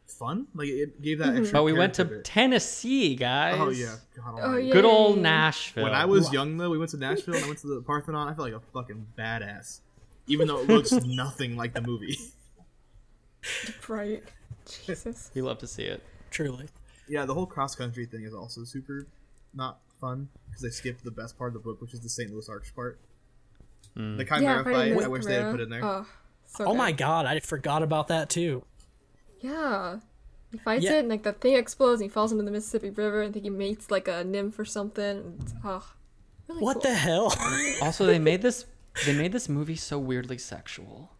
fun. 0.06 0.46
Like 0.54 0.68
it 0.68 1.02
gave 1.02 1.18
that 1.18 1.28
mm-hmm. 1.28 1.38
extra. 1.38 1.58
But 1.58 1.64
we 1.64 1.72
went 1.72 1.94
to 1.94 2.04
bit. 2.04 2.24
Tennessee, 2.24 3.16
guys. 3.16 3.56
Oh 3.58 3.70
yeah, 3.70 3.96
God 4.16 4.38
Oh 4.42 4.56
yeah. 4.56 4.72
Good 4.72 4.84
old 4.84 5.18
Nashville. 5.18 5.84
When 5.84 5.94
I 5.94 6.04
was 6.04 6.32
young 6.32 6.56
though, 6.56 6.70
we 6.70 6.78
went 6.78 6.90
to 6.92 6.96
Nashville 6.96 7.34
and 7.34 7.44
I 7.44 7.46
went 7.46 7.60
to 7.60 7.68
the 7.68 7.82
Parthenon. 7.82 8.28
I 8.28 8.34
felt 8.34 8.50
like 8.50 8.60
a 8.60 8.64
fucking 8.72 9.06
badass, 9.18 9.80
even 10.26 10.46
though 10.46 10.60
it 10.60 10.68
looks 10.68 10.92
nothing 11.04 11.56
like 11.56 11.74
the 11.74 11.82
movie. 11.82 12.18
Right. 13.88 14.22
Jesus. 14.84 15.30
we 15.34 15.42
love 15.42 15.58
to 15.58 15.66
see 15.66 15.84
it. 15.84 16.02
truly 16.30 16.66
Yeah, 17.08 17.24
the 17.24 17.34
whole 17.34 17.46
cross 17.46 17.74
country 17.74 18.06
thing 18.06 18.24
is 18.24 18.34
also 18.34 18.64
super 18.64 19.06
not 19.54 19.78
fun 20.00 20.28
because 20.48 20.62
they 20.62 20.70
skipped 20.70 21.04
the 21.04 21.10
best 21.10 21.38
part 21.38 21.48
of 21.48 21.54
the 21.54 21.60
book, 21.60 21.80
which 21.80 21.94
is 21.94 22.00
the 22.00 22.08
St. 22.08 22.30
Louis 22.30 22.48
Arch 22.48 22.74
part. 22.74 22.98
Hmm. 23.94 24.16
The 24.16 24.24
Chimera 24.24 24.64
fighting 24.64 24.94
fight, 24.94 25.04
I 25.04 25.08
wish 25.08 25.24
they 25.24 25.34
had 25.34 25.50
put 25.52 25.60
in 25.60 25.70
there. 25.70 25.84
Oh, 25.84 26.06
so 26.48 26.64
oh 26.64 26.74
my 26.74 26.92
god 26.92 27.26
i 27.26 27.40
forgot 27.40 27.82
about 27.82 28.06
that 28.08 28.30
too 28.30 28.64
Yeah, 29.40 29.50
Yeah. 29.50 29.96
He 30.52 30.58
fights 30.58 30.84
Yeah. 30.84 30.92
it 30.96 30.98
and 31.00 31.08
like 31.08 31.22
the 31.24 31.32
thing 31.32 31.54
explodes 31.54 32.00
and 32.00 32.08
he 32.08 32.12
falls 32.12 32.30
into 32.30 32.44
the 32.44 32.50
Mississippi 32.52 32.90
River 32.90 33.22
and 33.22 33.30
I 33.30 33.32
think 33.32 33.44
he 33.44 33.50
meets 33.50 33.90
like 33.90 34.06
a 34.08 34.22
nymph 34.22 34.58
or 34.58 34.64
something. 34.64 35.04
And 35.18 35.42
it's, 35.42 35.52
oh, 35.64 35.84
really 36.48 36.60
What 36.62 36.74
cool. 36.74 36.82
the 36.82 36.94
hell? 36.94 37.34
Also, 37.82 38.06
they 38.06 38.18
made 38.20 38.42
this 38.42 38.64
they 39.04 39.12
made 39.12 39.32
this 39.32 39.48
movie 39.48 39.76
so 39.76 39.98
weirdly 39.98 40.38
sexual. 40.38 41.10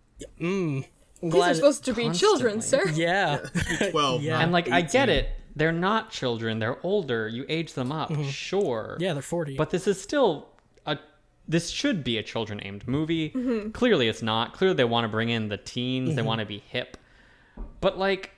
mm. 0.40 0.87
These 1.22 1.35
are 1.35 1.55
supposed 1.55 1.85
to 1.87 1.92
be 1.94 2.11
children, 2.11 2.61
sir. 2.62 2.85
Constantly. 2.85 3.03
yeah. 3.03 3.38
Twelve. 3.90 4.22
Yeah. 4.22 4.38
And 4.40 4.53
like 4.53 4.70
I 4.70 4.81
get 4.83 5.09
it, 5.09 5.29
they're 5.57 5.73
not 5.73 6.11
children, 6.11 6.59
they're 6.59 6.79
older, 6.85 7.27
you 7.27 7.47
age 7.49 7.73
them 7.73 7.90
up, 7.90 8.11
mm-hmm. 8.11 8.29
sure. 8.29 8.97
Yeah, 9.01 9.14
they're 9.14 9.23
40. 9.23 9.57
But 9.57 9.71
this 9.71 9.87
is 9.87 10.01
still 10.01 10.49
a 10.85 10.99
this 11.49 11.71
should 11.71 12.05
be 12.05 12.19
a 12.19 12.23
children 12.23 12.61
aimed 12.62 12.87
movie. 12.87 13.31
Mm-hmm. 13.31 13.71
Clearly 13.71 14.09
it's 14.09 14.23
not. 14.23 14.53
Clearly 14.53 14.77
they 14.77 14.85
want 14.85 15.05
to 15.05 15.09
bring 15.09 15.31
in 15.31 15.49
the 15.49 15.57
teens, 15.57 16.11
they 16.11 16.16
mm-hmm. 16.16 16.27
want 16.27 16.40
to 16.40 16.47
be 16.47 16.62
hip. 16.69 16.97
But 17.81 17.99
like 17.99 18.33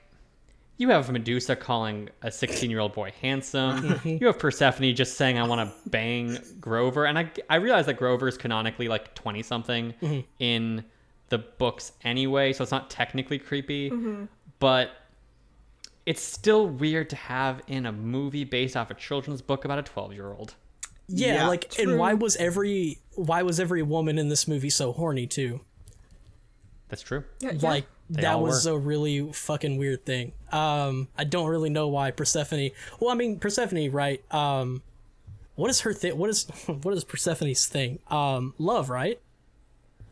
you 0.77 0.87
have 0.89 1.11
Medusa 1.11 1.57
calling 1.57 2.09
a 2.21 2.31
16 2.31 2.69
year 2.71 2.79
old 2.79 2.93
boy 2.93 3.11
handsome. 3.21 3.99
You 4.05 4.27
have 4.27 4.39
Persephone 4.39 4.95
just 4.95 5.17
saying, 5.17 5.37
I 5.37 5.45
want 5.45 5.69
to 5.69 5.89
bang 5.89 6.37
Grover. 6.61 7.05
And 7.05 7.19
I, 7.19 7.29
I 7.49 7.57
realize 7.57 7.85
that 7.87 7.95
Grover 7.95 8.29
is 8.29 8.37
canonically 8.37 8.87
like 8.87 9.13
20 9.13 9.43
something 9.43 9.93
in 10.39 10.85
the 11.27 11.39
books 11.39 11.91
anyway, 12.03 12.53
so 12.53 12.63
it's 12.63 12.71
not 12.71 12.89
technically 12.89 13.37
creepy. 13.37 13.91
But 14.59 14.91
it's 16.09 16.21
still 16.21 16.67
weird 16.67 17.07
to 17.11 17.15
have 17.15 17.61
in 17.67 17.85
a 17.85 17.91
movie 17.91 18.43
based 18.43 18.75
off 18.75 18.89
a 18.89 18.95
children's 18.95 19.41
book 19.43 19.63
about 19.63 19.77
a 19.77 19.83
12 19.83 20.13
year 20.13 20.33
old. 20.33 20.55
yeah, 21.07 21.35
Yeah, 21.35 21.47
like 21.47 21.77
and 21.79 21.97
why 21.99 22.15
was 22.15 22.35
every 22.37 22.97
why 23.15 23.43
was 23.43 23.59
every 23.59 23.83
woman 23.83 24.17
in 24.17 24.27
this 24.29 24.47
movie 24.47 24.69
so 24.71 24.91
horny 24.91 25.27
too? 25.27 25.61
That's 26.87 27.03
true. 27.03 27.23
Yeah, 27.39 27.51
yeah. 27.51 27.69
Like 27.69 27.85
They 28.09 28.21
that 28.23 28.39
was 28.41 28.65
were. 28.65 28.71
a 28.73 28.77
really 28.77 29.31
fucking 29.31 29.77
weird 29.77 30.03
thing. 30.05 30.31
Um 30.51 31.07
I 31.17 31.23
don't 31.25 31.47
really 31.47 31.69
know 31.69 31.87
why 31.89 32.09
Persephone 32.11 32.71
Well, 32.99 33.11
I 33.11 33.15
mean 33.15 33.39
Persephone, 33.39 33.91
right? 33.91 34.23
Um 34.33 34.81
what 35.55 35.69
is 35.69 35.81
her 35.81 35.93
thing? 35.93 36.17
What 36.17 36.29
is 36.31 36.45
what 36.81 36.93
is 36.95 37.03
Persephone's 37.03 37.67
thing? 37.67 37.99
Um 38.09 38.55
love, 38.57 38.89
right? 38.89 39.19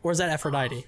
Or 0.04 0.12
is 0.12 0.18
that 0.18 0.28
Aphrodite? 0.30 0.86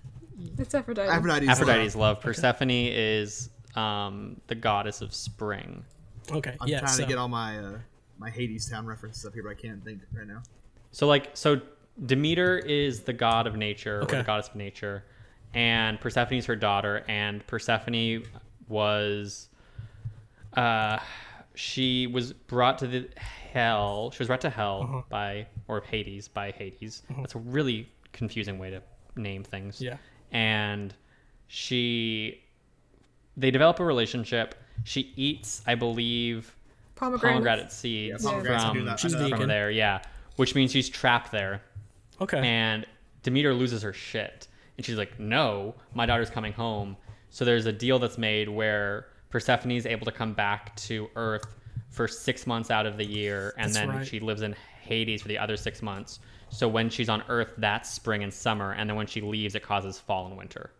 it's 0.56 0.74
Aphrodite. 0.74 1.08
Aphrodite's 1.10 1.48
Aphrodite's 1.50 1.96
love. 1.96 2.20
Persephone 2.20 2.70
is 2.70 3.50
um, 3.76 4.40
the 4.46 4.54
goddess 4.54 5.00
of 5.00 5.14
spring. 5.14 5.84
Okay. 6.30 6.56
I'm 6.60 6.68
yeah. 6.68 6.80
trying 6.80 6.92
so- 6.92 7.02
to 7.02 7.08
get 7.08 7.18
all 7.18 7.28
my 7.28 7.58
uh, 7.58 7.78
my 8.18 8.30
Hadestown 8.30 8.84
references 8.86 9.24
up 9.24 9.32
here, 9.34 9.42
but 9.42 9.50
I 9.50 9.54
can't 9.54 9.82
think 9.84 10.00
right 10.12 10.26
now. 10.26 10.42
So 10.92 11.06
like 11.06 11.30
so 11.34 11.60
Demeter 12.06 12.58
is 12.58 13.00
the 13.00 13.12
god 13.12 13.46
of 13.46 13.56
nature 13.56 14.02
Okay. 14.02 14.16
or 14.16 14.18
the 14.22 14.26
goddess 14.26 14.48
of 14.48 14.56
nature 14.56 15.04
and 15.54 16.00
Persephone 16.00 16.38
is 16.38 16.46
her 16.46 16.56
daughter 16.56 17.04
and 17.08 17.46
Persephone 17.46 18.24
was 18.68 19.48
uh 20.56 20.98
she 21.54 22.06
was 22.06 22.32
brought 22.32 22.78
to 22.78 22.86
the 22.86 23.08
hell 23.16 24.10
she 24.12 24.18
was 24.18 24.26
brought 24.28 24.40
to 24.40 24.50
hell 24.50 24.82
Uh-huh. 24.84 25.02
by 25.08 25.46
or 25.68 25.80
Hades 25.82 26.28
by 26.28 26.50
Hades. 26.52 27.02
That's 27.18 27.34
a 27.34 27.38
really 27.38 27.88
confusing 28.12 28.58
way 28.58 28.70
to 28.70 28.82
name 29.16 29.44
things. 29.44 29.80
Yeah. 29.80 29.96
And 30.32 30.94
she 31.46 32.42
they 33.40 33.50
develop 33.50 33.80
a 33.80 33.84
relationship. 33.84 34.54
She 34.84 35.12
eats, 35.16 35.62
I 35.66 35.74
believe, 35.74 36.54
Pomegranate. 36.94 37.34
pomegranate 37.34 37.72
seeds 37.72 38.22
Yeah, 38.24 38.30
pomegranates, 38.30 38.64
I 38.64 38.72
do 38.72 38.84
from, 38.86 38.96
She's 38.96 39.12
know 39.12 39.18
that 39.20 39.30
vegan. 39.30 39.48
there, 39.48 39.70
yeah. 39.70 40.02
Which 40.36 40.54
means 40.54 40.70
she's 40.72 40.88
trapped 40.88 41.32
there. 41.32 41.62
Okay. 42.20 42.38
And 42.38 42.86
Demeter 43.22 43.52
loses 43.54 43.82
her 43.82 43.92
shit. 43.92 44.48
And 44.76 44.84
she's 44.86 44.96
like, 44.96 45.18
No, 45.18 45.74
my 45.94 46.06
daughter's 46.06 46.30
coming 46.30 46.52
home. 46.52 46.96
So 47.30 47.44
there's 47.44 47.66
a 47.66 47.72
deal 47.72 47.98
that's 47.98 48.18
made 48.18 48.48
where 48.48 49.06
Persephone 49.30 49.72
is 49.72 49.86
able 49.86 50.04
to 50.06 50.12
come 50.12 50.32
back 50.34 50.74
to 50.76 51.08
Earth 51.16 51.46
for 51.90 52.08
six 52.08 52.46
months 52.46 52.70
out 52.70 52.86
of 52.86 52.96
the 52.96 53.04
year, 53.04 53.54
and 53.56 53.66
That's 53.66 53.76
then 53.78 53.88
right. 53.88 54.06
she 54.06 54.20
lives 54.20 54.42
in 54.42 54.54
Hades 54.82 55.22
for 55.22 55.28
the 55.28 55.38
other 55.38 55.56
six 55.56 55.82
months. 55.82 56.20
So 56.50 56.68
when 56.68 56.88
she's 56.90 57.08
on 57.08 57.22
Earth, 57.28 57.52
that's 57.58 57.88
spring 57.90 58.22
and 58.24 58.32
summer, 58.32 58.72
and 58.72 58.88
then 58.88 58.96
when 58.96 59.06
she 59.06 59.20
leaves, 59.20 59.54
it 59.54 59.62
causes 59.62 59.98
fall 59.98 60.26
and 60.26 60.36
winter. 60.36 60.72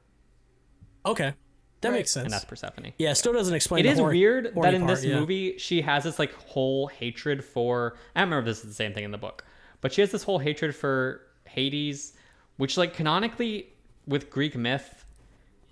okay. 1.06 1.34
That 1.80 1.90
Right. 1.90 1.96
makes 1.98 2.10
sense. 2.10 2.24
And 2.24 2.32
that's 2.32 2.44
Persephone. 2.44 2.92
yeah, 2.98 3.12
still 3.14 3.32
doesn't 3.32 3.54
explain 3.54 3.80
It 3.80 3.88
the 3.88 3.92
is 3.94 3.98
horny- 3.98 4.18
weird 4.18 4.52
horny 4.54 4.66
that 4.70 4.74
in 4.74 4.82
part, 4.82 4.96
this 4.96 5.04
yeah. 5.04 5.18
movie 5.18 5.56
she 5.58 5.80
has 5.82 6.04
this 6.04 6.18
like 6.18 6.32
whole 6.34 6.88
hatred 6.88 7.42
for. 7.44 7.94
I 8.14 8.20
don't 8.20 8.28
remember 8.30 8.50
if 8.50 8.56
this 8.56 8.64
is 8.64 8.70
the 8.70 8.74
same 8.74 8.92
thing 8.92 9.04
in 9.04 9.10
the 9.12 9.18
book, 9.18 9.44
but 9.80 9.92
she 9.92 10.00
has 10.02 10.10
this 10.10 10.22
whole 10.24 10.38
hatred 10.40 10.74
for 10.76 11.22
Hades, 11.46 12.12
which 12.58 12.76
like 12.76 12.92
canonically 12.94 13.68
with 14.06 14.28
Greek 14.30 14.54
myth 14.56 15.04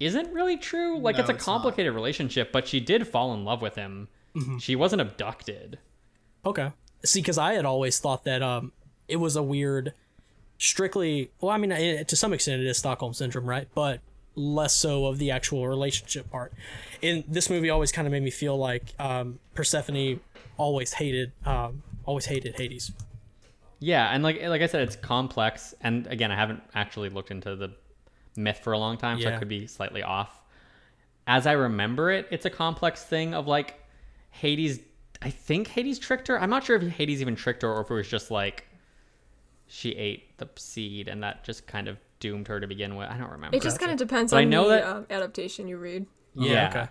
isn't 0.01 0.33
really 0.33 0.57
true. 0.57 0.99
Like 0.99 1.17
No, 1.17 1.21
it's 1.21 1.31
a 1.31 1.35
it's 1.35 1.47
not. 1.47 1.53
complicated 1.55 1.93
relationship, 1.93 2.53
but 2.53 2.67
she 2.67 2.81
did 2.81 3.07
fall 3.07 3.35
in 3.35 3.45
love 3.45 3.61
with 3.61 3.75
him. 3.75 4.09
Mm-hmm. 4.35 4.59
She 4.59 4.77
wasn't 4.77 5.03
abducted. 5.03 5.79
Okay. 6.47 6.73
See, 7.05 7.21
because 7.21 7.37
I 7.39 7.53
had 7.55 7.65
always 7.65 7.99
thought 7.99 8.25
that 8.25 8.41
um, 8.43 8.73
it 9.09 9.17
was 9.17 9.37
a 9.37 9.43
weird, 9.43 9.93
strictly. 10.59 11.31
Well, 11.41 11.51
I 11.51 11.59
mean, 11.59 11.73
it, 11.73 12.09
to 12.09 12.17
some 12.17 12.33
extent, 12.33 12.63
it 12.63 12.67
is 12.67 12.79
Stockholm 12.79 13.13
syndrome, 13.15 13.47
right? 13.47 13.69
But 13.75 14.01
less 14.39 14.75
so 14.75 15.07
of 15.07 15.19
the 15.19 15.31
actual 15.31 15.67
relationship 15.69 16.31
part. 16.31 16.53
And 17.03 17.25
this 17.29 17.51
movie, 17.51 17.71
always 17.71 17.93
kind 17.93 18.07
of 18.07 18.13
made 18.13 18.23
me 18.23 18.31
feel 18.31 18.57
like 18.57 18.95
um, 18.99 19.39
Persephone 19.55 20.21
always 20.57 20.95
hated, 20.95 21.33
um, 21.45 21.83
always 22.05 22.27
hated 22.27 22.57
Hades. 22.57 22.93
Yeah, 23.81 24.09
and 24.13 24.23
like 24.23 24.43
like 24.43 24.63
I 24.63 24.67
said, 24.67 24.83
it's 24.83 24.97
complex. 24.97 25.75
And 25.81 26.07
again, 26.09 26.33
I 26.33 26.37
haven't 26.37 26.63
actually 26.75 27.11
looked 27.11 27.31
into 27.31 27.55
the 27.55 27.73
myth 28.37 28.61
for 28.63 28.73
a 28.73 28.79
long 28.79 28.97
time, 28.97 29.21
so 29.21 29.29
I 29.29 29.37
could 29.37 29.49
be 29.49 29.67
slightly 29.67 30.03
off. 30.03 30.41
As 31.27 31.47
I 31.47 31.53
remember 31.53 32.11
it, 32.11 32.27
it's 32.31 32.47
a 32.47 32.51
complex 32.51 33.05
thing 33.05 33.35
of 33.35 33.47
like 33.47 33.81
Hades. 34.31 34.81
I 35.23 35.31
think 35.31 35.69
Hades 35.69 35.99
tricked 35.99 36.29
her. 36.29 36.41
I'm 36.41 36.51
not 36.51 36.65
sure 36.65 36.77
if 36.77 36.83
Hades 36.83 37.21
even 37.21 37.37
tricked 37.37 37.63
her 37.63 37.73
or 37.73 37.83
if 37.83 37.91
it 37.91 37.95
was 37.95 38.09
just 38.09 38.31
like 38.31 38.65
she 39.67 39.91
ate 39.91 40.37
the 40.39 40.49
seed 40.57 41.09
and 41.09 41.23
that 41.23 41.45
just 41.45 41.67
kind 41.67 41.89
of 41.89 41.99
doomed 42.21 42.49
her 42.49 42.61
to 42.61 42.67
begin 42.67 42.97
with. 42.97 43.09
I 43.09 43.17
don't 43.19 43.31
remember. 43.31 43.57
It 43.57 43.63
just 43.63 43.79
kind 43.79 43.93
of 43.93 43.99
depends 43.99 44.33
But 44.33 44.39
I 44.39 44.43
on 44.43 44.51
know 44.51 44.65
the 44.69 44.75
that- 44.77 44.87
um, 44.87 45.07
adaptation 45.11 45.69
you 45.69 45.77
read. 45.79 46.07
Yeah. 46.35 46.69
Okay. 46.71 46.89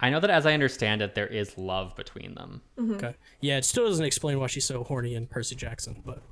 I 0.00 0.10
know 0.10 0.20
that 0.20 0.30
as 0.30 0.46
I 0.46 0.52
understand 0.52 1.02
it, 1.02 1.14
there 1.16 1.26
is 1.26 1.58
love 1.58 1.96
between 1.96 2.34
them. 2.34 2.62
Okay. 2.78 3.14
Yeah, 3.40 3.56
it 3.58 3.64
still 3.64 3.86
doesn't 3.88 4.04
explain 4.04 4.38
why 4.38 4.46
she's 4.46 4.64
so 4.64 4.84
horny 4.84 5.14
in 5.16 5.26
Percy 5.26 5.56
Jackson, 5.56 6.02
but 6.06 6.22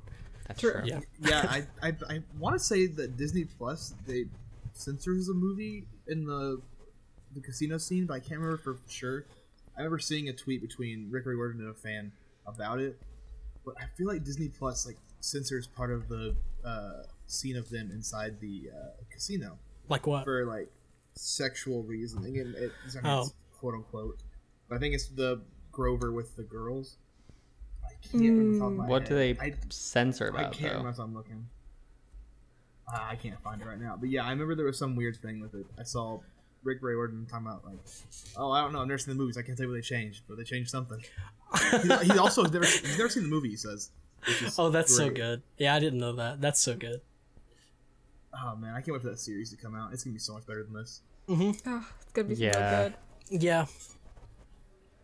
That's 0.47 0.61
True. 0.61 0.71
true. 0.71 0.81
yeah. 0.85 0.99
yeah, 1.19 1.41
I 1.49 1.63
I, 1.89 1.93
I 2.09 2.23
want 2.39 2.55
to 2.57 2.59
say 2.63 2.87
that 2.87 3.17
Disney 3.17 3.43
Plus 3.43 3.93
they 4.05 4.25
censors 4.73 5.27
a 5.29 5.33
movie 5.33 5.85
in 6.07 6.25
the 6.25 6.61
the 7.35 7.41
casino 7.41 7.77
scene, 7.77 8.05
but 8.05 8.13
I 8.13 8.19
can't 8.19 8.39
remember 8.39 8.57
for 8.57 8.77
sure. 8.87 9.25
I 9.75 9.81
remember 9.81 9.99
seeing 9.99 10.29
a 10.29 10.33
tweet 10.33 10.61
between 10.61 11.09
Rick 11.11 11.25
Riordan 11.25 11.59
and 11.61 11.69
a 11.69 11.73
fan 11.73 12.13
about 12.45 12.79
it, 12.79 12.97
but 13.65 13.75
I 13.81 13.85
feel 13.97 14.07
like 14.07 14.23
Disney 14.23 14.47
Plus 14.47 14.85
like 14.85 14.95
censors 15.19 15.67
part 15.67 15.91
of 15.91 16.07
the 16.07 16.35
uh, 16.63 17.03
scene 17.27 17.55
of 17.57 17.69
them 17.69 17.91
inside 17.91 18.39
the 18.39 18.69
uh, 18.73 18.87
casino 19.11 19.57
Like 19.89 20.07
what? 20.07 20.23
for 20.23 20.45
like 20.45 20.69
sexual 21.15 21.83
reasoning, 21.83 22.37
and 22.39 22.55
it, 22.55 22.71
it's, 22.85 22.95
I 22.95 23.01
mean, 23.01 23.11
Oh. 23.11 23.21
it's 23.21 23.33
quote 23.59 23.73
unquote. 23.75 24.21
But 24.69 24.75
I 24.75 24.79
think 24.79 24.95
it's 24.95 25.07
the 25.07 25.41
Grover 25.71 26.11
with 26.11 26.35
the 26.35 26.43
girls. 26.43 26.97
I 27.85 27.93
can't 28.01 28.23
remember 28.23 28.65
off 28.65 28.71
the 28.71 28.77
top 28.77 28.85
my 28.85 28.87
What 28.87 29.05
do 29.05 29.15
they. 29.15 29.31
I, 29.39 29.53
censor 29.69 30.25
I 30.25 30.29
about 30.41 30.53
can't 30.53 30.61
though? 30.73 30.77
remember 30.79 30.89
if 30.89 30.99
I'm 30.99 31.13
looking. 31.13 31.47
Uh, 32.91 32.99
I 33.11 33.15
can't 33.15 33.39
find 33.43 33.61
it 33.61 33.67
right 33.67 33.79
now. 33.79 33.97
But 33.99 34.09
yeah, 34.09 34.23
I 34.25 34.29
remember 34.31 34.55
there 34.55 34.65
was 34.65 34.77
some 34.77 34.95
weird 34.95 35.17
thing 35.17 35.39
with 35.39 35.53
it. 35.53 35.65
I 35.77 35.83
saw 35.83 36.19
Rick 36.63 36.79
Riordan 36.81 37.25
talking 37.29 37.47
about 37.47 37.65
like, 37.65 37.79
oh, 38.37 38.51
I 38.51 38.61
don't 38.61 38.73
know, 38.73 38.81
I've 38.81 38.87
never 38.87 38.97
seen 38.97 39.13
the 39.15 39.21
movies. 39.21 39.37
I 39.37 39.41
can't 39.41 39.57
tell 39.57 39.65
you 39.65 39.71
what 39.71 39.75
they 39.75 39.81
changed, 39.81 40.23
but 40.27 40.37
they 40.37 40.43
changed 40.43 40.69
something. 40.69 40.99
he, 41.83 42.11
he 42.11 42.17
also 42.17 42.43
has 42.43 42.51
never 42.51 42.65
he's 42.65 42.97
never 42.97 43.09
seen 43.09 43.23
the 43.23 43.29
movie. 43.29 43.49
He 43.49 43.55
says. 43.57 43.91
Oh, 44.57 44.69
that's 44.69 44.95
so 44.95 45.09
good. 45.11 45.43
Yeah, 45.57 45.75
I 45.75 45.79
didn't 45.79 45.99
know 45.99 46.13
that. 46.13 46.41
That's 46.41 46.59
so 46.59 46.75
good. 46.75 47.01
Oh 48.43 48.55
man, 48.55 48.73
I 48.75 48.81
can't 48.81 48.93
wait 48.93 49.01
for 49.01 49.09
that 49.09 49.19
series 49.19 49.49
to 49.51 49.57
come 49.57 49.75
out. 49.75 49.93
It's 49.93 50.03
gonna 50.03 50.13
be 50.13 50.19
so 50.19 50.33
much 50.33 50.45
better 50.45 50.63
than 50.63 50.73
this. 50.73 51.01
Mm-hmm. 51.27 51.69
Oh, 51.69 51.85
it's 52.01 52.11
gonna 52.13 52.27
be 52.27 52.35
so 52.35 52.43
Yeah. 52.43 52.83
good. 53.29 53.41
Yeah. 53.41 53.65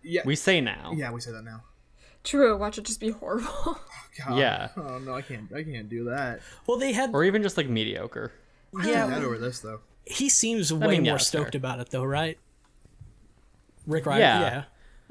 Yeah, 0.06 0.22
We 0.26 0.36
say 0.36 0.60
now. 0.62 0.92
yeah, 0.96 1.12
we 1.12 1.22
say 1.22 1.32
that 1.32 1.44
now. 1.44 1.64
True, 2.24 2.58
watch 2.58 2.78
it 2.78 2.84
just 2.86 3.00
be 3.00 3.10
horrible. 3.12 3.50
God. 4.18 4.38
Yeah. 4.38 4.70
Oh 4.78 4.98
no, 5.00 5.14
I 5.14 5.22
can't. 5.22 5.52
I 5.54 5.64
can't 5.64 5.90
do 5.90 6.06
that. 6.06 6.42
Well, 6.68 6.78
they 6.78 6.92
had. 6.94 7.14
Or 7.14 7.24
even 7.24 7.42
just 7.44 7.58
like 7.58 7.68
mediocre. 7.70 8.32
I 8.80 8.88
Yeah. 8.88 9.08
can't 9.10 9.24
over 9.24 9.38
this 9.38 9.60
though. 9.60 9.80
He 10.06 10.28
seems 10.30 10.72
way 10.74 10.96
mean, 10.96 11.04
more 11.04 11.14
that's 11.14 11.28
stoked 11.28 11.54
fair. 11.54 11.60
about 11.60 11.80
it, 11.80 11.90
though, 11.92 12.04
right? 12.04 12.38
Rick 13.88 14.06
Riordan. 14.06 14.22
Yeah. 14.22 14.40
Yeah. 14.42 14.64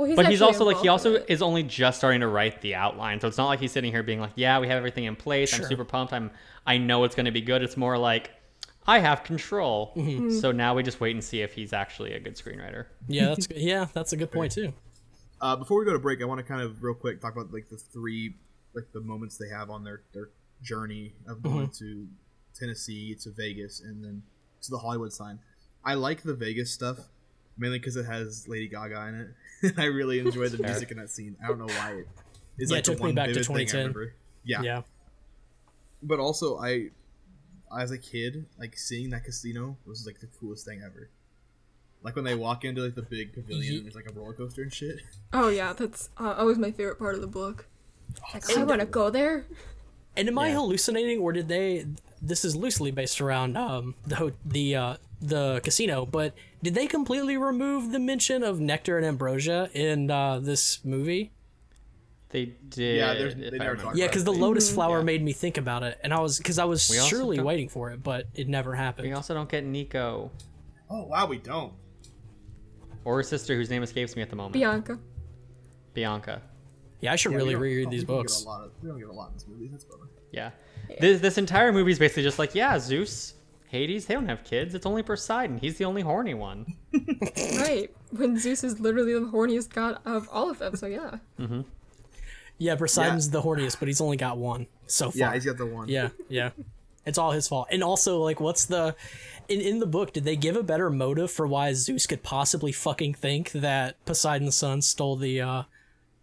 Well, 0.02 0.08
he's 0.08 0.16
but 0.16 0.26
he's 0.26 0.42
also 0.42 0.64
like 0.64 0.78
he 0.78 0.88
also 0.88 1.14
is 1.28 1.42
only 1.42 1.62
just 1.62 1.98
starting 1.98 2.20
to 2.20 2.26
write 2.28 2.60
the 2.60 2.74
outline 2.74 3.20
so 3.20 3.28
it's 3.28 3.38
not 3.38 3.46
like 3.46 3.60
he's 3.60 3.72
sitting 3.72 3.90
here 3.92 4.02
being 4.02 4.20
like 4.20 4.32
yeah 4.36 4.58
we 4.58 4.66
have 4.68 4.76
everything 4.76 5.04
in 5.04 5.16
place 5.16 5.50
Sure. 5.50 5.60
i'm 5.64 5.68
super 5.68 5.84
pumped 5.84 6.12
i'm 6.12 6.30
i 6.66 6.76
know 6.78 7.04
it's 7.04 7.14
going 7.14 7.26
to 7.26 7.32
be 7.32 7.40
good 7.40 7.62
it's 7.62 7.76
more 7.76 7.96
like 7.98 8.30
i 8.86 8.98
have 8.98 9.24
control 9.24 9.92
Mm-hmm. 9.96 10.30
so 10.38 10.52
now 10.52 10.74
we 10.74 10.82
just 10.82 11.00
wait 11.00 11.14
and 11.14 11.22
see 11.24 11.40
if 11.40 11.52
he's 11.54 11.72
actually 11.72 12.12
a 12.14 12.20
good 12.20 12.34
screenwriter 12.36 12.86
Yeah, 13.08 13.26
that's 13.28 13.46
good. 13.48 13.58
Yeah, 13.58 13.86
that's 13.94 14.12
a 14.12 14.16
good 14.16 14.30
point 14.32 14.52
too. 14.52 14.72
Uh, 15.40 15.56
before 15.56 15.78
we 15.80 15.84
go 15.84 15.92
to 15.92 15.98
break, 15.98 16.22
I 16.22 16.24
want 16.24 16.38
to 16.38 16.44
kind 16.44 16.60
of 16.62 16.82
real 16.84 16.94
quick 16.94 17.20
talk 17.20 17.32
about 17.32 17.52
like 17.52 17.68
the 17.68 17.76
three 17.76 18.34
like 18.74 18.84
the 18.92 19.00
moments 19.00 19.36
they 19.38 19.48
have 19.48 19.70
on 19.70 19.82
their 19.84 20.02
their 20.14 20.28
journey 20.62 21.14
of 21.26 21.42
going 21.42 21.68
to 21.78 22.06
Tennessee 22.54 23.14
to 23.22 23.30
Vegas 23.30 23.80
and 23.80 24.04
then 24.04 24.22
to 24.62 24.70
the 24.70 24.78
Hollywood 24.78 25.12
sign. 25.12 25.40
I 25.84 25.94
like 25.94 26.22
the 26.22 26.34
Vegas 26.34 26.70
stuff 26.70 26.98
mainly 27.58 27.78
because 27.78 27.96
it 27.96 28.04
has 28.06 28.46
Lady 28.48 28.68
Gaga 28.68 29.08
in 29.08 29.14
it. 29.62 29.74
I 29.78 29.84
really 29.86 30.18
enjoy 30.18 30.48
the 30.48 30.58
music 30.62 30.90
in 30.90 30.98
that 30.98 31.10
scene. 31.10 31.36
I 31.42 31.48
don't 31.48 31.58
know 31.58 31.66
why. 31.66 32.02
It's 32.58 32.70
Yeah, 32.70 32.76
like 32.76 32.78
it 32.80 32.84
the 32.86 32.92
took 32.92 33.00
me 33.00 33.06
one 33.08 33.14
back 33.14 33.28
to 33.28 33.34
vivid 33.34 33.46
thing 33.46 33.56
I 33.56 33.58
2010. 33.64 33.78
remember. 33.78 34.14
Yeah. 34.44 34.62
yeah. 34.62 34.82
but 36.02 36.18
also 36.18 36.58
I, 36.58 36.88
as 37.78 37.90
a 37.90 37.98
kid, 37.98 38.46
like 38.58 38.76
seeing 38.76 39.10
that 39.10 39.24
casino 39.24 39.76
was 39.86 40.04
like 40.06 40.20
the 40.20 40.26
coolest 40.26 40.64
thing 40.66 40.82
ever. 40.84 41.08
Like 42.02 42.16
when 42.16 42.24
they 42.24 42.34
walk 42.34 42.64
into 42.64 42.82
like 42.82 42.96
the 42.96 43.02
big 43.02 43.32
pavilion, 43.32 43.62
Ye- 43.72 43.76
and 43.76 43.84
there's 43.86 43.94
like 43.94 44.08
a 44.08 44.12
roller 44.12 44.32
coaster 44.32 44.62
and 44.62 44.72
shit. 44.72 44.96
Oh 45.32 45.48
yeah, 45.48 45.72
that's 45.72 46.10
uh, 46.18 46.34
always 46.36 46.58
my 46.58 46.70
favorite 46.72 46.98
part 46.98 47.14
of 47.14 47.20
the 47.22 47.26
book. 47.26 47.66
Like, 48.34 48.50
I 48.56 48.64
want 48.64 48.80
to 48.80 48.86
go 48.86 49.08
there. 49.08 49.46
And 50.16 50.28
am 50.28 50.38
I 50.38 50.50
hallucinating, 50.50 51.20
or 51.20 51.32
did 51.32 51.48
they? 51.48 51.86
This 52.20 52.44
is 52.44 52.54
loosely 52.54 52.90
based 52.90 53.20
around 53.22 53.56
um, 53.56 53.94
the 54.06 54.34
the 54.44 54.76
uh, 54.76 54.96
the 55.22 55.60
casino, 55.64 56.04
but 56.04 56.34
did 56.62 56.74
they 56.74 56.86
completely 56.86 57.36
remove 57.36 57.90
the 57.92 57.98
mention 57.98 58.42
of 58.42 58.60
nectar 58.60 58.96
and 58.96 59.06
ambrosia 59.06 59.68
in 59.74 60.10
uh, 60.10 60.38
this 60.38 60.84
movie? 60.84 61.32
They 62.30 62.54
did. 62.68 62.96
Yeah, 62.98 63.14
there's- 63.14 63.34
if 63.34 63.38
they 63.38 63.46
I 63.46 63.50
never 63.50 63.60
remember 63.72 63.82
talked 63.82 63.96
Yeah, 63.98 64.06
because 64.06 64.24
the 64.24 64.32
lotus 64.32 64.72
flower 64.72 64.98
Yeah. 64.98 65.04
made 65.04 65.22
me 65.22 65.32
think 65.32 65.58
about 65.58 65.82
it, 65.82 65.98
and 66.02 66.14
I 66.14 66.20
was 66.20 66.38
because 66.38 66.58
I 66.58 66.64
was 66.64 66.88
We 66.88 66.96
surely 66.98 67.40
waiting 67.40 67.68
for 67.68 67.90
it, 67.90 68.02
but 68.02 68.26
it 68.34 68.48
never 68.48 68.74
happened. 68.74 69.06
We 69.08 69.12
also 69.14 69.34
don't 69.34 69.48
get 69.50 69.64
Nico 69.64 70.30
Oh 70.88 71.04
wow, 71.04 71.26
we 71.26 71.38
don't. 71.38 71.72
or 73.04 73.16
her 73.16 73.22
sister, 73.22 73.54
whose 73.54 73.68
name 73.68 73.82
escapes 73.82 74.14
me 74.16 74.22
at 74.22 74.30
the 74.30 74.36
moment. 74.36 74.52
Bianca. 74.54 74.98
Bianca. 75.94 76.40
yeah, 77.00 77.12
I 77.12 77.16
should 77.16 77.32
Yeah, 77.32 77.38
really 77.38 77.54
reread 77.56 77.88
oh, 77.88 77.90
these 77.90 78.02
we 78.02 78.06
don't 78.06 78.16
get 78.18 78.22
books. 78.28 78.46
of- 78.46 78.70
we 78.82 78.88
don't 78.88 78.98
get 78.98 79.08
a 79.08 79.12
lot 79.12 79.28
in 79.28 79.34
this 79.34 79.46
movie. 79.48 79.68
That's 79.68 79.84
bummer. 79.84 80.08
Yeah. 80.30 80.50
This 81.00 81.20
this 81.20 81.36
entire 81.36 81.72
movie 81.72 81.90
is 81.92 81.98
basically 81.98 82.22
just 82.22 82.38
like, 82.38 82.54
yeah, 82.54 82.78
Zeus, 82.78 83.34
Hades, 83.72 84.04
they 84.04 84.12
don't 84.12 84.28
have 84.28 84.44
kids. 84.44 84.74
It's 84.74 84.84
only 84.84 85.02
Poseidon. 85.02 85.56
He's 85.56 85.78
the 85.78 85.86
only 85.86 86.02
horny 86.02 86.34
one. 86.34 86.66
Right. 87.56 87.90
When 88.10 88.38
Zeus 88.38 88.62
is 88.62 88.78
literally 88.78 89.14
the 89.14 89.20
horniest 89.20 89.70
god 89.70 89.98
of 90.04 90.28
all 90.30 90.50
of 90.50 90.58
them. 90.58 90.76
So 90.76 90.86
yeah. 90.86 91.16
Mm-hmm. 91.40 91.62
Yeah, 92.58 92.76
Poseidon's 92.76 93.30
the 93.30 93.40
horniest, 93.40 93.78
but 93.78 93.88
he's 93.88 94.02
only 94.02 94.18
got 94.18 94.36
one 94.36 94.66
so 94.86 95.10
far. 95.10 95.18
Yeah, 95.18 95.32
he's 95.32 95.46
got 95.46 95.56
the 95.56 95.64
one. 95.64 95.88
Yeah, 95.88 96.10
yeah. 96.28 96.50
It's 97.06 97.16
all 97.16 97.30
his 97.30 97.48
fault. 97.48 97.68
And 97.70 97.82
also, 97.82 98.18
like, 98.18 98.40
what's 98.40 98.66
the 98.66 98.94
in 99.48 99.62
in 99.62 99.78
the 99.78 99.86
book? 99.86 100.12
Did 100.12 100.24
they 100.24 100.36
give 100.36 100.54
a 100.54 100.62
better 100.62 100.90
motive 100.90 101.30
for 101.30 101.46
why 101.46 101.72
Zeus 101.72 102.06
could 102.06 102.22
possibly 102.22 102.72
fucking 102.72 103.14
think 103.14 103.52
that 103.52 104.04
Poseidon's 104.04 104.54
son 104.54 104.82
stole 104.82 105.16
the 105.16 105.40
uh 105.40 105.62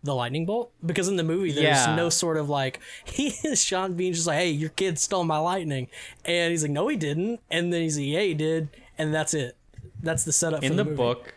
the 0.03 0.15
lightning 0.15 0.45
bolt? 0.45 0.71
Because 0.85 1.07
in 1.07 1.15
the 1.17 1.23
movie, 1.23 1.51
there's 1.51 1.63
Yeah. 1.85 1.95
no 1.95 2.09
sort 2.09 2.37
of 2.37 2.49
like 2.49 2.79
he 3.05 3.27
is 3.43 3.63
Sean 3.63 3.93
Bean 3.95 4.13
just 4.13 4.27
like, 4.27 4.37
hey, 4.39 4.49
your 4.51 4.69
kid 4.69 4.97
stole 4.99 5.23
my 5.23 5.37
lightning, 5.39 5.87
and 6.25 6.51
he's 6.51 6.63
like, 6.63 6.71
no, 6.71 6.87
he 6.87 6.95
didn't, 6.97 7.39
and 7.51 7.71
then 7.73 7.81
he's 7.81 7.97
like, 7.97 8.07
yeah, 8.07 8.21
he 8.21 8.33
did, 8.33 8.69
and 8.97 9.13
that's 9.13 9.33
it. 9.33 9.57
That's 10.01 10.23
the 10.23 10.31
setup 10.31 10.63
In 10.63 10.71
for 10.71 10.77
the 10.77 10.83
the, 10.85 10.95
book, 10.95 11.33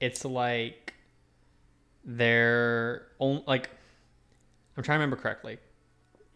it's 0.00 0.24
like 0.24 0.94
they're 2.04 3.06
on, 3.18 3.42
like 3.46 3.70
I'm 4.76 4.82
trying 4.82 4.96
to 4.98 5.00
remember 5.04 5.16
correctly. 5.16 5.58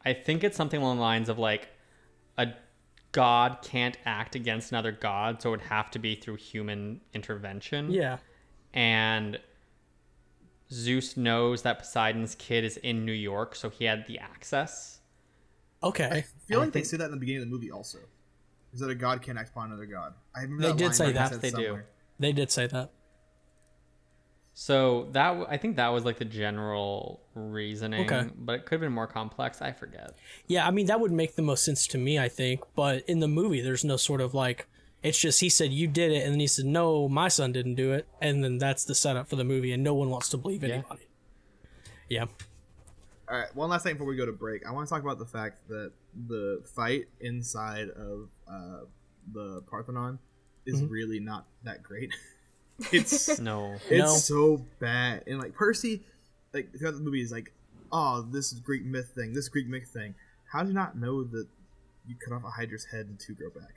I 0.05 0.13
think 0.13 0.45
it's 0.45 0.57
something 0.57 0.81
along 0.81 0.97
the 0.97 1.03
lines 1.03 1.29
of 1.29 1.39
like 1.39 1.69
a 2.39 2.49
god 3.13 3.59
can't 3.63 3.97
act 4.05 4.35
against 4.35 4.73
another 4.73 4.93
god, 4.93 5.41
so 5.43 5.49
it 5.49 5.53
would 5.53 5.61
have 5.63 5.91
to 5.93 5.99
be 5.99 6.15
through 6.15 6.37
human 6.37 7.01
intervention. 7.15 7.91
Yeah, 7.91 8.19
and 8.75 9.39
Zeus 10.73 11.17
knows 11.17 11.63
that 11.63 11.79
Poseidon's 11.79 12.35
kid 12.35 12.65
is 12.65 12.77
in 12.79 13.05
New 13.05 13.13
York, 13.13 13.55
so 13.55 13.71
he 13.71 13.85
had 13.85 14.07
the 14.07 14.19
access. 14.19 15.01
okay. 15.83 16.09
I 16.11 16.21
feel 16.47 16.61
I 16.61 16.65
like 16.65 16.73
they 16.73 16.83
say 16.83 16.97
that 16.97 17.05
in 17.07 17.11
the 17.13 17.17
beginning 17.17 17.43
of 17.43 17.49
the 17.49 17.53
movie 17.55 17.71
also. 17.71 17.99
Is 18.75 18.81
that 18.81 18.91
a 18.91 18.95
god 18.95 19.23
can't 19.23 19.39
act 19.39 19.51
upon 19.51 19.69
another 19.69 19.87
god? 19.87 20.15
I 20.35 20.43
remember 20.43 20.63
They 20.65 20.69
that 20.69 20.79
did 20.79 20.95
say 20.95 21.13
that. 21.13 21.31
said 21.31 21.41
They 21.41 21.51
do. 21.51 21.81
They 22.19 22.33
did 22.33 22.51
say 22.51 22.67
that. 22.67 22.91
So 24.59 25.09
that 25.13 25.47
I 25.51 25.59
think 25.59 25.77
that 25.77 25.89
was 25.89 26.05
like 26.05 26.19
the 26.19 26.25
general 26.25 27.21
reasoning, 27.35 28.07
Okay. 28.11 28.29
but 28.39 28.55
it 28.55 28.65
could 28.65 28.77
have 28.77 28.81
been 28.81 28.93
more 28.93 29.07
complex. 29.07 29.61
I 29.61 29.73
forget. 29.73 30.17
Yeah, 30.47 30.67
I 30.67 30.71
mean 30.71 30.87
that 30.87 30.99
would 30.99 31.13
make 31.13 31.37
the 31.37 31.43
most 31.43 31.63
sense 31.65 31.87
to 31.89 31.99
me, 31.99 32.19
I 32.19 32.29
think. 32.31 32.61
But 32.75 33.05
in 33.07 33.21
the 33.21 33.29
movie, 33.29 33.61
there's 33.61 33.85
no 33.85 33.99
sort 33.99 34.23
of 34.23 34.33
like 34.33 34.67
it's 35.07 35.19
just 35.19 35.41
he 35.41 35.49
said 35.49 35.73
you 35.73 35.87
did 35.89 36.13
it, 36.13 36.25
and 36.25 36.33
then 36.33 36.41
he 36.41 36.47
said 36.47 36.65
no, 36.67 37.09
my 37.09 37.29
son 37.29 37.53
didn't 37.53 37.75
do 37.77 37.93
it, 37.93 38.07
and 38.21 38.43
then 38.45 38.59
that's 38.59 38.85
the 38.85 38.95
setup 38.95 39.29
for 39.29 39.37
the 39.37 39.45
movie, 39.45 39.73
and 39.73 39.83
no 39.83 39.95
one 39.95 40.11
wants 40.11 40.29
to 40.31 40.37
believe 40.37 40.65
anybody. 40.65 41.09
Yeah, 42.09 42.27
All 43.29 43.37
right, 43.39 43.55
one 43.57 43.71
last 43.71 43.83
thing 43.83 43.95
before 43.95 44.07
we 44.07 44.17
go 44.17 44.27
to 44.27 44.33
break. 44.33 44.65
I 44.67 44.71
want 44.73 44.87
to 44.89 44.95
talk 44.95 45.03
about 45.03 45.19
the 45.19 45.27
fact 45.27 45.67
that 45.69 45.93
the 46.29 46.63
fight 46.75 47.07
inside 47.21 47.89
of 47.91 48.29
uh, 48.49 48.81
the 49.33 49.63
Parthenon 49.71 50.19
is 50.65 50.83
Mm-hmm. 50.83 50.93
really 50.93 51.21
not 51.21 51.47
that 51.65 51.83
great. 51.83 52.13
it's 52.93 53.39
No. 53.41 53.75
it's 53.89 53.99
No. 53.99 54.07
so 54.07 54.65
bad, 54.81 55.25
and 55.27 55.39
like 55.39 55.55
Percy, 55.55 56.03
like 56.53 56.77
throughout 56.79 56.95
the 56.95 57.01
movie 57.01 57.23
is 57.23 57.33
like, 57.33 57.53
oh, 57.93 58.23
this 58.23 58.53
is 58.53 58.61
Greek 58.61 58.85
myth 58.85 59.13
thing, 59.15 59.33
this 59.33 59.49
Greek 59.49 59.67
myth 59.69 59.89
thing. 59.93 60.15
How 60.53 60.63
do 60.63 60.69
you 60.69 60.75
not 60.75 60.97
know 60.99 61.25
that 61.25 61.47
you 62.07 62.15
cut 62.25 62.35
off 62.35 62.45
a 62.45 62.51
Hydra's 62.51 62.85
head 62.85 63.07
and 63.07 63.19
two 63.19 63.35
grow 63.35 63.51
back? 63.51 63.76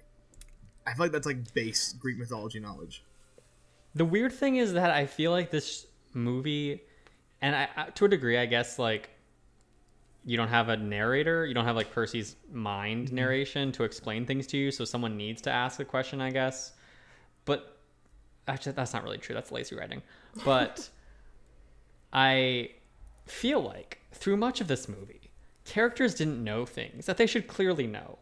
I 0.90 0.94
feel 0.94 1.06
like 1.06 1.12
that's 1.12 1.28
like 1.28 1.54
base 1.54 1.94
Greek 1.94 2.18
mythology 2.18 2.60
knowledge. 2.60 3.04
The 3.94 4.06
weird 4.06 4.34
thing 4.34 4.56
is 4.56 4.74
that 4.74 4.90
I 4.90 5.06
feel 5.06 5.32
like 5.32 5.52
this 5.52 5.86
movie, 6.14 6.82
and 7.42 7.56
I, 7.56 7.90
to 7.96 8.06
a 8.06 8.08
degree, 8.08 8.38
I 8.38 8.48
guess 8.48 8.80
like 8.80 9.12
you 10.26 10.36
don't 10.36 10.48
have 10.48 10.70
a 10.70 10.78
narrator, 10.78 11.46
you 11.46 11.54
don't 11.54 11.66
have 11.66 11.76
like 11.76 11.92
Percy's 11.92 12.36
mind 12.52 13.08
mm-hmm. 13.08 13.16
narration 13.16 13.72
to 13.74 13.84
explain 13.84 14.26
things 14.26 14.48
to 14.48 14.58
you, 14.58 14.72
so 14.72 14.84
someone 14.84 15.16
needs 15.16 15.42
to 15.44 15.52
ask 15.52 15.80
a 15.80 15.86
question, 15.86 16.22
I 16.22 16.32
guess. 16.32 16.74
But 17.46 17.78
actually, 18.48 18.72
that's 18.72 18.94
not 18.94 19.04
really 19.04 19.20
true. 19.20 19.36
That's 19.36 19.52
lazy 19.52 19.76
writing. 19.76 20.02
But 20.44 20.90
I 22.14 22.72
feel 23.28 23.62
like 23.62 24.00
through 24.12 24.38
much 24.38 24.60
of 24.60 24.68
this 24.68 24.90
movie, 24.90 25.30
characters 25.66 26.16
didn't 26.16 26.44
know 26.44 26.66
things 26.66 27.06
that 27.06 27.18
they 27.18 27.28
should 27.28 27.48
clearly 27.48 27.86
know. 27.86 28.18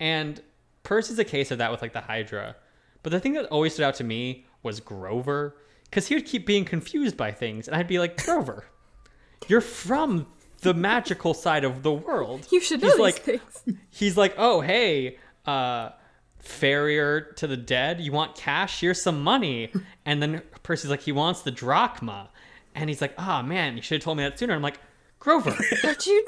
And 0.00 0.40
Percy's 0.88 1.18
a 1.18 1.24
case 1.24 1.50
of 1.50 1.58
that 1.58 1.70
with 1.70 1.82
like 1.82 1.92
the 1.92 2.00
Hydra. 2.00 2.56
But 3.02 3.12
the 3.12 3.20
thing 3.20 3.34
that 3.34 3.44
always 3.46 3.74
stood 3.74 3.84
out 3.84 3.96
to 3.96 4.04
me 4.04 4.46
was 4.62 4.80
Grover, 4.80 5.54
because 5.84 6.06
he 6.06 6.14
would 6.14 6.24
keep 6.24 6.46
being 6.46 6.64
confused 6.64 7.14
by 7.14 7.30
things, 7.30 7.68
and 7.68 7.76
I'd 7.76 7.86
be 7.86 7.98
like, 7.98 8.24
Grover, 8.24 8.64
you're 9.48 9.60
from 9.60 10.26
the 10.62 10.72
magical 10.72 11.34
side 11.34 11.62
of 11.62 11.82
the 11.82 11.92
world. 11.92 12.46
You 12.50 12.62
should 12.62 12.80
know 12.80 12.86
He's 12.86 12.94
these 12.94 13.02
like, 13.02 13.16
things. 13.16 13.62
he's 13.90 14.16
like, 14.16 14.34
oh 14.38 14.62
hey, 14.62 15.18
uh, 15.44 15.90
farrier 16.38 17.20
to 17.36 17.46
the 17.46 17.58
dead, 17.58 18.00
you 18.00 18.10
want 18.10 18.34
cash? 18.34 18.80
Here's 18.80 19.00
some 19.00 19.22
money. 19.22 19.70
And 20.06 20.22
then 20.22 20.40
Percy's 20.62 20.88
like, 20.88 21.02
he 21.02 21.12
wants 21.12 21.42
the 21.42 21.50
drachma, 21.50 22.30
and 22.74 22.88
he's 22.88 23.02
like, 23.02 23.12
ah 23.18 23.42
man, 23.42 23.76
you 23.76 23.82
should 23.82 23.96
have 23.96 24.04
told 24.04 24.16
me 24.16 24.24
that 24.24 24.38
sooner. 24.38 24.54
I'm 24.54 24.62
like, 24.62 24.80
Grover, 25.18 25.54
How'd 25.82 26.06
you 26.06 26.24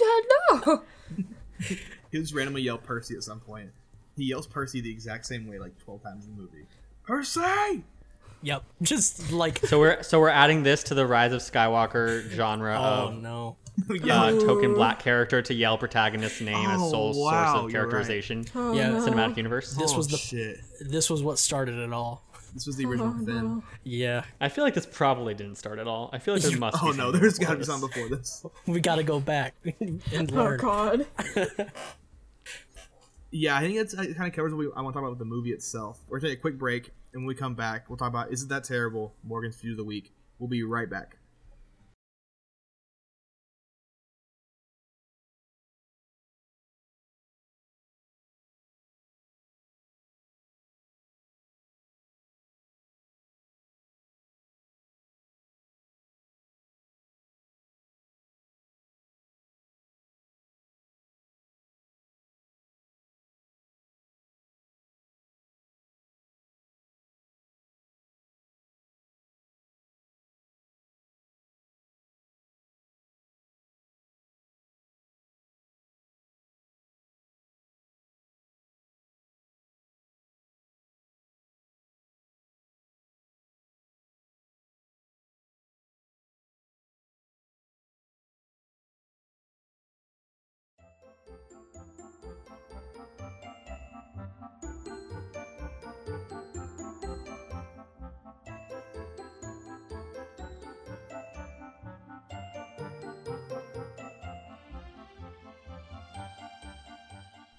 not 0.50 0.66
know? 0.66 0.82
He'll 2.11 2.20
just 2.20 2.34
randomly 2.34 2.61
yelled 2.61 2.82
Percy 2.82 3.16
at 3.16 3.22
some 3.22 3.40
point. 3.40 3.70
He 4.21 4.27
yells 4.27 4.47
Percy 4.47 4.81
the 4.81 4.91
exact 4.91 5.25
same 5.27 5.49
way 5.49 5.59
like 5.59 5.79
twelve 5.79 6.03
times 6.03 6.27
in 6.27 6.37
the 6.37 6.43
movie. 6.43 6.66
Percy! 7.05 7.83
yep. 8.43 8.62
Just 8.83 9.33
like 9.33 9.59
so 9.66 9.79
we're 9.79 10.03
so 10.03 10.21
we're 10.21 10.29
adding 10.29 10.62
this 10.62 10.83
to 10.85 10.95
the 10.95 11.07
Rise 11.07 11.33
of 11.33 11.41
Skywalker 11.41 12.29
genre 12.31 12.77
oh 12.79 13.09
of 13.09 13.23
no. 13.23 13.57
yeah. 14.05 14.25
uh, 14.25 14.31
token 14.41 14.75
black 14.75 14.99
character 14.99 15.41
to 15.41 15.55
yell 15.55 15.79
protagonist's 15.79 16.41
name 16.43 16.68
as 16.71 16.81
Oh, 16.83 16.91
sole 16.91 17.25
wow, 17.25 17.31
source 17.53 17.64
of 17.64 17.71
you're 17.73 17.83
right. 17.85 17.91
characterization 17.91 18.45
Oh, 18.55 18.75
Yeah, 18.75 18.91
no. 18.91 19.07
cinematic 19.07 19.37
universe. 19.39 19.75
This 19.75 19.93
oh, 19.93 19.97
was 19.97 20.09
the 20.09 20.16
shit. 20.18 20.59
this 20.81 21.09
was 21.09 21.23
what 21.23 21.39
started 21.39 21.79
it 21.79 21.93
all. 21.93 22.23
This 22.53 22.66
was 22.66 22.77
the 22.77 22.85
original 22.85 23.14
Oh, 23.16 23.25
Finn. 23.25 23.45
no. 23.45 23.62
Yeah, 23.85 24.25
I 24.41 24.49
feel 24.49 24.64
like 24.64 24.75
this 24.75 24.85
probably 24.85 25.35
didn't 25.35 25.55
start 25.57 25.79
at 25.79 25.87
all. 25.87 26.11
I 26.12 26.18
feel 26.18 26.35
like 26.35 26.43
there 26.43 26.59
must. 26.59 26.77
Oh 26.83 26.91
be 26.93 26.99
no, 26.99 27.05
something 27.05 27.21
there's 27.21 27.39
before 27.39 27.47
got 27.47 27.53
to 27.53 27.57
be 27.57 27.59
this. 27.61 27.66
something 27.68 27.89
before 27.89 28.16
this. 28.16 28.47
we 28.66 28.81
got 28.81 28.97
to 28.97 29.03
go 29.05 29.21
back 29.21 29.55
and 29.81 30.31
learn. 30.31 30.61
Oh 30.61 30.62
god. 30.62 31.07
Yeah, 33.31 33.57
I 33.57 33.61
think 33.61 33.76
it 33.76 34.16
kind 34.16 34.28
of 34.28 34.33
covers 34.33 34.53
what 34.53 34.59
we, 34.59 34.66
I 34.74 34.81
want 34.81 34.93
to 34.93 34.99
talk 34.99 35.03
about 35.03 35.11
with 35.11 35.18
the 35.20 35.24
movie 35.24 35.53
itself. 35.53 36.01
We're 36.09 36.18
to 36.18 36.26
take 36.26 36.39
a 36.39 36.41
quick 36.41 36.59
break, 36.59 36.91
and 37.12 37.22
when 37.22 37.26
we 37.26 37.35
come 37.35 37.55
back, 37.55 37.89
we'll 37.89 37.97
talk 37.97 38.09
about 38.09 38.33
Is 38.33 38.43
It 38.43 38.49
That 38.49 38.64
Terrible? 38.64 39.14
Morgan's 39.22 39.57
View 39.57 39.72
of 39.72 39.76
the 39.76 39.85
Week. 39.85 40.12
We'll 40.39 40.49
be 40.49 40.64
right 40.64 40.91
back. 40.91 41.16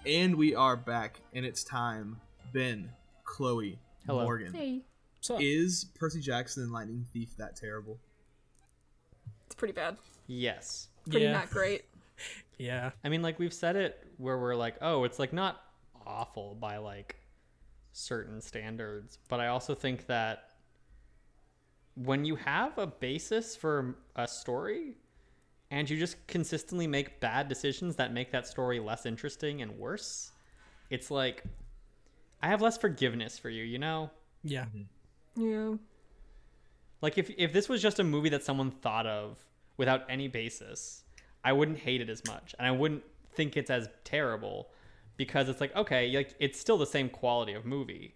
And 0.06 0.36
we 0.36 0.56
are 0.56 0.76
back, 0.76 1.22
and 1.34 1.46
it's 1.46 1.64
time. 1.64 2.20
Ben, 2.54 2.90
Chloe, 3.24 3.78
Hello. 4.08 4.24
Morgan. 4.24 4.52
Hey, 4.52 4.82
So 5.20 5.38
Is 5.40 5.86
Percy 5.94 6.20
Jackson 6.20 6.64
and 6.64 6.72
Lightning 6.72 7.06
Thief 7.14 7.38
that 7.38 7.56
terrible? 7.56 8.00
it's 9.46 9.54
pretty 9.56 9.74
bad. 9.74 9.98
Yes. 10.26 10.88
Pretty 11.10 11.26
yeah, 11.26 11.34
not 11.34 11.52
great. 11.52 11.84
yeah, 12.58 12.92
I 13.04 13.10
mean, 13.10 13.22
like 13.22 13.38
we've 13.38 13.54
said 13.54 13.76
it 13.76 14.08
where 14.18 14.40
we're 14.40 14.56
like, 14.56 14.76
oh, 14.82 15.04
it's 15.04 15.20
like 15.20 15.34
not 15.34 15.62
awful 16.08 16.56
by 16.60 16.78
like 16.78 17.18
certain 17.92 18.42
standards, 18.42 19.20
but 19.28 19.40
I 19.40 19.48
also 19.48 19.76
think 19.76 20.08
that 20.08 20.46
when 21.96 22.26
you 22.26 22.38
have 22.38 22.78
a 22.80 22.88
basis 22.88 23.56
for 23.56 23.98
a 24.16 24.28
story 24.28 24.96
and 25.72 25.90
you 25.90 25.98
just 25.98 26.16
consistently 26.28 26.86
make 26.86 27.20
bad 27.22 27.48
decisions 27.48 27.96
that 27.96 28.14
make 28.14 28.32
that 28.32 28.46
story 28.46 28.80
less 28.80 29.06
interesting 29.06 29.62
and 29.62 29.72
worse, 29.72 30.32
it's 30.90 31.10
like 31.10 31.44
I 32.44 32.50
have 32.50 32.62
less 32.62 32.78
forgiveness 32.78 33.40
for 33.40 33.50
you, 33.50 33.64
you 33.64 33.80
know? 33.80 34.12
yeah, 34.44 34.66
mm-hmm. 34.66 34.82
Yeah. 35.36 35.78
Like 37.02 37.18
if 37.18 37.32
if 37.38 37.54
this 37.54 37.70
was 37.70 37.82
just 37.82 38.00
a 38.00 38.04
movie 38.04 38.30
that 38.30 38.44
someone 38.44 38.70
thought 38.70 39.08
of 39.08 39.44
without 39.78 40.04
any 40.10 40.28
basis, 40.28 41.04
I 41.44 41.54
wouldn't 41.54 41.80
hate 41.80 42.02
it 42.02 42.10
as 42.10 42.24
much, 42.28 42.54
and 42.60 42.68
I 42.68 42.72
wouldn't 42.72 43.04
think 43.34 43.56
it's 43.56 43.70
as 43.70 43.88
terrible 44.04 44.70
because 45.16 45.48
it's 45.48 45.62
like 45.62 45.76
okay, 45.76 46.14
like 46.16 46.36
it's 46.40 46.60
still 46.60 46.78
the 46.78 46.86
same 46.86 47.10
quality 47.10 47.54
of 47.54 47.66
movie, 47.66 48.16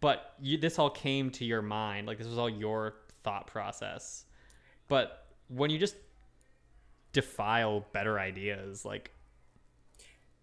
but 0.00 0.34
you, 0.40 0.56
this 0.56 0.78
all 0.78 0.90
came 0.90 1.30
to 1.32 1.44
your 1.44 1.62
mind, 1.62 2.06
like 2.06 2.18
this 2.18 2.26
was 2.26 2.38
all 2.38 2.50
your 2.50 2.94
thought 3.22 3.46
process. 3.46 4.24
But 4.88 5.26
when 5.48 5.70
you 5.70 5.78
just 5.78 5.96
defile 7.16 7.86
better 7.94 8.20
ideas, 8.20 8.84
like 8.84 9.10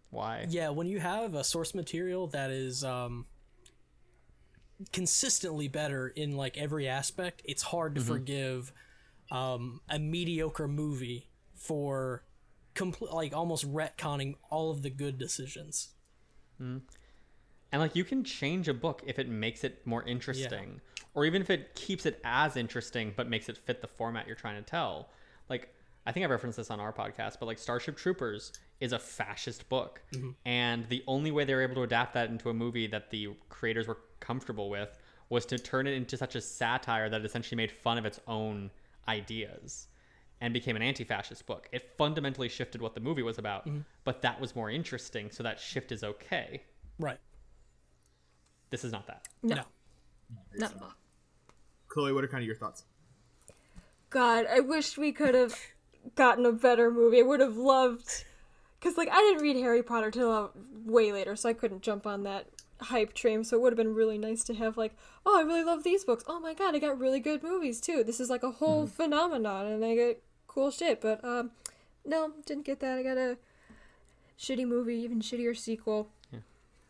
why? 0.10 0.48
yeah. 0.50 0.70
When 0.70 0.88
you 0.88 1.00
have 1.00 1.36
a 1.36 1.44
source 1.44 1.76
material 1.76 2.26
that 2.28 2.50
is 2.50 2.84
um, 2.84 3.28
consistently 4.92 5.68
better 5.68 6.08
in 6.08 6.36
like 6.36 6.58
every 6.58 6.88
aspect, 6.88 7.44
it's 7.46 7.62
hard 7.62 7.94
to 7.96 8.02
forgive 8.02 8.74
um, 9.32 9.82
a 9.88 10.00
mediocre 10.00 10.68
movie 10.68 11.30
for 11.54 12.24
complete 12.74 13.12
like 13.12 13.36
almost 13.36 13.72
retconning 13.72 14.36
all 14.50 14.72
of 14.72 14.82
the 14.82 14.90
good 14.90 15.20
decisions. 15.20 15.90
And 17.72 17.82
like 17.82 17.96
you 17.96 18.04
can 18.04 18.24
change 18.24 18.68
a 18.68 18.74
book 18.74 19.04
if 19.06 19.20
it 19.20 19.30
makes 19.30 19.64
it 19.64 19.86
more 19.86 20.04
interesting, 20.04 20.82
or 21.14 21.26
even 21.26 21.42
if 21.42 21.50
it 21.50 21.76
keeps 21.76 22.06
it 22.06 22.20
as 22.24 22.58
interesting 22.58 23.14
but 23.16 23.30
makes 23.30 23.48
it 23.48 23.58
fit 23.58 23.82
the 23.82 23.88
format 23.88 24.26
you're 24.28 24.36
trying 24.36 24.64
to 24.64 24.70
tell. 24.70 25.10
Like 25.50 25.73
I 26.06 26.12
think 26.12 26.26
I 26.26 26.30
referenced 26.30 26.58
this 26.58 26.70
on 26.70 26.80
our 26.80 26.92
podcast, 26.92 27.38
but 27.40 27.46
like 27.46 27.58
Starship 27.58 27.96
Troopers 27.96 28.52
is 28.80 28.92
a 28.92 29.00
fascist 29.00 29.70
book, 29.70 30.02
mm-hmm. 30.14 30.32
and 30.46 30.88
the 30.90 31.04
only 31.08 31.32
way 31.32 31.46
they 31.46 31.54
were 31.56 31.62
able 31.62 31.76
to 31.76 31.84
adapt 31.84 32.14
that 32.16 32.30
into 32.30 32.50
a 32.50 32.54
movie 32.54 32.88
that 32.88 33.10
the 33.10 33.30
creators 33.50 33.88
were 33.88 34.00
comfortable 34.20 34.70
with 34.70 34.98
was 35.30 35.46
to 35.46 35.58
turn 35.58 35.88
it 35.88 35.94
into 35.94 36.18
such 36.18 36.36
a 36.36 36.42
satire 36.42 37.10
that 37.10 37.22
it 37.22 37.26
essentially 37.26 37.56
made 37.56 37.72
fun 37.72 37.98
of 37.98 38.06
its 38.06 38.20
own 38.28 38.70
ideas 39.08 39.88
and 40.42 40.54
became 40.54 40.76
an 40.76 40.82
anti-fascist 40.82 41.46
book. 41.46 41.70
It 41.72 41.94
fundamentally 41.98 42.50
shifted 42.50 42.82
what 42.82 42.94
the 42.94 43.00
movie 43.00 43.24
was 43.24 43.38
about, 43.38 43.66
mm-hmm. 43.66 43.80
but 44.04 44.22
that 44.24 44.42
was 44.42 44.56
more 44.56 44.70
interesting, 44.70 45.32
so 45.32 45.42
that 45.44 45.60
shift 45.60 45.94
is 45.94 46.04
okay. 46.04 46.64
Right. 47.00 47.18
This 48.70 48.84
is 48.84 48.92
not 48.92 49.08
that. 49.08 49.28
No. 49.42 49.56
No. 49.56 49.64
Not 50.56 50.76
at 50.76 50.82
all. 50.82 50.94
Chloe, 51.88 52.12
what 52.12 52.24
are 52.24 52.28
kind 52.28 52.42
of 52.42 52.48
your 52.48 52.56
thoughts? 52.56 52.84
God, 54.10 54.46
I 54.52 54.60
wish 54.60 54.98
we 54.98 55.12
could 55.12 55.34
have 55.34 55.56
gotten 56.16 56.46
a 56.46 56.52
better 56.52 56.92
movie. 56.92 57.20
I 57.20 57.24
would 57.24 57.40
have 57.40 57.58
loved. 57.58 58.26
Because, 58.80 58.98
like, 58.98 59.10
I 59.12 59.18
didn't 59.22 59.42
read 59.42 59.56
Harry 59.58 59.82
Potter 59.84 60.12
till 60.12 60.32
uh, 60.32 60.48
way 60.86 61.12
later, 61.14 61.36
so 61.36 61.48
I 61.50 61.54
couldn't 61.54 61.82
jump 61.82 62.06
on 62.06 62.24
that 62.24 62.48
hype 62.82 63.14
train. 63.14 63.44
So 63.46 63.56
it 63.56 63.62
would 63.62 63.72
have 63.72 63.78
been 63.78 63.94
really 63.96 64.18
nice 64.18 64.44
to 64.46 64.54
have, 64.56 64.76
like, 64.78 64.94
oh, 65.26 65.38
I 65.40 65.44
really 65.44 65.64
love 65.64 65.84
these 65.84 66.04
books. 66.04 66.24
Oh 66.28 66.40
my 66.40 66.54
god, 66.54 66.76
I 66.76 66.80
got 66.80 67.00
really 67.00 67.20
good 67.22 67.44
movies, 67.44 67.80
too. 67.80 68.04
This 68.04 68.20
is, 68.20 68.30
like, 68.30 68.44
a 68.44 68.52
whole 68.52 68.86
phenomenon, 68.88 69.68
and 69.68 69.86
I 69.86 69.96
get 69.96 70.22
cool 70.48 70.70
shit. 70.72 71.00
But, 71.00 71.24
um, 71.24 71.52
no, 72.06 72.34
didn't 72.46 72.66
get 72.66 72.82
that. 72.82 72.98
I 72.98 73.04
got 73.04 73.18
a 73.18 73.38
shitty 74.38 74.68
movie, 74.68 74.96
even 74.98 75.22
shittier 75.22 75.56
sequel. 75.56 76.10
Yeah. 76.32 76.40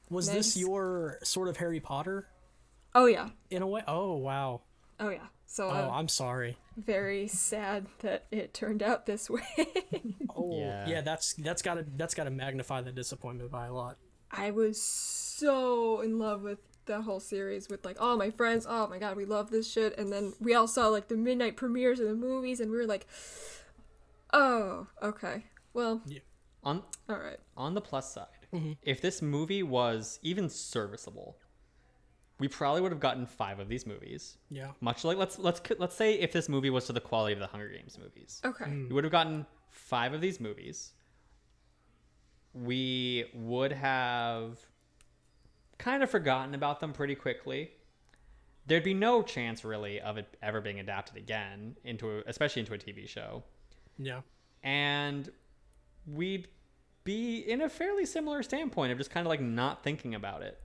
Was 0.09 0.27
Nice. 0.27 0.35
this 0.37 0.57
your 0.57 1.19
sort 1.23 1.47
of 1.47 1.57
Harry 1.57 1.79
Potter 1.79 2.27
Oh, 2.95 3.05
yeah. 3.05 3.29
in 3.51 3.61
a 3.61 3.67
way? 3.67 3.83
Oh 3.87 4.15
wow. 4.17 4.61
Oh, 4.99 5.09
yeah. 5.09 5.27
So, 5.53 5.67
Oh, 5.67 5.69
uh, 5.69 5.89
I'm 5.93 6.07
sorry. 6.07 6.57
very 6.77 7.27
sad 7.27 7.85
that 7.99 8.25
it 8.31 8.55
turned 8.55 8.81
out 8.81 9.05
this 9.05 9.29
way. 9.29 9.43
Oh 10.35 10.57
Yeah. 10.57 10.87
yeah, 10.87 11.01
that's 11.01 11.33
that's 11.35 11.61
gotta 11.61 11.85
that's 11.95 12.15
gotta 12.15 12.31
magnify 12.31 12.81
the 12.81 12.91
disappointment 12.91 13.51
by 13.51 13.67
a 13.67 13.73
lot. 13.73 13.97
I 14.31 14.49
was 14.49 14.81
so 14.81 16.01
in 16.01 16.17
love 16.17 16.41
with 16.41 16.57
the 16.85 17.03
whole 17.03 17.19
series 17.19 17.69
with 17.69 17.85
like 17.85 18.01
all 18.01 18.17
my 18.17 18.31
friends. 18.31 18.65
Oh 18.67 18.87
my 18.87 18.97
god, 18.97 19.15
we 19.15 19.25
love 19.25 19.51
this 19.51 19.71
shit. 19.71 19.95
And 19.99 20.11
then 20.11 20.33
we 20.39 20.55
all 20.55 20.67
saw 20.67 20.87
like 20.87 21.07
the 21.07 21.15
midnight 21.17 21.55
premieres 21.55 21.99
of 21.99 22.07
the 22.07 22.15
movies, 22.15 22.59
and 22.59 22.71
we 22.71 22.77
were 22.77 22.87
like, 22.87 23.05
oh, 24.33 24.87
okay, 25.03 25.43
well, 25.73 26.01
yeah. 26.07 26.19
On 26.63 26.81
all 27.09 27.17
right. 27.17 27.37
on 27.57 27.73
the 27.75 27.81
plus 27.81 28.11
side, 28.13 28.47
if 28.81 29.01
this 29.01 29.21
movie 29.21 29.61
was 29.63 30.17
even 30.23 30.49
serviceable, 30.49 31.37
we 32.39 32.47
probably 32.47 32.81
would 32.81 32.91
have 32.91 32.99
gotten 32.99 33.25
five 33.25 33.59
of 33.59 33.69
these 33.69 33.85
movies. 33.85 34.37
Yeah. 34.49 34.71
Much 34.81 35.03
like 35.03 35.17
let's 35.17 35.37
let's 35.39 35.61
let's 35.77 35.95
say 35.95 36.15
if 36.15 36.31
this 36.31 36.49
movie 36.49 36.69
was 36.69 36.85
to 36.87 36.93
the 36.93 36.99
quality 36.99 37.33
of 37.33 37.39
the 37.39 37.47
Hunger 37.47 37.69
Games 37.69 37.97
movies, 37.97 38.41
Okay. 38.43 38.65
Hmm. 38.65 38.87
we 38.87 38.93
would 38.93 39.03
have 39.03 39.11
gotten 39.11 39.45
five 39.69 40.13
of 40.13 40.21
these 40.21 40.39
movies. 40.39 40.93
We 42.53 43.25
would 43.33 43.71
have 43.71 44.59
kind 45.79 46.03
of 46.03 46.09
forgotten 46.09 46.53
about 46.53 46.79
them 46.79 46.93
pretty 46.93 47.15
quickly. 47.15 47.71
There'd 48.67 48.83
be 48.83 48.93
no 48.93 49.21
chance 49.23 49.65
really 49.65 49.99
of 49.99 50.17
it 50.17 50.37
ever 50.41 50.61
being 50.61 50.79
adapted 50.79 51.17
again 51.17 51.75
into 51.83 52.09
a, 52.19 52.23
especially 52.27 52.61
into 52.61 52.73
a 52.73 52.77
TV 52.77 53.07
show. 53.07 53.43
Yeah. 53.97 54.21
and 54.63 55.29
we'd 56.07 56.47
be 57.03 57.39
in 57.39 57.61
a 57.61 57.69
fairly 57.69 58.05
similar 58.05 58.41
standpoint 58.43 58.91
of 58.91 58.97
just 58.97 59.11
kind 59.11 59.25
of 59.27 59.29
like 59.29 59.41
not 59.41 59.83
thinking 59.83 60.15
about 60.15 60.41
it. 60.41 60.59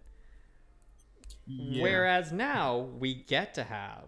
Yeah. 1.48 1.82
Whereas 1.82 2.30
now 2.30 2.88
we 2.98 3.14
get 3.14 3.54
to 3.54 3.64
have 3.64 4.04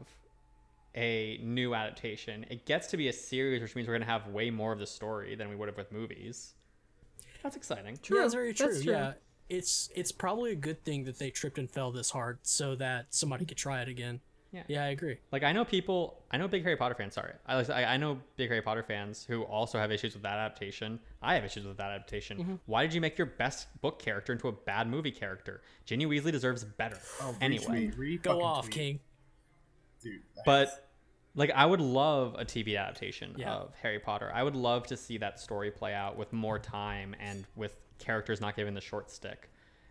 a 0.95 1.41
new 1.43 1.75
adaptation. 1.75 2.45
It 2.51 2.67
gets 2.67 2.89
to 2.89 2.97
be 2.97 3.09
a 3.09 3.13
series, 3.13 3.63
which 3.63 3.75
means 3.75 3.89
we're 3.89 3.95
going 3.95 4.07
to 4.07 4.13
have 4.13 4.27
way 4.27 4.51
more 4.51 4.73
of 4.73 4.79
the 4.79 4.87
story 4.87 5.35
than 5.35 5.49
we 5.49 5.57
would 5.57 5.69
have 5.69 5.77
with 5.77 5.91
movies. 5.91 6.55
That's 7.43 7.57
exciting. 7.57 7.99
Yeah, 8.11 8.19
that's 8.21 8.35
very 8.35 8.53
true. 8.53 8.67
That's 8.67 8.83
true. 8.83 8.93
Yeah. 8.93 9.13
It's 9.49 9.91
it's 9.97 10.13
probably 10.13 10.53
a 10.53 10.57
good 10.57 10.85
thing 10.85 11.05
that 11.05 11.19
they 11.19 11.31
tripped 11.31 11.59
and 11.59 11.69
fell 11.69 11.91
this 11.91 12.11
hard 12.11 12.39
so 12.43 12.77
that 12.77 13.07
somebody 13.11 13.45
could 13.45 13.57
try 13.57 13.83
it 13.83 13.89
again. 13.89 14.21
Yeah. 14.53 14.63
Yeah, 14.67 14.85
I 14.85 14.89
agree. 14.89 15.17
Like 15.31 15.45
I 15.45 15.53
know 15.53 15.65
people, 15.65 16.23
I 16.31 16.37
know 16.37 16.49
big 16.49 16.65
Harry 16.65 16.77
Potter 16.77 16.95
fans. 16.95 17.15
Sorry, 17.15 17.33
I 17.47 17.61
I 17.61 17.95
I 17.95 17.97
know 17.97 18.19
big 18.37 18.49
Harry 18.49 18.63
Potter 18.63 18.83
fans 18.83 19.25
who 19.25 19.43
also 19.45 19.79
have 19.79 19.93
issues 19.93 20.15
with 20.15 20.25
that 20.25 20.39
adaptation. 20.39 20.99
I 21.23 21.35
have 21.35 21.45
issues 21.45 21.67
with 21.67 21.77
that 21.77 21.91
adaptation. 21.91 22.39
Mm-hmm. 22.39 22.55
Why 22.67 22.83
did 22.83 22.93
you 22.93 23.01
make 23.01 23.17
your 23.17 23.29
best 23.29 23.69
book 23.81 24.01
character 24.01 24.33
into 24.33 24.49
a 24.49 24.53
bad 24.53 24.89
movie 24.89 25.13
character? 25.13 25.63
Ginny 25.85 26.07
Weasley 26.07 26.33
deserves 26.33 26.65
better. 26.65 26.99
Oh, 27.21 27.37
anyway, 27.41 27.91
retweet, 27.97 28.23
Go 28.23 28.43
off, 28.43 28.65
tweet. 28.65 28.75
King. 28.75 29.01
Dude, 30.03 30.21
but 30.45 30.91
like 31.37 31.51
I 31.53 31.65
would 31.65 31.81
love 31.81 32.35
a 32.39 32.45
TV 32.45 32.77
adaptation 32.77 33.35
Yeah. 33.39 33.53
of 33.53 33.75
Harry 33.81 34.01
Potter. 34.01 34.33
I 34.35 34.43
would 34.43 34.57
love 34.57 34.87
to 34.89 34.97
see 34.97 35.19
that 35.19 35.39
story 35.39 35.71
play 35.71 35.95
out 35.95 36.17
with 36.17 36.33
more 36.33 36.59
time 36.59 37.15
and 37.21 37.47
with 37.55 37.77
characters 37.99 38.41
not 38.41 38.57
given 38.57 38.75
the 38.75 38.81
short 38.81 39.11
stick. 39.13 39.49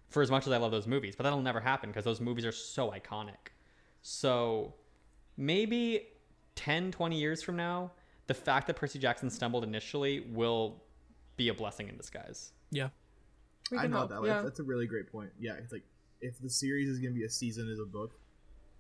For 0.10 0.22
as 0.24 0.32
much 0.32 0.47
as 0.47 0.53
I 0.53 0.57
love 0.57 0.72
those 0.72 0.88
movies, 0.88 1.16
but 1.16 1.24
that'll 1.24 1.41
never 1.41 1.60
happen 1.62 1.91
because 1.91 2.03
those 2.03 2.20
movies 2.20 2.43
are 2.45 2.51
so 2.51 2.89
iconic. 2.91 3.53
So 4.02 4.74
maybe 5.38 6.08
10, 6.56 6.91
20 6.91 7.20
years 7.20 7.41
from 7.41 7.56
now, 7.56 7.91
the 8.28 8.34
fact 8.34 8.68
that 8.68 8.76
Percy 8.76 9.00
Jackson 9.00 9.30
stumbled 9.30 9.64
initially 9.64 10.22
will 10.32 10.84
be 11.38 11.50
a 11.50 11.54
blessing 11.54 11.88
in 11.89 11.97
disguise. 11.97 12.52
Yeah. 12.72 12.89
I 13.78 13.88
know 13.88 14.00
hope. 14.00 14.10
that. 14.10 14.24
Yeah. 14.26 14.41
That's 14.41 14.60
a 14.60 14.64
really 14.64 14.88
great 14.88 15.12
point. 15.12 15.30
Yeah, 15.39 15.54
it's 15.54 15.72
like 15.72 15.84
if 16.22 16.39
the 16.41 16.50
series 16.50 16.89
is 16.89 17.00
gonna 17.00 17.14
be 17.14 17.24
a 17.24 17.30
season 17.30 17.70
as 17.72 17.80
a 17.80 17.86
book, 17.86 18.12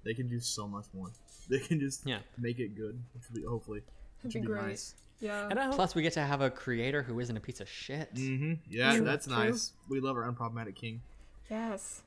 they 0.03 0.13
can 0.13 0.27
do 0.27 0.39
so 0.39 0.67
much 0.67 0.85
more. 0.93 1.11
They 1.49 1.57
can 1.57 1.79
just 1.79 2.05
Yeah. 2.05 2.19
make 2.37 2.59
it 2.59 2.75
good, 2.75 3.01
which 3.15 3.23
will 3.27 3.35
be 3.41 3.43
hopefully. 3.43 3.81
That'd 4.21 4.33
be 4.35 4.41
be 4.41 4.45
great. 4.53 4.61
nice. 4.67 4.93
Yeah. 5.19 5.47
And 5.49 5.57
I 5.59 5.65
hope 5.65 5.75
Plus, 5.75 5.95
we 5.95 6.03
get 6.03 6.13
to 6.13 6.21
have 6.21 6.41
a 6.41 6.51
creator 6.51 7.01
who 7.01 7.19
isn't 7.19 7.35
a 7.35 7.39
piece 7.39 7.59
of 7.59 7.67
shit. 7.67 8.13
Mm-hmm. 8.13 8.53
Yeah, 8.69 8.95
True, 8.97 9.03
that's 9.05 9.25
true. 9.25 9.35
nice. 9.35 9.71
We 9.89 9.99
love 9.99 10.15
our 10.15 10.31
unproblematic 10.31 10.75
king. 10.75 11.01
yes. 11.49 12.03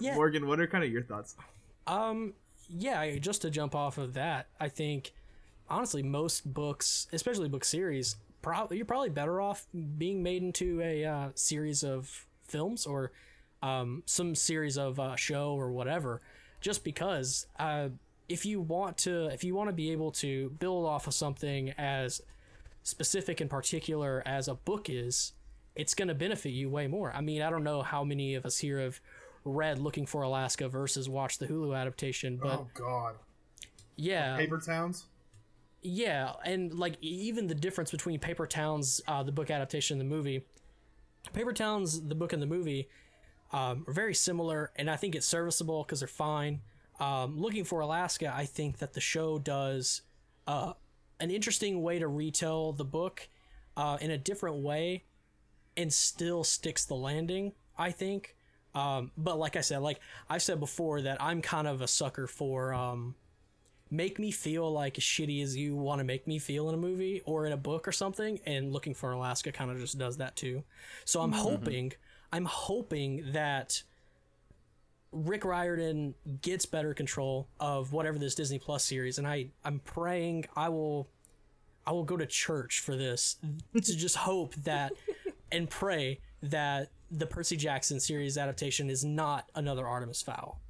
Yeah. 0.00 0.14
Morgan, 0.16 0.48
what 0.48 0.58
are 0.58 0.66
kind 0.66 0.82
of 0.82 0.90
your 0.90 1.02
thoughts? 1.04 1.36
Um, 1.86 2.34
yeah, 2.70 3.18
just 3.18 3.42
to 3.42 3.50
jump 3.50 3.74
off 3.74 3.98
of 3.98 4.14
that, 4.14 4.48
I 4.58 4.68
think 4.68 5.12
honestly 5.68 6.02
most 6.02 6.52
books, 6.52 7.06
especially 7.12 7.48
book 7.48 7.64
series, 7.64 8.16
probably 8.42 8.76
you're 8.76 8.86
probably 8.86 9.10
better 9.10 9.40
off 9.40 9.66
being 9.98 10.22
made 10.22 10.42
into 10.42 10.80
a 10.80 11.04
uh, 11.04 11.28
series 11.34 11.82
of 11.82 12.26
films 12.44 12.86
or 12.86 13.12
um, 13.62 14.02
some 14.06 14.34
series 14.34 14.78
of 14.78 14.98
uh, 14.98 15.16
show 15.16 15.52
or 15.52 15.70
whatever. 15.70 16.20
Just 16.60 16.84
because 16.84 17.46
uh, 17.58 17.88
if 18.28 18.44
you 18.44 18.60
want 18.60 18.98
to, 18.98 19.26
if 19.26 19.44
you 19.44 19.54
want 19.54 19.68
to 19.68 19.74
be 19.74 19.92
able 19.92 20.12
to 20.12 20.50
build 20.58 20.86
off 20.86 21.06
of 21.06 21.14
something 21.14 21.70
as 21.78 22.20
specific 22.82 23.40
and 23.40 23.50
particular 23.50 24.22
as 24.26 24.48
a 24.48 24.54
book 24.54 24.88
is, 24.88 25.32
it's 25.74 25.94
going 25.94 26.08
to 26.08 26.14
benefit 26.14 26.50
you 26.50 26.68
way 26.68 26.86
more. 26.86 27.12
I 27.12 27.20
mean, 27.20 27.42
I 27.42 27.50
don't 27.50 27.64
know 27.64 27.82
how 27.82 28.04
many 28.04 28.34
of 28.34 28.44
us 28.44 28.58
here 28.58 28.80
have 28.80 29.00
read 29.44 29.78
Looking 29.78 30.06
for 30.06 30.22
Alaska 30.22 30.68
versus 30.68 31.08
watch 31.08 31.38
the 31.38 31.46
Hulu 31.46 31.76
adaptation, 31.76 32.38
but 32.42 32.60
oh 32.60 32.68
God, 32.74 33.14
yeah, 33.96 34.36
Paper 34.36 34.58
Towns. 34.58 35.06
yeah, 35.82 36.32
and 36.44 36.74
like 36.74 36.96
even 37.00 37.46
the 37.46 37.54
difference 37.54 37.90
between 37.90 38.18
Paper 38.20 38.46
Towns, 38.46 39.00
uh, 39.08 39.22
the 39.22 39.32
book 39.32 39.50
adaptation, 39.50 40.00
and 40.00 40.10
the 40.10 40.14
movie. 40.14 40.44
Paper 41.32 41.52
Towns, 41.52 42.08
the 42.08 42.14
book 42.14 42.32
and 42.32 42.40
the 42.40 42.46
movie, 42.46 42.88
um, 43.52 43.84
are 43.86 43.92
very 43.92 44.14
similar, 44.14 44.72
and 44.76 44.90
I 44.90 44.96
think 44.96 45.14
it's 45.14 45.26
serviceable 45.26 45.82
because 45.84 46.00
they're 46.00 46.08
fine. 46.08 46.60
Um, 46.98 47.38
Looking 47.38 47.64
for 47.64 47.80
Alaska, 47.80 48.32
I 48.34 48.44
think 48.46 48.78
that 48.78 48.92
the 48.94 49.00
show 49.00 49.38
does 49.38 50.02
uh, 50.46 50.72
an 51.18 51.30
interesting 51.30 51.82
way 51.82 51.98
to 51.98 52.08
retell 52.08 52.72
the 52.72 52.84
book 52.84 53.28
uh, 53.76 53.98
in 54.00 54.10
a 54.10 54.18
different 54.18 54.56
way, 54.58 55.04
and 55.76 55.92
still 55.92 56.42
sticks 56.44 56.84
the 56.84 56.94
landing. 56.94 57.52
I 57.78 57.90
think, 57.90 58.34
um, 58.74 59.10
but 59.16 59.38
like 59.38 59.56
I 59.56 59.60
said, 59.60 59.78
like 59.78 60.00
I've 60.28 60.42
said 60.42 60.60
before, 60.60 61.02
that 61.02 61.22
I'm 61.22 61.42
kind 61.42 61.66
of 61.66 61.80
a 61.80 61.88
sucker 61.88 62.26
for. 62.26 62.72
Um, 62.72 63.14
make 63.90 64.18
me 64.18 64.30
feel 64.30 64.70
like 64.70 64.96
as 64.98 65.04
shitty 65.04 65.42
as 65.42 65.56
you 65.56 65.74
want 65.74 65.98
to 65.98 66.04
make 66.04 66.26
me 66.26 66.38
feel 66.38 66.68
in 66.68 66.74
a 66.74 66.78
movie 66.78 67.22
or 67.24 67.46
in 67.46 67.52
a 67.52 67.56
book 67.56 67.88
or 67.88 67.92
something 67.92 68.38
and 68.46 68.72
looking 68.72 68.94
for 68.94 69.10
alaska 69.10 69.50
kind 69.50 69.70
of 69.70 69.78
just 69.78 69.98
does 69.98 70.18
that 70.18 70.36
too 70.36 70.62
so 71.04 71.20
i'm 71.20 71.32
hoping 71.32 71.92
i'm 72.32 72.44
hoping 72.44 73.32
that 73.32 73.82
rick 75.10 75.44
riordan 75.44 76.14
gets 76.40 76.66
better 76.66 76.94
control 76.94 77.48
of 77.58 77.92
whatever 77.92 78.16
this 78.16 78.36
disney 78.36 78.60
plus 78.60 78.84
series 78.84 79.18
and 79.18 79.26
i 79.26 79.48
i'm 79.64 79.80
praying 79.80 80.44
i 80.54 80.68
will 80.68 81.08
i 81.84 81.90
will 81.90 82.04
go 82.04 82.16
to 82.16 82.26
church 82.26 82.78
for 82.78 82.94
this 82.94 83.36
to 83.74 83.96
just 83.96 84.14
hope 84.14 84.54
that 84.54 84.92
and 85.50 85.68
pray 85.68 86.20
that 86.42 86.90
the 87.10 87.26
percy 87.26 87.56
jackson 87.56 87.98
series 88.00 88.38
adaptation 88.38 88.88
is 88.90 89.04
not 89.04 89.48
another 89.54 89.86
artemis 89.86 90.22
fowl 90.22 90.60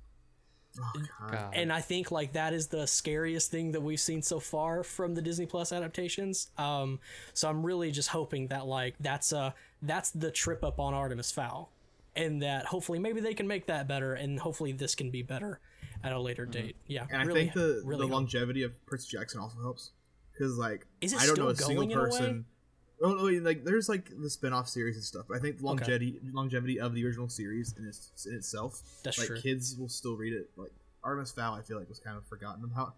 God. 1.30 1.51
and 1.55 1.72
I 1.72 1.80
think 1.80 2.11
like 2.12 2.34
that 2.34 2.53
is 2.55 2.68
the 2.68 2.86
scariest 2.86 3.51
thing 3.51 3.72
that 3.72 3.80
we've 3.80 4.01
seen 4.01 4.22
so 4.22 4.38
far 4.38 4.84
from 4.84 5.14
the 5.14 5.20
Disney 5.20 5.45
Plus 5.47 5.72
adaptations. 5.72 6.49
Um, 6.57 7.01
so 7.34 7.49
I'm 7.49 7.66
really 7.66 7.91
just 7.91 8.09
hoping 8.11 8.47
that 8.49 8.66
like 8.66 8.95
that's 9.01 9.32
uh 9.32 9.51
that's 9.82 10.11
the 10.12 10.30
trip 10.30 10.62
up 10.62 10.78
on 10.78 10.95
Artemis 10.95 11.32
Fowl, 11.32 11.72
and 12.14 12.41
that 12.43 12.66
hopefully 12.66 13.01
maybe 13.01 13.20
they 13.20 13.34
can 13.34 13.49
make 13.49 13.66
that 13.66 13.88
better, 13.88 14.14
and 14.14 14.38
hopefully 14.38 14.70
this 14.70 14.95
can 14.95 15.11
be 15.11 15.22
better 15.22 15.59
at 16.05 16.12
a 16.12 16.20
later 16.20 16.47
date. 16.47 16.76
Yeah, 16.86 17.05
And 17.11 17.26
really, 17.26 17.41
I 17.41 17.43
think 17.45 17.55
the 17.55 17.82
really 17.84 18.03
the 18.03 18.07
hope. 18.07 18.12
longevity 18.12 18.62
of 18.62 18.86
Percy 18.86 19.16
Jackson 19.16 19.41
also 19.41 19.61
helps 19.61 19.91
because 20.32 20.57
like 20.57 20.86
Is 21.01 21.12
it 21.12 21.20
I 21.20 21.26
don't 21.26 21.38
know 21.38 21.49
a 21.49 21.57
single 21.57 21.74
going 21.84 21.91
in 21.91 21.99
a 21.99 22.03
way? 22.05 22.11
person. 22.11 22.45
Oh 23.03 23.14
no, 23.14 23.22
like 23.42 23.64
there's 23.64 23.88
like 23.88 24.11
the 24.20 24.28
spin-off 24.28 24.68
series 24.68 24.96
and 24.96 25.05
stuff. 25.05 25.26
I 25.34 25.38
think 25.38 25.59
the 25.59 25.64
longevity 25.64 26.18
longevity 26.32 26.78
of 26.80 26.94
the 26.94 27.05
original 27.05 27.28
series 27.28 27.74
in, 27.78 27.86
its, 27.86 28.26
in 28.28 28.34
itself. 28.34 28.80
That's 29.03 29.18
like 29.18 29.28
true. 29.28 29.40
kids 29.40 29.76
will 29.78 29.88
still 29.88 30.16
read 30.16 30.32
it. 30.34 30.51
Like 30.57 30.72
Artemis 31.03 31.32
Fowl, 31.32 31.55
I 31.55 31.62
feel 31.62 31.78
like 31.78 31.88
was 31.88 31.98
kind 31.98 32.16
of 32.16 32.26
forgotten 32.26 32.62
about. 32.64 32.94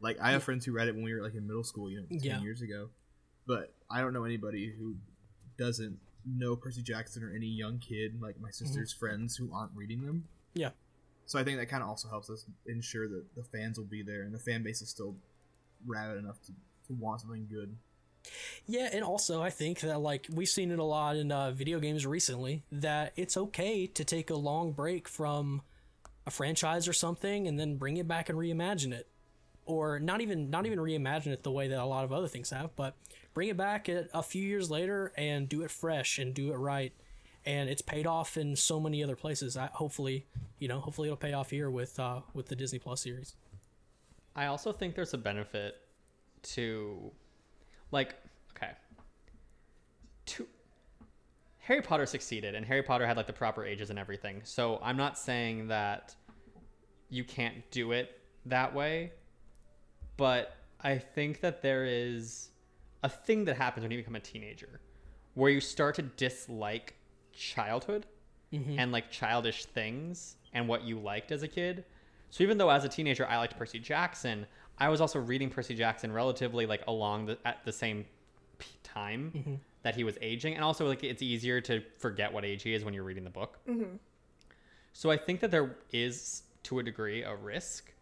Like 0.00 0.20
I 0.20 0.30
have 0.32 0.42
friends 0.44 0.64
who 0.64 0.72
read 0.72 0.88
it 0.88 0.94
when 0.94 1.04
we 1.04 1.12
were 1.14 1.22
like 1.22 1.34
in 1.34 1.46
middle 1.46 1.64
school, 1.64 1.90
you 1.90 2.00
know, 2.00 2.06
ten 2.10 2.20
Yeah. 2.22 2.40
years 2.40 2.62
ago. 2.62 2.88
But 3.46 3.72
I 3.90 4.00
don't 4.00 4.12
know 4.12 4.24
anybody 4.24 4.72
who 4.78 4.94
doesn't 5.58 5.98
know 6.24 6.54
Percy 6.54 6.82
Jackson 6.82 7.24
or 7.24 7.34
any 7.34 7.46
young 7.46 7.78
kid 7.78 8.20
like 8.22 8.40
my 8.40 8.50
sister's 8.50 8.92
friends 8.92 9.36
who 9.36 9.52
aren't 9.52 9.72
reading 9.74 10.06
them. 10.06 10.24
Mm-hmm. 10.54 10.60
Yeah. 10.60 10.70
So 11.26 11.38
I 11.38 11.44
think 11.44 11.58
that 11.58 11.66
kind 11.66 11.82
of 11.82 11.88
also 11.88 12.08
helps 12.08 12.30
us 12.30 12.44
ensure 12.66 13.08
that 13.08 13.34
the 13.34 13.42
fans 13.42 13.78
will 13.78 13.86
be 13.86 14.02
there 14.02 14.22
and 14.22 14.32
the 14.34 14.38
fan 14.38 14.62
base 14.62 14.82
is 14.82 14.88
still 14.88 15.16
rabid 15.86 16.18
enough 16.18 16.40
to, 16.42 16.52
to 16.86 16.92
want 16.94 17.20
something 17.22 17.48
good. 17.50 17.74
Yeah, 18.66 18.88
and 18.92 19.04
also 19.04 19.42
I 19.42 19.50
think 19.50 19.80
that 19.80 20.00
like 20.00 20.26
we've 20.32 20.48
seen 20.48 20.70
it 20.70 20.78
a 20.78 20.84
lot 20.84 21.16
in 21.16 21.32
uh, 21.32 21.50
video 21.50 21.80
games 21.80 22.06
recently 22.06 22.62
that 22.70 23.12
it's 23.16 23.36
okay 23.36 23.86
to 23.86 24.04
take 24.04 24.30
a 24.30 24.36
long 24.36 24.72
break 24.72 25.08
from 25.08 25.62
a 26.26 26.30
franchise 26.30 26.86
or 26.86 26.92
something 26.92 27.48
and 27.48 27.58
then 27.58 27.76
bring 27.76 27.96
it 27.96 28.06
back 28.06 28.28
and 28.28 28.38
reimagine 28.38 28.92
it, 28.92 29.08
or 29.66 29.98
not 29.98 30.20
even 30.20 30.50
not 30.50 30.66
even 30.66 30.78
reimagine 30.78 31.28
it 31.28 31.42
the 31.42 31.50
way 31.50 31.68
that 31.68 31.80
a 31.80 31.84
lot 31.84 32.04
of 32.04 32.12
other 32.12 32.28
things 32.28 32.50
have, 32.50 32.74
but 32.76 32.94
bring 33.34 33.48
it 33.48 33.56
back 33.56 33.88
a 33.88 34.22
few 34.22 34.42
years 34.42 34.70
later 34.70 35.12
and 35.16 35.48
do 35.48 35.62
it 35.62 35.70
fresh 35.70 36.18
and 36.18 36.34
do 36.34 36.52
it 36.52 36.56
right. 36.56 36.92
And 37.44 37.68
it's 37.68 37.82
paid 37.82 38.06
off 38.06 38.36
in 38.36 38.54
so 38.54 38.78
many 38.78 39.02
other 39.02 39.16
places. 39.16 39.56
I, 39.56 39.66
hopefully, 39.66 40.26
you 40.60 40.68
know, 40.68 40.78
hopefully 40.78 41.08
it'll 41.08 41.16
pay 41.16 41.32
off 41.32 41.50
here 41.50 41.70
with 41.70 41.98
uh, 41.98 42.20
with 42.34 42.46
the 42.46 42.54
Disney 42.54 42.78
Plus 42.78 43.02
series. 43.02 43.34
I 44.36 44.46
also 44.46 44.72
think 44.72 44.94
there's 44.94 45.12
a 45.12 45.18
benefit 45.18 45.76
to, 46.42 47.10
like, 47.92 48.14
okay, 48.56 48.72
to 50.26 50.46
Harry 51.58 51.82
Potter 51.82 52.06
succeeded, 52.06 52.54
and 52.54 52.66
Harry 52.66 52.82
Potter 52.82 53.06
had 53.06 53.16
like 53.16 53.26
the 53.28 53.32
proper 53.32 53.64
ages 53.64 53.90
and 53.90 53.98
everything. 53.98 54.40
So 54.44 54.80
I'm 54.82 54.96
not 54.96 55.16
saying 55.18 55.68
that 55.68 56.14
you 57.10 57.22
can't 57.22 57.70
do 57.70 57.92
it 57.92 58.18
that 58.46 58.74
way, 58.74 59.12
but 60.16 60.56
I 60.80 60.98
think 60.98 61.40
that 61.40 61.62
there 61.62 61.84
is 61.84 62.48
a 63.04 63.08
thing 63.08 63.44
that 63.44 63.56
happens 63.56 63.82
when 63.82 63.92
you 63.92 63.98
become 63.98 64.16
a 64.16 64.20
teenager, 64.20 64.80
where 65.34 65.50
you 65.50 65.60
start 65.60 65.94
to 65.96 66.02
dislike 66.02 66.94
childhood 67.32 68.06
mm-hmm. 68.52 68.78
and 68.78 68.92
like 68.92 69.10
childish 69.10 69.64
things 69.66 70.36
and 70.52 70.68
what 70.68 70.82
you 70.82 70.98
liked 70.98 71.32
as 71.32 71.42
a 71.42 71.48
kid. 71.48 71.84
So 72.30 72.42
even 72.42 72.58
though 72.58 72.70
as 72.70 72.84
a 72.84 72.88
teenager 72.88 73.26
I 73.26 73.36
liked 73.36 73.58
Percy 73.58 73.78
Jackson, 73.78 74.46
I 74.82 74.88
was 74.88 75.00
also 75.00 75.20
reading 75.20 75.48
Percy 75.48 75.76
Jackson 75.76 76.10
relatively 76.10 76.66
like 76.66 76.82
along 76.88 77.26
the 77.26 77.38
at 77.44 77.64
the 77.64 77.70
same 77.70 78.04
time 78.82 79.30
mm-hmm. 79.32 79.54
that 79.84 79.94
he 79.94 80.02
was 80.02 80.18
aging, 80.20 80.56
and 80.56 80.64
also 80.64 80.88
like 80.88 81.04
it's 81.04 81.22
easier 81.22 81.60
to 81.60 81.82
forget 81.98 82.32
what 82.32 82.44
age 82.44 82.64
he 82.64 82.74
is 82.74 82.84
when 82.84 82.92
you're 82.92 83.04
reading 83.04 83.22
the 83.22 83.30
book. 83.30 83.60
Mm-hmm. 83.68 83.94
So 84.92 85.08
I 85.12 85.16
think 85.16 85.38
that 85.38 85.52
there 85.52 85.76
is 85.92 86.42
to 86.64 86.80
a 86.80 86.82
degree 86.82 87.22
a 87.22 87.36
risk 87.36 87.92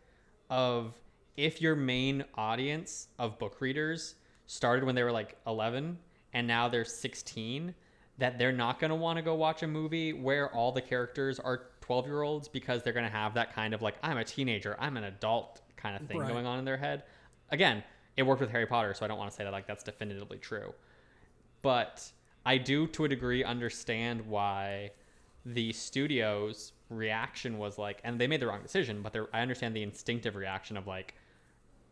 of 0.48 0.94
if 1.36 1.60
your 1.60 1.76
main 1.76 2.24
audience 2.34 3.08
of 3.18 3.38
book 3.38 3.60
readers 3.60 4.14
started 4.46 4.84
when 4.84 4.94
they 4.94 5.02
were 5.02 5.12
like 5.12 5.36
11 5.46 5.98
and 6.32 6.46
now 6.46 6.66
they're 6.68 6.84
16 6.84 7.74
that 8.18 8.38
they're 8.38 8.52
not 8.52 8.80
going 8.80 8.88
to 8.88 8.96
want 8.96 9.16
to 9.18 9.22
go 9.22 9.34
watch 9.34 9.62
a 9.62 9.66
movie 9.66 10.12
where 10.12 10.52
all 10.54 10.72
the 10.72 10.80
characters 10.80 11.38
are 11.38 11.68
12 11.82 12.06
year 12.06 12.22
olds 12.22 12.48
because 12.48 12.82
they're 12.82 12.92
going 12.92 13.06
to 13.06 13.12
have 13.12 13.34
that 13.34 13.54
kind 13.54 13.72
of 13.74 13.82
like 13.82 13.94
i'm 14.02 14.18
a 14.18 14.24
teenager. 14.24 14.76
I'm 14.78 14.96
an 14.96 15.04
adult 15.04 15.60
kind 15.82 15.96
of 16.00 16.06
thing 16.08 16.18
Right. 16.18 16.28
going 16.32 16.46
on 16.46 16.58
in 16.58 16.64
their 16.64 16.76
head 16.76 17.02
again 17.50 17.82
it 18.16 18.22
worked 18.24 18.40
with 18.40 18.50
harry 18.50 18.66
potter 18.66 18.92
so 18.94 19.04
i 19.04 19.08
don't 19.08 19.18
want 19.18 19.30
to 19.30 19.36
say 19.36 19.44
that 19.44 19.52
like 19.52 19.66
that's 19.66 19.82
definitively 19.84 20.38
true 20.38 20.72
but 21.62 22.10
I 22.46 22.56
do 22.56 22.86
to 22.88 23.04
a 23.04 23.08
degree 23.08 23.44
understand 23.44 24.26
why 24.26 24.92
the 25.44 25.74
studio's 25.74 26.72
reaction 26.88 27.58
was 27.58 27.76
like, 27.76 28.00
and 28.02 28.18
they 28.18 28.26
made 28.26 28.40
the 28.40 28.46
wrong 28.46 28.62
decision, 28.62 29.02
but 29.02 29.14
I 29.34 29.40
understand 29.42 29.76
the 29.76 29.82
instinctive 29.82 30.36
reaction 30.36 30.78
of 30.78 30.86
like, 30.86 31.14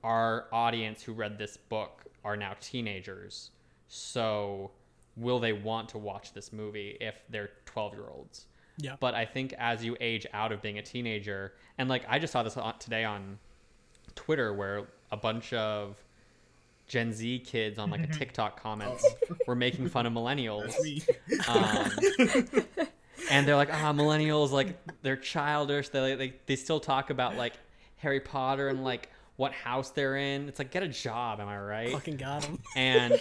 our 0.02 0.46
audience 0.50 1.02
who 1.02 1.12
read 1.12 1.36
this 1.38 1.58
book 1.58 2.04
are 2.24 2.34
now 2.34 2.54
teenagers, 2.60 3.50
so 3.88 4.70
will 5.16 5.38
they 5.38 5.52
want 5.52 5.88
to 5.90 5.98
watch 5.98 6.32
this 6.32 6.50
movie 6.50 6.96
if 7.00 7.16
they're 7.28 7.50
12 7.66 7.92
year 7.94 8.06
olds? 8.10 8.46
Yeah. 8.78 8.96
But 9.00 9.14
I 9.14 9.26
think 9.26 9.52
as 9.58 9.84
you 9.84 9.98
age 10.00 10.26
out 10.32 10.50
of 10.50 10.62
being 10.62 10.78
a 10.78 10.82
teenager, 10.82 11.52
and 11.76 11.90
like 11.90 12.04
I 12.08 12.18
just 12.18 12.32
saw 12.32 12.42
this 12.42 12.56
on- 12.56 12.78
today 12.78 13.04
on 13.04 13.38
Twitter 14.18 14.52
where 14.52 14.88
a 15.10 15.16
bunch 15.16 15.52
of 15.52 15.96
Gen 16.88 17.12
Z 17.12 17.40
kids 17.40 17.78
on 17.78 17.90
like 17.90 18.02
a 18.02 18.06
TikTok 18.06 18.60
comments 18.60 19.06
were 19.46 19.54
making 19.54 19.88
fun 19.88 20.06
of 20.06 20.12
millennials. 20.12 20.74
Um, 21.48 22.76
and 23.30 23.46
they're 23.46 23.56
like, 23.56 23.72
ah, 23.72 23.92
millennials, 23.92 24.50
like 24.50 24.76
they're 25.02 25.16
childish. 25.16 25.90
They, 25.90 26.14
they 26.14 26.34
they 26.46 26.56
still 26.56 26.80
talk 26.80 27.10
about 27.10 27.36
like 27.36 27.52
Harry 27.98 28.20
Potter 28.20 28.68
and 28.68 28.82
like 28.82 29.10
what 29.36 29.52
house 29.52 29.90
they're 29.90 30.16
in. 30.16 30.48
It's 30.48 30.58
like 30.58 30.70
get 30.70 30.82
a 30.82 30.88
job, 30.88 31.40
am 31.40 31.48
I 31.48 31.58
right? 31.58 31.92
Fucking 31.92 32.16
got 32.16 32.44
him. 32.44 32.58
and 32.74 33.12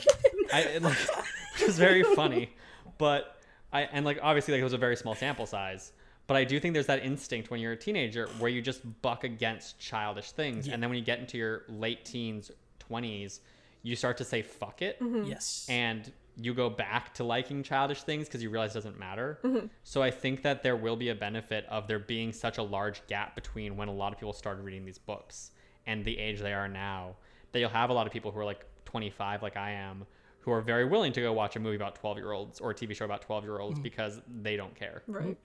I 0.51 0.61
it, 0.61 0.81
like 0.81 0.97
which 1.53 1.67
was 1.67 1.77
very 1.77 2.03
funny, 2.03 2.55
but 2.97 3.37
I 3.71 3.81
and 3.81 4.05
like 4.05 4.19
obviously 4.21 4.53
like 4.53 4.61
it 4.61 4.65
was 4.65 4.73
a 4.73 4.77
very 4.79 4.95
small 4.95 5.13
sample 5.13 5.45
size. 5.45 5.91
But 6.28 6.38
I 6.38 6.43
do 6.43 6.59
think 6.59 6.73
there's 6.73 6.88
that 6.88 7.03
instinct 7.03 7.49
when 7.49 7.59
you're 7.59 7.71
a 7.71 7.78
teenager 7.78 8.28
where 8.39 8.51
you 8.51 8.61
just 8.61 8.82
buck 9.01 9.23
against 9.23 9.80
childish 9.80 10.32
things, 10.32 10.67
and 10.67 10.84
then 10.84 10.89
when 10.89 10.99
you 10.99 11.05
get 11.05 11.19
into 11.19 11.38
your 11.38 11.63
late 11.69 12.03
teens, 12.05 12.51
twenties, 12.80 13.39
you 13.82 13.95
start 13.95 14.17
to 14.17 14.25
say 14.25 14.41
fuck 14.41 14.82
it, 14.82 14.99
mm-hmm. 14.99 15.23
Yes. 15.23 15.65
and 15.69 16.11
you 16.39 16.53
go 16.53 16.69
back 16.69 17.13
to 17.15 17.23
liking 17.23 17.63
childish 17.63 18.03
things 18.03 18.28
because 18.28 18.43
you 18.43 18.49
realize 18.49 18.71
it 18.71 18.75
doesn't 18.75 18.99
matter. 18.99 19.39
Mm-hmm. 19.43 19.67
So 19.84 20.03
I 20.03 20.11
think 20.11 20.43
that 20.43 20.61
there 20.61 20.75
will 20.75 20.95
be 20.95 21.09
a 21.09 21.15
benefit 21.15 21.65
of 21.67 21.88
there 21.88 21.99
being 21.99 22.32
such 22.32 22.57
a 22.59 22.63
large 22.63 23.05
gap 23.07 23.34
between 23.34 23.75
when 23.75 23.88
a 23.88 23.93
lot 23.93 24.13
of 24.13 24.19
people 24.19 24.34
started 24.34 24.63
reading 24.63 24.86
these 24.86 24.99
books 24.99 25.51
and 25.88 26.05
the 26.05 26.17
age 26.19 26.39
they 26.39 26.53
are 26.53 26.67
now. 26.67 27.15
That 27.51 27.59
you'll 27.59 27.69
have 27.69 27.89
a 27.89 27.93
lot 27.93 28.05
of 28.05 28.13
people 28.13 28.32
who 28.32 28.39
are 28.39 28.45
like 28.45 28.65
25, 28.86 29.41
like 29.41 29.57
I 29.57 29.71
am, 29.71 30.05
who 30.41 30.51
are 30.51 30.61
very 30.61 30.86
willing 30.86 31.11
to 31.13 31.21
go 31.21 31.34
watch 31.34 31.55
a 31.55 31.59
movie 31.59 31.75
about 31.75 31.95
12 31.95 32.17
year 32.17 32.34
olds 32.34 32.59
or 32.59 32.71
a 32.71 32.75
TV 32.75 32.95
show 32.95 33.05
about 33.05 33.21
12 33.23 33.43
year 33.43 33.59
olds 33.59 33.75
mm-hmm. 33.75 33.84
because 33.84 34.21
they 34.41 34.57
don't 34.57 34.75
care. 34.75 35.01
Right. 35.07 35.38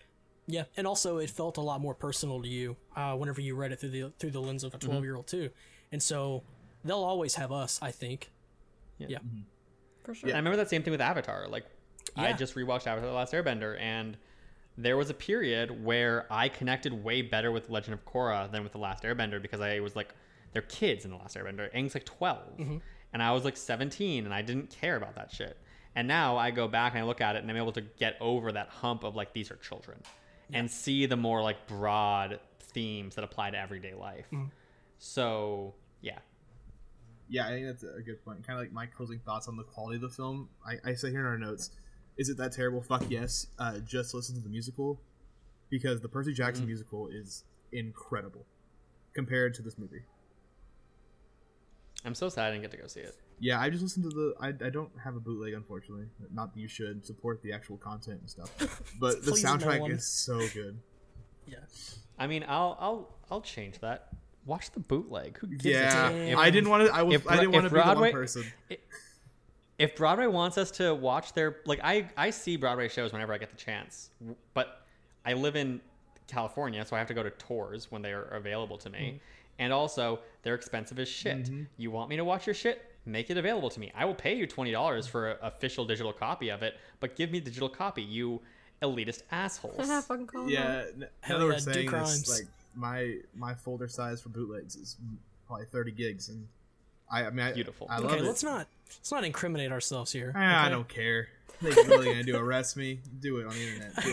Yeah, 0.46 0.64
and 0.76 0.86
also 0.86 1.18
it 1.18 1.30
felt 1.30 1.56
a 1.56 1.60
lot 1.60 1.80
more 1.80 1.94
personal 1.94 2.42
to 2.42 2.48
you 2.48 2.76
uh, 2.96 3.14
whenever 3.14 3.40
you 3.40 3.54
read 3.54 3.72
it 3.72 3.80
through 3.80 3.90
the 3.90 4.12
through 4.18 4.30
the 4.32 4.40
lens 4.40 4.64
of 4.64 4.74
a 4.74 4.78
twelve 4.78 5.04
year 5.04 5.14
old 5.16 5.26
too, 5.26 5.50
and 5.92 6.02
so 6.02 6.42
they'll 6.84 6.96
always 7.04 7.36
have 7.36 7.52
us. 7.52 7.78
I 7.82 7.90
think. 7.92 8.30
Yeah. 8.98 9.06
Yeah. 9.10 9.18
For 10.04 10.14
sure. 10.14 10.28
And 10.28 10.36
I 10.36 10.38
remember 10.40 10.56
that 10.56 10.68
same 10.70 10.82
thing 10.82 10.90
with 10.90 11.00
Avatar. 11.00 11.46
Like 11.48 11.64
I 12.16 12.32
just 12.32 12.54
rewatched 12.56 12.86
Avatar: 12.88 13.08
The 13.08 13.12
Last 13.12 13.32
Airbender, 13.32 13.78
and 13.80 14.16
there 14.76 14.96
was 14.96 15.10
a 15.10 15.14
period 15.14 15.84
where 15.84 16.26
I 16.30 16.48
connected 16.48 16.92
way 17.04 17.22
better 17.22 17.52
with 17.52 17.70
Legend 17.70 17.94
of 17.94 18.04
Korra 18.04 18.50
than 18.50 18.62
with 18.64 18.72
The 18.72 18.78
Last 18.78 19.04
Airbender 19.04 19.40
because 19.40 19.60
I 19.60 19.78
was 19.80 19.94
like, 19.94 20.14
they're 20.52 20.62
kids 20.62 21.04
in 21.04 21.10
The 21.12 21.18
Last 21.18 21.36
Airbender. 21.36 21.72
Aang's 21.74 21.94
like 21.94 22.04
12, 22.06 22.38
Mm-hmm. 22.58 22.76
and 23.12 23.22
I 23.22 23.32
was 23.32 23.44
like 23.44 23.56
17, 23.56 24.24
and 24.24 24.34
I 24.34 24.42
didn't 24.42 24.70
care 24.70 24.96
about 24.96 25.14
that 25.16 25.30
shit. 25.30 25.56
And 25.94 26.08
now 26.08 26.38
I 26.38 26.50
go 26.50 26.68
back 26.68 26.94
and 26.94 27.02
I 27.02 27.06
look 27.06 27.20
at 27.20 27.36
it, 27.36 27.42
and 27.42 27.50
I'm 27.50 27.56
able 27.58 27.72
to 27.72 27.82
get 27.82 28.16
over 28.20 28.50
that 28.52 28.68
hump 28.70 29.04
of 29.04 29.14
like 29.14 29.34
these 29.34 29.50
are 29.50 29.56
children, 29.56 30.00
and 30.52 30.70
see 30.70 31.06
the 31.06 31.16
more 31.16 31.42
like 31.42 31.66
broad 31.66 32.40
themes 32.60 33.14
that 33.16 33.24
apply 33.24 33.50
to 33.50 33.58
everyday 33.58 33.94
life. 33.94 34.26
Mm-hmm. 34.32 34.46
So 34.98 35.74
yeah, 36.00 36.18
Yeah, 37.28 37.46
I 37.46 37.50
think 37.50 37.66
that's 37.66 37.82
a 37.82 38.02
good 38.02 38.24
point. 38.24 38.46
Kind 38.46 38.58
of 38.58 38.64
like 38.64 38.72
my 38.72 38.86
closing 38.86 39.18
thoughts 39.20 39.48
on 39.48 39.56
the 39.56 39.62
quality 39.62 39.96
of 39.96 40.02
the 40.02 40.08
film. 40.10 40.48
I, 40.66 40.90
I 40.90 40.94
say 40.94 41.10
here 41.10 41.20
in 41.20 41.26
our 41.26 41.38
notes, 41.38 41.70
is 42.16 42.28
it 42.28 42.36
that 42.36 42.52
terrible? 42.52 42.82
Fuck 42.82 43.04
yes. 43.08 43.46
Uh, 43.58 43.78
just 43.78 44.14
listen 44.14 44.34
to 44.36 44.40
the 44.42 44.48
musical 44.48 45.00
because 45.70 46.00
the 46.00 46.08
Percy 46.08 46.32
Jackson 46.32 46.66
musical 46.66 47.08
is 47.08 47.44
incredible 47.72 48.44
compared 49.14 49.54
to 49.54 49.62
this 49.62 49.78
movie. 49.78 50.02
I'm 52.04 52.14
so 52.14 52.28
sad 52.28 52.46
I 52.46 52.50
didn't 52.50 52.62
get 52.62 52.70
to 52.72 52.76
go 52.76 52.86
see 52.86 53.00
it. 53.00 53.16
Yeah, 53.42 53.60
I 53.60 53.70
just 53.70 53.82
listened 53.82 54.04
to 54.04 54.10
the. 54.10 54.34
I, 54.40 54.48
I 54.48 54.70
don't 54.70 54.90
have 55.02 55.16
a 55.16 55.20
bootleg, 55.20 55.52
unfortunately. 55.54 56.06
Not 56.32 56.54
that 56.54 56.60
you 56.60 56.68
should 56.68 57.04
support 57.04 57.42
the 57.42 57.52
actual 57.52 57.76
content 57.76 58.20
and 58.20 58.30
stuff, 58.30 58.56
but 59.00 59.24
the 59.24 59.32
Please, 59.32 59.42
no 59.42 59.56
soundtrack 59.56 59.90
is 59.90 60.06
so 60.06 60.38
good. 60.54 60.78
Yeah. 61.48 61.56
I 62.20 62.28
mean, 62.28 62.44
I'll 62.46 62.78
I'll 62.80 63.14
I'll 63.32 63.40
change 63.40 63.80
that. 63.80 64.10
Watch 64.46 64.70
the 64.70 64.78
bootleg. 64.78 65.38
Who 65.38 65.48
gives 65.48 65.64
Yeah, 65.64 66.08
a 66.10 66.36
I 66.36 66.50
didn't 66.50 66.70
want 66.70 66.86
to. 66.86 66.94
I 66.94 67.02
was. 67.02 67.16
if 67.16 67.28
I 67.28 67.34
didn't 67.34 67.50
want 67.50 67.64
to 67.64 67.70
be 67.70 67.80
the 67.80 68.00
one 68.00 68.12
person. 68.12 68.44
if 69.76 69.96
Broadway 69.96 70.28
wants 70.28 70.56
us 70.56 70.70
to 70.72 70.94
watch 70.94 71.32
their 71.32 71.56
like 71.66 71.80
I 71.82 72.08
I 72.16 72.30
see 72.30 72.56
Broadway 72.56 72.88
shows 72.88 73.12
whenever 73.12 73.32
I 73.32 73.38
get 73.38 73.50
the 73.50 73.56
chance, 73.56 74.10
but 74.54 74.86
I 75.26 75.32
live 75.32 75.56
in 75.56 75.80
California, 76.28 76.84
so 76.84 76.94
I 76.94 77.00
have 77.00 77.08
to 77.08 77.14
go 77.14 77.24
to 77.24 77.30
tours 77.30 77.90
when 77.90 78.02
they 78.02 78.12
are 78.12 78.22
available 78.22 78.78
to 78.78 78.88
me. 78.88 78.98
Mm-hmm. 78.98 79.16
And 79.58 79.72
also, 79.72 80.20
they're 80.44 80.54
expensive 80.54 81.00
as 81.00 81.08
shit. 81.08 81.44
Mm-hmm. 81.44 81.62
You 81.76 81.90
want 81.90 82.08
me 82.08 82.16
to 82.16 82.24
watch 82.24 82.46
your 82.46 82.54
shit? 82.54 82.91
Make 83.04 83.30
it 83.30 83.36
available 83.36 83.68
to 83.70 83.80
me. 83.80 83.90
I 83.96 84.04
will 84.04 84.14
pay 84.14 84.36
you 84.36 84.46
twenty 84.46 84.70
dollars 84.70 85.06
for 85.08 85.30
an 85.32 85.36
official 85.42 85.84
digital 85.84 86.12
copy 86.12 86.50
of 86.50 86.62
it, 86.62 86.74
but 87.00 87.16
give 87.16 87.30
me 87.32 87.40
the 87.40 87.46
digital 87.46 87.68
copy, 87.68 88.02
you 88.02 88.40
elitist 88.80 89.22
assholes. 89.32 89.76
fucking 90.06 90.26
call 90.26 90.42
'em 90.44 90.48
Yeah, 90.50 90.60
out. 90.78 90.86
n- 90.88 91.08
Hell 91.20 91.38
now 91.38 91.38
that 91.38 91.44
we're 91.46 91.52
yeah, 91.52 91.58
do 91.58 91.72
saying 91.72 91.90
this, 91.90 92.30
like 92.40 92.48
my 92.74 93.16
my 93.34 93.54
folder 93.54 93.88
size 93.88 94.20
for 94.22 94.28
bootlegs 94.28 94.76
is 94.76 94.96
probably 95.46 95.66
thirty 95.66 95.90
gigs, 95.90 96.28
and 96.28 96.46
I, 97.10 97.24
I 97.26 97.30
mean, 97.30 97.44
I, 97.46 97.52
Beautiful. 97.52 97.86
I 97.90 97.98
love 97.98 98.12
Okay, 98.12 98.20
it. 98.20 98.24
let's 98.24 98.42
not 98.44 98.68
let's 98.88 99.10
not 99.10 99.24
incriminate 99.24 99.72
ourselves 99.72 100.12
here. 100.12 100.32
Ah, 100.36 100.64
I 100.64 100.68
don't 100.68 100.88
care. 100.88 101.28
They're 101.60 101.72
really 101.84 102.06
gonna 102.06 102.22
do 102.22 102.36
arrest 102.36 102.76
me? 102.76 103.00
Do 103.20 103.38
it 103.38 103.46
on 103.46 103.52
the 103.54 103.68
internet. 103.68 104.04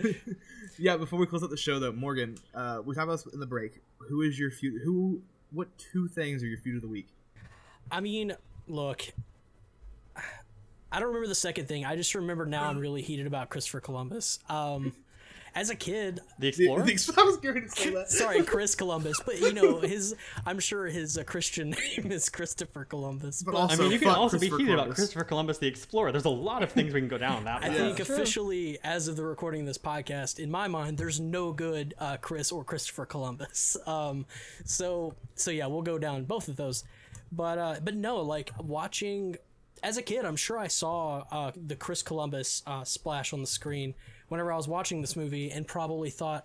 Do 0.00 0.08
it. 0.08 0.16
yeah. 0.78 0.96
Before 0.96 1.18
we 1.18 1.26
close 1.26 1.42
out 1.42 1.50
the 1.50 1.56
show, 1.56 1.78
though, 1.78 1.92
Morgan, 1.92 2.36
uh, 2.54 2.82
we 2.84 2.94
talked 2.94 3.04
about 3.04 3.24
this 3.24 3.32
in 3.34 3.40
the 3.40 3.46
break. 3.46 3.80
Who 4.08 4.22
is 4.22 4.38
your 4.38 4.50
feud? 4.50 4.82
Who? 4.84 5.22
What 5.52 5.68
two 5.78 6.08
things 6.08 6.42
are 6.42 6.46
your 6.46 6.58
feud 6.58 6.76
of 6.76 6.82
the 6.82 6.88
week? 6.88 7.08
I 7.90 8.00
mean, 8.00 8.34
look, 8.68 9.02
I 10.92 10.98
don't 11.00 11.08
remember 11.08 11.28
the 11.28 11.34
second 11.34 11.66
thing. 11.68 11.84
I 11.84 11.96
just 11.96 12.14
remember 12.14 12.46
now 12.46 12.68
I'm 12.68 12.78
really 12.78 13.02
heated 13.02 13.26
about 13.26 13.50
Christopher 13.50 13.80
Columbus. 13.80 14.38
Um, 14.48 14.92
as 15.54 15.70
a 15.70 15.74
kid, 15.74 16.20
The 16.38 16.50
The, 16.50 16.64
Explorer. 16.64 16.82
the, 16.84 17.14
I 17.18 17.22
was 17.24 17.36
going 17.38 17.62
to 17.62 17.68
say 17.70 17.90
that. 17.90 18.10
sorry, 18.10 18.42
Chris 18.42 18.74
Columbus, 18.74 19.18
but 19.24 19.40
you 19.40 19.54
know 19.54 19.80
his. 19.80 20.14
I'm 20.44 20.58
sure 20.58 20.84
his 20.86 21.16
uh, 21.16 21.24
Christian 21.24 21.70
name 21.96 22.12
is 22.12 22.28
Christopher 22.28 22.84
Columbus. 22.84 23.42
But 23.42 23.52
But, 23.52 23.58
also- 23.58 23.74
I 23.74 23.78
mean, 23.84 23.92
you 23.92 23.98
can 23.98 24.08
also 24.08 24.36
be 24.38 24.48
Christopher 24.48 24.58
heated 24.58 24.72
about 24.74 24.82
Columbus. 24.82 24.96
Christopher 24.98 25.24
Columbus, 25.24 25.58
the 25.58 25.66
Explorer. 25.66 26.12
There's 26.12 26.26
a 26.26 26.28
lot 26.30 26.62
of 26.62 26.72
things 26.72 26.92
we 26.92 27.00
can 27.00 27.08
go 27.08 27.16
down 27.18 27.44
that 27.44 27.64
I 27.64 27.70
way. 27.70 27.74
think 27.74 27.96
True. 28.04 28.14
officially, 28.14 28.78
as 28.84 29.08
of 29.08 29.16
the 29.16 29.24
recording 29.24 29.62
of 29.62 29.66
this 29.66 29.78
podcast, 29.78 30.38
in 30.38 30.50
my 30.50 30.68
mind, 30.68 30.98
there's 30.98 31.20
no 31.20 31.52
good 31.52 31.94
uh, 31.98 32.18
Chris 32.18 32.52
or 32.52 32.62
Christopher 32.62 33.06
Columbus. 33.06 33.76
Um, 33.86 34.26
so 34.64 35.14
so 35.36 35.50
yeah, 35.50 35.66
we'll 35.66 35.82
go 35.82 35.96
down 35.98 36.24
both 36.24 36.48
of 36.48 36.56
those. 36.56 36.84
But 37.32 37.58
uh, 37.58 37.76
but 37.82 37.94
no, 37.94 38.18
like 38.22 38.50
watching 38.58 39.36
as 39.82 39.96
a 39.96 40.02
kid, 40.02 40.24
I'm 40.24 40.36
sure 40.36 40.58
I 40.58 40.68
saw 40.68 41.24
uh, 41.30 41.52
the 41.54 41.76
Chris 41.76 42.02
Columbus 42.02 42.62
uh, 42.66 42.84
splash 42.84 43.32
on 43.32 43.40
the 43.40 43.46
screen 43.46 43.94
whenever 44.28 44.52
I 44.52 44.56
was 44.56 44.68
watching 44.68 45.00
this 45.00 45.16
movie, 45.16 45.50
and 45.50 45.66
probably 45.66 46.10
thought, 46.10 46.44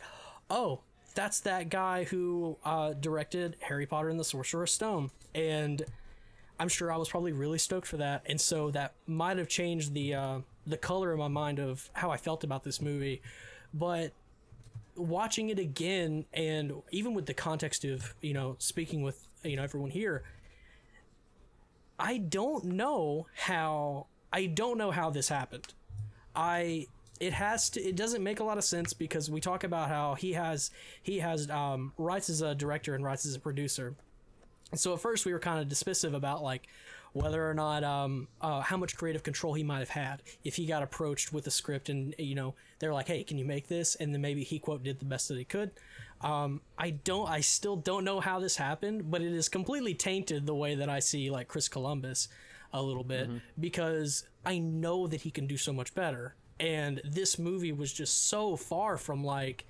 oh. 0.50 0.82
That's 1.14 1.42
that 1.42 1.68
guy 1.68 2.06
who 2.06 2.58
uh, 2.64 2.94
directed 2.94 3.58
Harry 3.60 3.86
Potter 3.86 4.08
and 4.08 4.18
the 4.18 4.24
Sorcerer's 4.24 4.72
Stone, 4.72 5.12
and 5.36 5.84
I'm 6.58 6.70
sure 6.70 6.92
I 6.92 6.96
was 6.96 7.10
probably 7.10 7.32
really 7.32 7.58
stoked 7.58 7.88
for 7.88 7.98
that, 7.98 8.22
and 8.28 8.40
so 8.40 8.70
that 8.72 8.94
might 9.08 9.38
have 9.38 9.50
changed 9.50 9.94
the 9.94 10.14
uh, 10.14 10.40
the 10.68 10.78
color 10.78 11.12
in 11.12 11.18
my 11.18 11.28
mind 11.28 11.60
of 11.60 11.90
how 11.94 12.12
I 12.12 12.18
felt 12.18 12.44
about 12.44 12.64
this 12.64 12.80
movie. 12.80 13.22
But 13.74 14.14
watching 14.96 15.50
it 15.50 15.58
again, 15.58 16.26
and 16.34 16.74
even 16.92 17.14
with 17.14 17.26
the 17.26 17.34
context 17.34 17.84
of 17.84 18.14
you 18.22 18.34
know 18.34 18.56
speaking 18.60 19.02
with 19.02 19.28
you 19.44 19.56
know 19.56 19.64
everyone 19.64 19.90
here, 19.90 20.24
I 22.02 22.18
don't 22.18 22.66
know 22.66 23.28
how 23.36 24.08
I 24.34 24.48
don't 24.48 24.78
know 24.78 24.90
how 24.92 25.12
this 25.12 25.30
happened. 25.30 25.74
I 26.36 26.88
it 27.20 27.34
has 27.34 27.70
to 27.72 27.82
it 27.82 27.96
doesn't 27.96 28.24
make 28.24 28.40
a 28.40 28.44
lot 28.44 28.58
of 28.58 28.64
sense 28.64 28.92
because 28.92 29.30
we 29.30 29.40
talk 29.40 29.64
about 29.64 29.88
how 29.88 30.16
he 30.16 30.34
has 30.34 30.72
he 31.04 31.20
has 31.20 31.50
um, 31.52 31.94
rights 31.98 32.30
as 32.30 32.42
a 32.42 32.56
director 32.56 32.96
and 32.96 33.06
rights 33.06 33.26
as 33.26 33.36
a 33.36 33.40
producer. 33.40 33.94
So 34.74 34.94
at 34.94 35.00
first 35.00 35.26
we 35.26 35.32
were 35.32 35.40
kind 35.40 35.62
of 35.62 35.68
dismissive 35.68 36.16
about 36.16 36.42
like 36.42 36.68
whether 37.14 37.48
or 37.48 37.54
not 37.54 37.84
um 37.84 38.28
uh, 38.42 38.62
how 38.62 38.78
much 38.78 38.98
creative 38.98 39.22
control 39.22 39.54
he 39.54 39.64
might 39.64 39.80
have 39.80 39.90
had 39.90 40.24
if 40.44 40.56
he 40.56 40.66
got 40.66 40.82
approached 40.82 41.32
with 41.32 41.46
a 41.46 41.52
script 41.52 41.90
and 41.90 42.16
you 42.18 42.34
know 42.34 42.56
they're 42.80 42.94
like 42.94 43.08
hey 43.08 43.24
can 43.24 43.38
you 43.38 43.46
make 43.46 43.68
this? 43.68 43.94
And 43.96 44.12
then 44.12 44.22
maybe 44.22 44.44
he 44.44 44.58
quote 44.58 44.82
did 44.82 44.98
the 44.98 45.06
best 45.06 45.28
that 45.28 45.38
he 45.38 45.46
could 45.46 45.70
um 46.24 46.62
i 46.78 46.90
don't 46.90 47.30
i 47.30 47.42
still 47.42 47.76
don't 47.76 48.04
know 48.04 48.20
how 48.20 48.40
this 48.40 48.56
happened 48.56 49.10
but 49.10 49.22
it 49.22 49.32
is 49.34 49.50
completely 49.50 49.94
tainted 49.94 50.46
the 50.46 50.54
way 50.56 50.76
that 50.76 50.90
i 50.90 51.00
see 51.00 51.30
like 51.32 51.48
chris 51.48 51.68
columbus 51.68 52.28
a 52.74 52.82
little 52.82 53.04
bit 53.04 53.28
because 53.60 54.26
i 54.46 54.58
know 54.58 55.08
that 55.08 55.22
he 55.22 55.32
can 55.32 55.48
do 55.48 55.58
so 55.58 55.74
much 55.74 55.94
better. 55.96 56.36
And 56.60 57.02
this 57.04 57.40
movie 57.40 57.72
was 57.72 57.92
just 57.92 58.28
so 58.30 58.56
far 58.56 58.96
from 58.98 59.24
like 59.24 59.66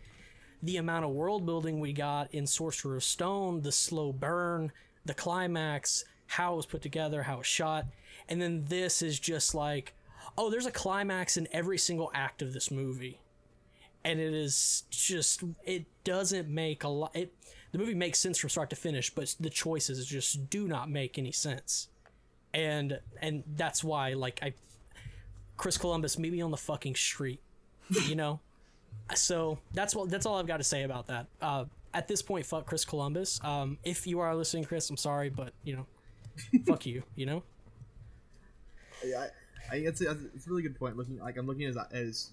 the 0.61 0.75
amount 0.75 1.05
of 1.05 1.11
world 1.11 1.45
building 1.45 1.79
we 1.79 1.93
got 1.93 2.33
in 2.33 2.45
Sorcerer's 2.45 3.05
Stone, 3.05 3.61
the 3.61 3.71
slow 3.71 4.11
burn, 4.11 4.73
the 5.05 5.13
climax, 5.13 6.03
how 6.27 6.53
it 6.53 6.57
was 6.57 6.65
put 6.65 6.81
together, 6.81 7.23
how 7.23 7.35
it 7.35 7.37
was 7.39 7.47
shot, 7.47 7.85
and 8.27 8.41
then 8.41 8.65
this 8.67 9.01
is 9.01 9.19
just 9.19 9.55
like, 9.55 9.95
oh, 10.37 10.49
there's 10.49 10.65
a 10.65 10.71
climax 10.71 11.37
in 11.37 11.47
every 11.53 11.77
single 11.77 12.11
act 12.13 12.41
of 12.41 12.51
this 12.51 12.69
movie, 12.69 13.20
and 14.03 14.19
it 14.19 14.33
is 14.33 14.83
just 14.89 15.43
it 15.65 15.85
doesn't 16.03 16.49
make 16.49 16.83
a 16.83 16.87
lot. 16.87 17.15
It 17.15 17.33
the 17.71 17.77
movie 17.77 17.93
makes 17.93 18.19
sense 18.19 18.37
from 18.37 18.49
start 18.49 18.69
to 18.71 18.75
finish, 18.75 19.09
but 19.09 19.35
the 19.39 19.49
choices 19.49 20.05
just 20.05 20.49
do 20.49 20.67
not 20.67 20.89
make 20.89 21.17
any 21.17 21.31
sense, 21.31 21.87
and 22.53 22.99
and 23.21 23.43
that's 23.55 23.83
why 23.83 24.13
like 24.13 24.39
I, 24.41 24.53
Chris 25.57 25.77
Columbus, 25.77 26.17
meet 26.17 26.33
me 26.33 26.41
on 26.41 26.51
the 26.51 26.57
fucking 26.57 26.95
street, 26.95 27.41
you 28.07 28.15
know 28.15 28.39
so 29.15 29.59
that's 29.73 29.95
what 29.95 30.09
that's 30.09 30.25
all 30.25 30.37
I've 30.37 30.47
got 30.47 30.57
to 30.57 30.63
say 30.63 30.83
about 30.83 31.07
that. 31.07 31.27
Uh, 31.41 31.65
at 31.93 32.07
this 32.07 32.21
point, 32.21 32.45
fuck 32.45 32.65
Chris 32.65 32.85
Columbus. 32.85 33.39
Um, 33.43 33.77
if 33.83 34.07
you 34.07 34.19
are 34.19 34.35
listening, 34.35 34.63
Chris, 34.63 34.89
I'm 34.89 34.97
sorry, 34.97 35.29
but 35.29 35.53
you 35.63 35.75
know, 35.75 35.85
fuck 36.67 36.85
you. 36.85 37.03
You 37.15 37.25
know, 37.25 37.43
Yeah, 39.05 39.27
I, 39.71 39.75
I 39.75 39.79
it's, 39.79 40.01
a, 40.01 40.11
it's 40.11 40.47
a 40.47 40.49
really 40.49 40.63
good 40.63 40.77
point. 40.77 40.97
Looking 40.97 41.19
like 41.19 41.37
I'm 41.37 41.47
looking 41.47 41.65
at 41.65 41.75
his, 41.75 41.77
his 41.91 42.31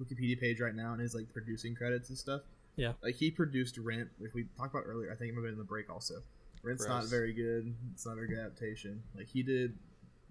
Wikipedia 0.00 0.38
page 0.38 0.60
right 0.60 0.74
now 0.74 0.92
and 0.92 1.00
his 1.00 1.14
like 1.14 1.32
producing 1.32 1.74
credits 1.74 2.08
and 2.08 2.18
stuff. 2.18 2.42
Yeah. 2.76 2.92
like 3.02 3.14
he 3.14 3.30
produced 3.30 3.78
Rent, 3.78 4.08
which 4.18 4.34
we 4.34 4.44
talked 4.58 4.74
about 4.74 4.84
earlier. 4.86 5.10
I 5.10 5.14
think 5.16 5.30
it 5.30 5.34
might 5.34 5.38
have 5.38 5.44
been 5.44 5.52
in 5.52 5.58
the 5.58 5.64
break 5.64 5.88
also. 5.90 6.16
Rent's 6.62 6.86
not 6.86 7.04
very 7.06 7.32
good. 7.32 7.72
It's 7.94 8.04
not 8.04 8.12
a 8.12 8.16
very 8.16 8.28
good 8.28 8.38
adaptation. 8.38 9.02
Like 9.16 9.28
he 9.28 9.42
did 9.42 9.74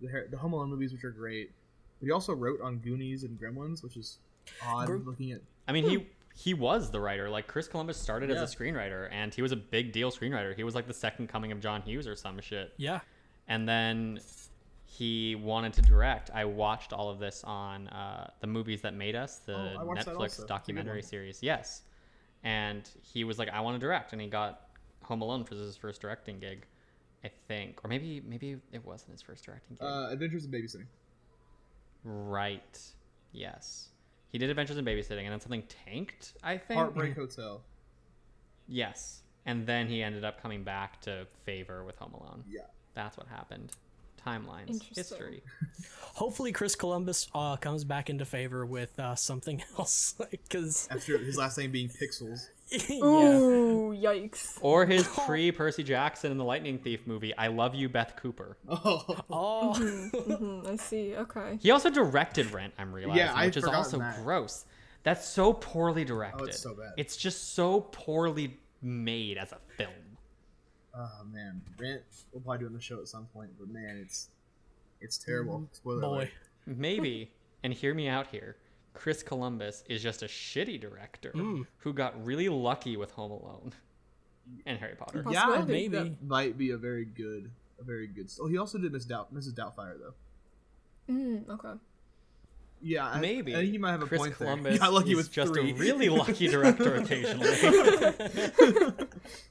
the 0.01 0.07
Har- 0.07 0.27
the 0.29 0.37
Home 0.37 0.53
Alone 0.53 0.69
movies, 0.69 0.91
which 0.91 1.03
are 1.03 1.11
great. 1.11 1.51
But 1.99 2.05
he 2.07 2.11
also 2.11 2.33
wrote 2.33 2.59
on 2.61 2.77
Goonies 2.79 3.23
and 3.23 3.39
Gremlins, 3.39 3.81
which 3.81 3.97
is 3.97 4.17
odd. 4.63 4.87
Gr- 4.87 4.97
looking 4.97 5.31
at 5.31 5.41
I 5.67 5.71
mean, 5.71 5.89
he 5.89 5.95
hmm. 5.95 6.03
he 6.35 6.53
was 6.53 6.91
the 6.91 6.99
writer. 6.99 7.29
Like 7.29 7.47
Chris 7.47 7.67
Columbus 7.67 7.97
started 7.97 8.29
Yeah. 8.29 8.41
as 8.41 8.53
a 8.53 8.55
screenwriter, 8.55 9.09
and 9.11 9.33
he 9.33 9.41
was 9.41 9.51
a 9.51 9.55
big 9.55 9.91
deal 9.93 10.11
screenwriter. 10.11 10.55
He 10.55 10.63
was 10.63 10.75
like 10.75 10.87
the 10.87 10.93
second 10.93 11.27
coming 11.29 11.51
of 11.51 11.59
John 11.61 11.81
Hughes 11.81 12.07
or 12.07 12.15
some 12.15 12.39
shit. 12.41 12.73
yeah, 12.77 12.99
And 13.47 13.67
then 13.67 14.19
he 14.97 15.35
wanted 15.35 15.73
to 15.73 15.81
direct. 15.81 16.29
I 16.33 16.45
watched 16.45 16.93
all 16.93 17.09
of 17.09 17.19
this 17.19 17.43
on 17.43 17.87
uh, 17.89 18.29
the 18.39 18.47
movies 18.47 18.81
that 18.81 18.93
made 18.93 19.15
us, 19.15 19.39
the 19.39 19.55
Oh, 19.55 19.79
I 19.79 19.83
watched 19.83 20.05
that 20.05 20.11
also. 20.15 20.21
Netflix 20.23 20.25
It's 20.25 20.37
a 20.37 20.41
good 20.41 20.47
documentary 20.47 21.01
series. 21.01 21.43
Yes, 21.43 21.81
and 22.43 22.89
he 23.01 23.23
was 23.23 23.37
like, 23.39 23.49
"I 23.49 23.59
want 23.61 23.75
to 23.75 23.79
direct," 23.79 24.13
and 24.13 24.21
he 24.21 24.27
got 24.27 24.69
Home 25.03 25.21
Alone 25.21 25.43
for 25.43 25.55
his 25.55 25.75
first 25.75 26.01
directing 26.01 26.39
gig, 26.39 26.65
I 27.23 27.31
think, 27.47 27.83
or 27.83 27.87
maybe 27.89 28.21
maybe 28.25 28.57
it 28.71 28.85
wasn't 28.85 29.11
his 29.11 29.21
first 29.21 29.43
directing 29.45 29.75
gig. 29.75 29.83
uh, 29.85 30.09
Adventures 30.11 30.45
in 30.45 30.51
Babysitting. 30.51 30.85
right. 32.03 32.79
Yes. 33.31 33.89
He 34.31 34.37
did 34.37 34.49
Adventures 34.49 34.77
in 34.77 34.85
Babysitting, 34.85 35.23
and 35.23 35.31
then 35.31 35.39
something 35.39 35.63
tanked. 35.85 36.33
I 36.43 36.57
think. 36.57 36.77
Heartbreak 36.77 37.15
Hotel. 37.17 37.61
Yes. 38.67 39.21
And 39.45 39.65
then 39.67 39.87
he 39.87 40.01
ended 40.01 40.23
up 40.25 40.41
coming 40.41 40.63
back 40.63 41.01
to 41.01 41.27
favor 41.45 41.83
with 41.83 41.97
Home 41.97 42.13
Alone. 42.13 42.43
Yeah. 42.49 42.61
That's 42.95 43.17
what 43.17 43.27
happened. 43.27 43.71
Timelines, 44.25 44.81
history. 44.95 45.43
Hopefully, 46.15 46.51
Chris 46.53 46.75
Columbus 46.75 47.27
uh, 47.35 47.57
comes 47.57 47.83
back 47.83 48.09
into 48.09 48.23
favor 48.25 48.65
with 48.65 48.97
uh, 48.99 49.15
something 49.15 49.61
else, 49.79 50.15
because 50.31 50.87
After 50.89 51.17
his 51.17 51.37
last 51.37 51.57
name 51.57 51.71
being 51.71 51.89
Pixels. 51.89 52.49
yeah, 52.89 53.03
Ooh, 53.03 53.93
yikes. 53.95 54.57
Or 54.61 54.85
his 54.85 55.07
pre 55.07 55.51
Percy 55.51 55.83
Jackson 55.83 56.31
in 56.31 56.37
the 56.37 56.43
Lightning 56.43 56.79
Thief 56.79 57.05
movie, 57.05 57.35
I 57.37 57.47
Love 57.47 57.75
You, 57.75 57.89
Beth 57.89 58.15
Cooper. 58.15 58.57
Oh, 58.67 59.19
oh, 59.29 59.73
Hmm, 59.75 60.67
I 60.67 60.75
see. 60.77 61.15
Okay. 61.15 61.59
He 61.61 61.69
also 61.71 61.89
directed 61.89 62.51
Rent, 62.51 62.73
I'm 62.79 62.91
realizing, 62.93 63.17
Yeah, 63.19 63.45
which 63.45 63.57
is 63.57 63.65
also 63.65 63.99
that. 63.99 64.23
gross. 64.23 64.65
That's 65.03 65.27
so 65.27 65.53
poorly 65.53 66.03
directed. 66.05 66.47
Oh, 66.47 66.51
so 66.51 66.73
bad. 66.73 66.93
It's 66.97 67.15
just 67.17 67.53
so 67.53 67.81
poorly 67.91 68.57
made 68.81 69.37
as 69.37 69.51
a 69.51 69.57
film. 69.77 69.91
Oh 70.97 71.23
man, 71.31 71.61
Rent. 71.79 72.01
We'll 72.31 72.41
probably 72.41 72.59
do 72.59 72.65
it 72.65 72.69
on 72.69 72.73
the 72.73 72.81
show 72.81 72.99
at 72.99 73.07
some 73.07 73.25
point, 73.33 73.51
but 73.59 73.69
man, 73.69 73.97
it's 74.01 74.29
it's 75.01 75.17
terrible. 75.17 75.67
Spoiler 75.71 76.01
boy. 76.01 76.07
alert. 76.07 76.29
Maybe, 76.65 77.31
and 77.63 77.73
hear 77.73 77.93
me 77.93 78.07
out 78.07 78.27
here, 78.27 78.57
Chris 78.93 79.21
Columbus 79.21 79.83
is 79.87 80.01
just 80.01 80.23
a 80.23 80.25
shitty 80.25 80.81
director 80.81 81.33
who 81.77 81.93
got 81.93 82.25
really 82.25 82.49
lucky 82.49 82.97
with 82.97 83.11
Home 83.11 83.31
Alone 83.31 83.73
and 84.65 84.79
Harry 84.79 84.95
Potter. 84.95 85.23
Possible. 85.23 85.33
Yeah, 85.33 85.61
I 85.61 85.61
maybe. 85.63 85.97
that 85.97 86.23
might 86.23 86.57
be 86.57 86.71
a 86.71 86.77
very 86.77 87.05
good, 87.05 87.51
a 87.79 87.83
very 87.83 88.07
good. 88.07 88.31
Oh, 88.41 88.47
he 88.47 88.57
also 88.57 88.77
did 88.79 88.91
Miss 88.91 89.05
Doubt, 89.05 89.33
Mrs. 89.33 89.53
Doubtfire 89.53 89.97
though. 89.99 91.13
Mm, 91.13 91.49
okay. 91.49 91.79
Yeah, 92.81 93.07
I, 93.07 93.19
Maybe 93.19 93.55
I 93.55 93.59
think 93.59 93.73
you 93.73 93.79
might 93.79 93.91
have 93.91 94.03
a 94.03 94.05
Chris 94.05 94.21
point 94.21 94.35
Columbus 94.37 94.63
there. 94.63 94.71
He 94.73 94.79
got 94.79 94.93
lucky 94.93 95.11
is 95.11 95.17
with 95.17 95.31
just 95.31 95.53
three. 95.53 95.71
a 95.71 95.75
really 95.75 96.09
lucky 96.09 96.47
director 96.49 96.95
occasionally. 96.95 97.47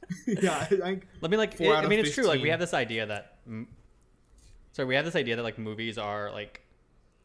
yeah, 0.26 0.58
I 0.58 0.64
think 0.64 1.06
I 1.22 1.28
mean, 1.28 1.38
like, 1.38 1.60
it- 1.60 1.68
I 1.68 1.82
of 1.82 1.88
mean, 1.88 2.00
it's 2.00 2.14
true. 2.14 2.24
Like, 2.24 2.42
we 2.42 2.50
have 2.50 2.60
this 2.60 2.74
idea 2.74 3.06
that, 3.06 3.38
m- 3.46 3.68
sorry, 4.72 4.86
we 4.86 4.94
have 4.94 5.04
this 5.04 5.16
idea 5.16 5.36
that 5.36 5.42
like 5.42 5.58
movies 5.58 5.98
are 5.98 6.30
like 6.30 6.64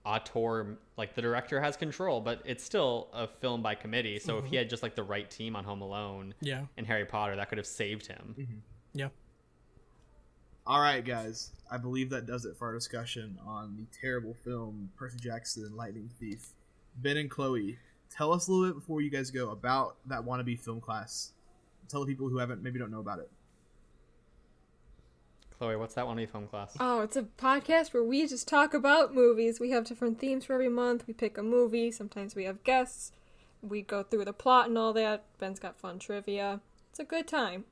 auteur, 0.06 0.78
like 0.98 1.16
the 1.16 1.22
director 1.22 1.62
has 1.62 1.78
control, 1.78 2.22
but 2.22 2.42
it's 2.46 2.64
still 2.64 3.10
a 3.14 3.28
film 3.28 3.62
by 3.62 3.76
committee. 3.76 4.20
So 4.20 4.38
if 4.38 4.46
he 4.46 4.50
mm-hmm. 4.50 4.58
had 4.58 4.70
just 4.70 4.84
like 4.84 4.96
the 4.96 5.04
right 5.04 5.30
team 5.30 5.56
on 5.56 5.64
Home 5.64 5.82
Alone 5.82 6.34
yeah, 6.42 6.66
and 6.78 6.88
Harry 6.88 7.06
Potter, 7.06 7.36
that 7.36 7.50
could 7.50 7.58
have 7.58 7.68
saved 7.68 8.08
him. 8.08 8.36
Mm-hmm. 8.38 8.58
yeah. 8.94 9.10
All 10.66 10.82
right, 10.82 11.04
guys. 11.04 11.52
I 11.72 11.78
believe 11.78 12.10
that 12.12 12.26
does 12.26 12.46
it 12.46 12.58
for 12.58 12.68
our 12.68 12.74
discussion 12.74 13.38
on 13.46 13.76
the 13.76 13.86
terrible 14.00 14.36
film 14.44 14.90
Percy 14.96 15.18
Jackson 15.20 15.64
and 15.66 15.76
Lightning 15.76 16.10
Thief. 16.20 16.50
Ben 16.98 17.18
and 17.18 17.30
Chloe, 17.30 17.78
tell 18.10 18.34
us 18.34 18.48
a 18.48 18.52
little 18.52 18.68
bit 18.68 18.80
before 18.80 19.02
you 19.02 19.10
guys 19.10 19.32
go 19.32 19.50
about 19.52 19.98
that 20.08 20.22
wannabe 20.22 20.60
film 20.60 20.82
class. 20.82 21.32
Tell 21.90 22.02
the 22.02 22.08
people 22.08 22.30
who 22.30 22.38
haven't 22.38 22.62
maybe 22.64 22.80
don't 22.80 22.92
know 22.92 23.00
about 23.00 23.20
it. 23.20 23.30
Chloe, 25.58 25.76
what's 25.76 25.96
that 25.96 26.06
wannabe 26.06 26.30
film 26.30 26.48
class? 26.48 26.78
Oh, 26.80 27.02
it's 27.02 27.18
a 27.18 27.24
podcast 27.24 27.94
where 27.94 28.04
we 28.04 28.26
just 28.28 28.48
talk 28.48 28.74
about 28.74 29.14
movies. 29.14 29.60
We 29.60 29.72
have 29.72 29.84
different 29.84 30.20
themes 30.20 30.46
for 30.46 30.54
every 30.54 30.70
month. 30.70 31.06
We 31.06 31.14
pick 31.14 31.38
a 31.38 31.44
movie. 31.44 31.92
Sometimes 31.92 32.34
we 32.34 32.46
have 32.46 32.64
guests. 32.64 33.12
We 33.62 33.82
go 33.82 34.04
through 34.04 34.24
the 34.26 34.32
plot 34.34 34.70
and 34.70 34.78
all 34.78 34.94
that. 34.94 35.26
Ben's 35.38 35.60
got 35.60 35.78
fun 35.78 36.00
trivia. 36.00 36.62
It's 36.92 37.00
a 37.00 37.04
good 37.04 37.28
time. 37.28 37.66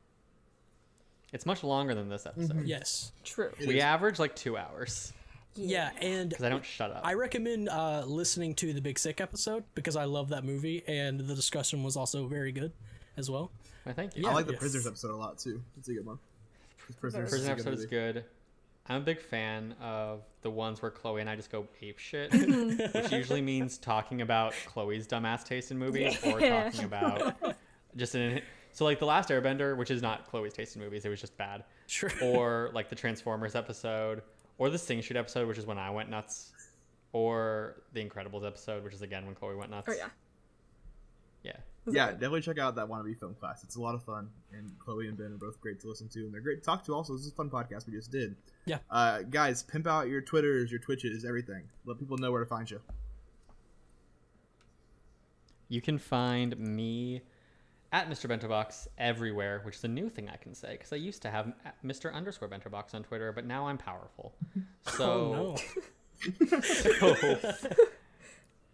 It's 1.32 1.46
much 1.46 1.64
longer 1.64 1.96
than 1.96 2.10
this 2.10 2.26
episode. 2.26 2.66
Yes, 2.66 3.14
True. 3.24 3.52
It 3.60 3.68
We 3.68 3.78
is. 3.78 3.84
average 3.84 4.20
like 4.20 4.36
two 4.36 4.58
hours 4.58 5.14
yeah, 5.58 5.92
and 6.02 6.30
because 6.30 6.46
I 6.46 6.50
don't 6.50 6.66
shut 6.66 6.92
up. 6.92 7.02
I 7.04 7.14
recommend 7.14 7.70
uh, 7.70 8.04
listening 8.06 8.54
to 8.56 8.74
the 8.74 8.82
Big 8.82 9.00
Sick 9.00 9.20
episode 9.20 9.64
because 9.76 9.96
I 9.96 10.06
love 10.06 10.30
that 10.30 10.44
movie, 10.44 10.84
and 10.88 11.20
the 11.20 11.36
discussion 11.36 11.84
was 11.84 11.98
also 11.98 12.28
very 12.28 12.52
good 12.52 12.72
as 13.16 13.30
well. 13.30 13.52
Why, 13.88 13.94
thank 13.94 14.18
you. 14.18 14.24
Yeah. 14.24 14.30
I 14.30 14.34
like 14.34 14.46
the 14.48 14.52
yes. 14.54 14.60
Prisoners 14.60 14.86
episode 14.88 15.12
a 15.12 15.16
lot 15.16 15.38
too. 15.38 15.62
It's 15.78 15.88
a 15.88 15.94
good 15.94 16.06
one. 16.06 16.20
Prisoners, 17.00 17.30
Prison 17.30 17.42
is 17.44 17.48
a 17.48 17.52
episode 17.52 17.74
is 17.74 17.86
good. 17.86 18.26
I'm 18.90 18.98
a 19.02 19.06
big 19.06 19.22
fan 19.22 19.76
of 19.82 20.24
the 20.42 20.50
ones 20.50 20.82
where 20.82 20.92
Chloe 20.92 21.22
and 21.22 21.30
I 21.30 21.36
just 21.36 21.52
go 21.52 21.68
ape 21.82 21.98
shit, 22.00 22.32
which 22.94 23.12
usually 23.12 23.42
means 23.42 23.78
talking 23.78 24.22
about 24.22 24.54
Chloe's 24.66 25.08
dumbass 25.08 25.44
taste 25.46 25.72
in 25.72 25.78
movies 25.78 26.18
or 26.26 26.40
talking 26.40 26.84
about 26.86 27.34
just 27.96 28.16
an. 28.16 28.42
So 28.72 28.84
like 28.86 29.00
the 29.00 29.06
last 29.06 29.30
Airbender, 29.30 29.76
which 29.76 29.90
is 29.92 30.02
not 30.02 30.28
Chloe's 30.30 30.54
taste 30.54 30.76
in 30.76 30.82
movies, 30.82 31.04
it 31.06 31.10
was 31.10 31.20
just 31.20 31.38
bad, 31.38 31.64
Sure. 31.88 32.12
or 32.22 32.72
like 32.74 32.90
the 32.90 32.96
Transformers 32.96 33.56
episode, 33.56 34.22
or 34.58 34.70
the 34.70 34.78
Sing 34.78 35.02
Street 35.02 35.18
episode, 35.18 35.48
which 35.48 35.58
is 35.58 35.66
when 35.66 35.78
I 35.78 35.90
went 35.90 36.10
nuts, 36.10 36.52
or 37.14 37.82
the 37.94 38.06
Incredibles 38.06 38.46
episode, 38.46 38.84
which 38.84 38.94
is 38.94 39.02
again 39.02 39.26
when 39.26 39.34
Chloe 39.36 39.56
went 39.56 39.72
nuts. 39.72 39.88
Oh 39.90 39.94
yeah. 39.98 40.08
yeah. 41.92 41.92
Was 41.92 41.96
Yeah, 41.96 42.06
it 42.06 42.12
good? 42.12 42.20
definitely 42.20 42.42
check 42.42 42.60
out 42.60 42.76
that 42.76 42.88
wannabe 42.88 43.18
film 43.20 43.34
class. 43.36 43.64
It's 43.64 43.76
a 43.76 43.82
lot 43.82 43.96
of 43.96 44.04
fun, 44.04 44.30
and 44.54 44.72
Chloe 44.80 45.08
and 45.08 45.18
Ben 45.18 45.28
are 45.34 45.38
both 45.38 45.60
great 45.62 45.80
to 45.82 45.88
listen 45.88 46.08
to, 46.10 46.20
and 46.20 46.34
they're 46.34 46.42
great 46.42 46.60
to 46.62 46.66
talk 46.66 46.86
to. 46.86 46.94
Also, 46.94 47.14
this 47.14 47.24
is 47.26 47.32
a 47.32 47.36
fun 47.36 47.50
podcast 47.50 47.88
we 47.88 47.94
just 47.94 48.12
did. 48.12 48.36
Yeah. 48.66 48.80
Uh, 48.92 49.22
guys, 49.24 49.64
pimp 49.64 49.88
out 49.88 50.08
your 50.10 50.22
Twitters, 50.22 50.72
your 50.72 50.80
Twitches, 50.80 51.26
everything. 51.26 51.64
Let 51.86 52.00
people 52.00 52.18
know 52.18 52.32
where 52.32 52.44
to 52.44 52.50
find 52.50 52.70
you. 52.70 52.80
You 55.70 55.82
can 55.82 55.98
find 55.98 56.58
me 56.58 57.22
at 57.92 58.10
Mr. 58.10 58.30
Bentobox 58.30 58.88
everywhere, 58.98 59.62
which 59.64 59.76
is 59.78 59.84
a 59.84 59.88
new 59.90 60.10
thing 60.10 60.30
I 60.30 60.36
can 60.38 60.54
say 60.54 60.72
because 60.74 60.94
I 60.94 60.98
used 60.98 61.22
to 61.24 61.30
have 61.30 61.54
Mr. 61.86 62.14
underscore 62.14 62.48
Bentobox 62.48 62.94
on 62.94 63.04
Twitter, 63.04 63.32
but 63.32 63.46
now 63.46 63.68
I'm 63.68 63.78
powerful. 63.78 64.34
So, 64.90 65.04
oh 65.04 65.56
no. 66.50 66.58
so, 66.62 67.40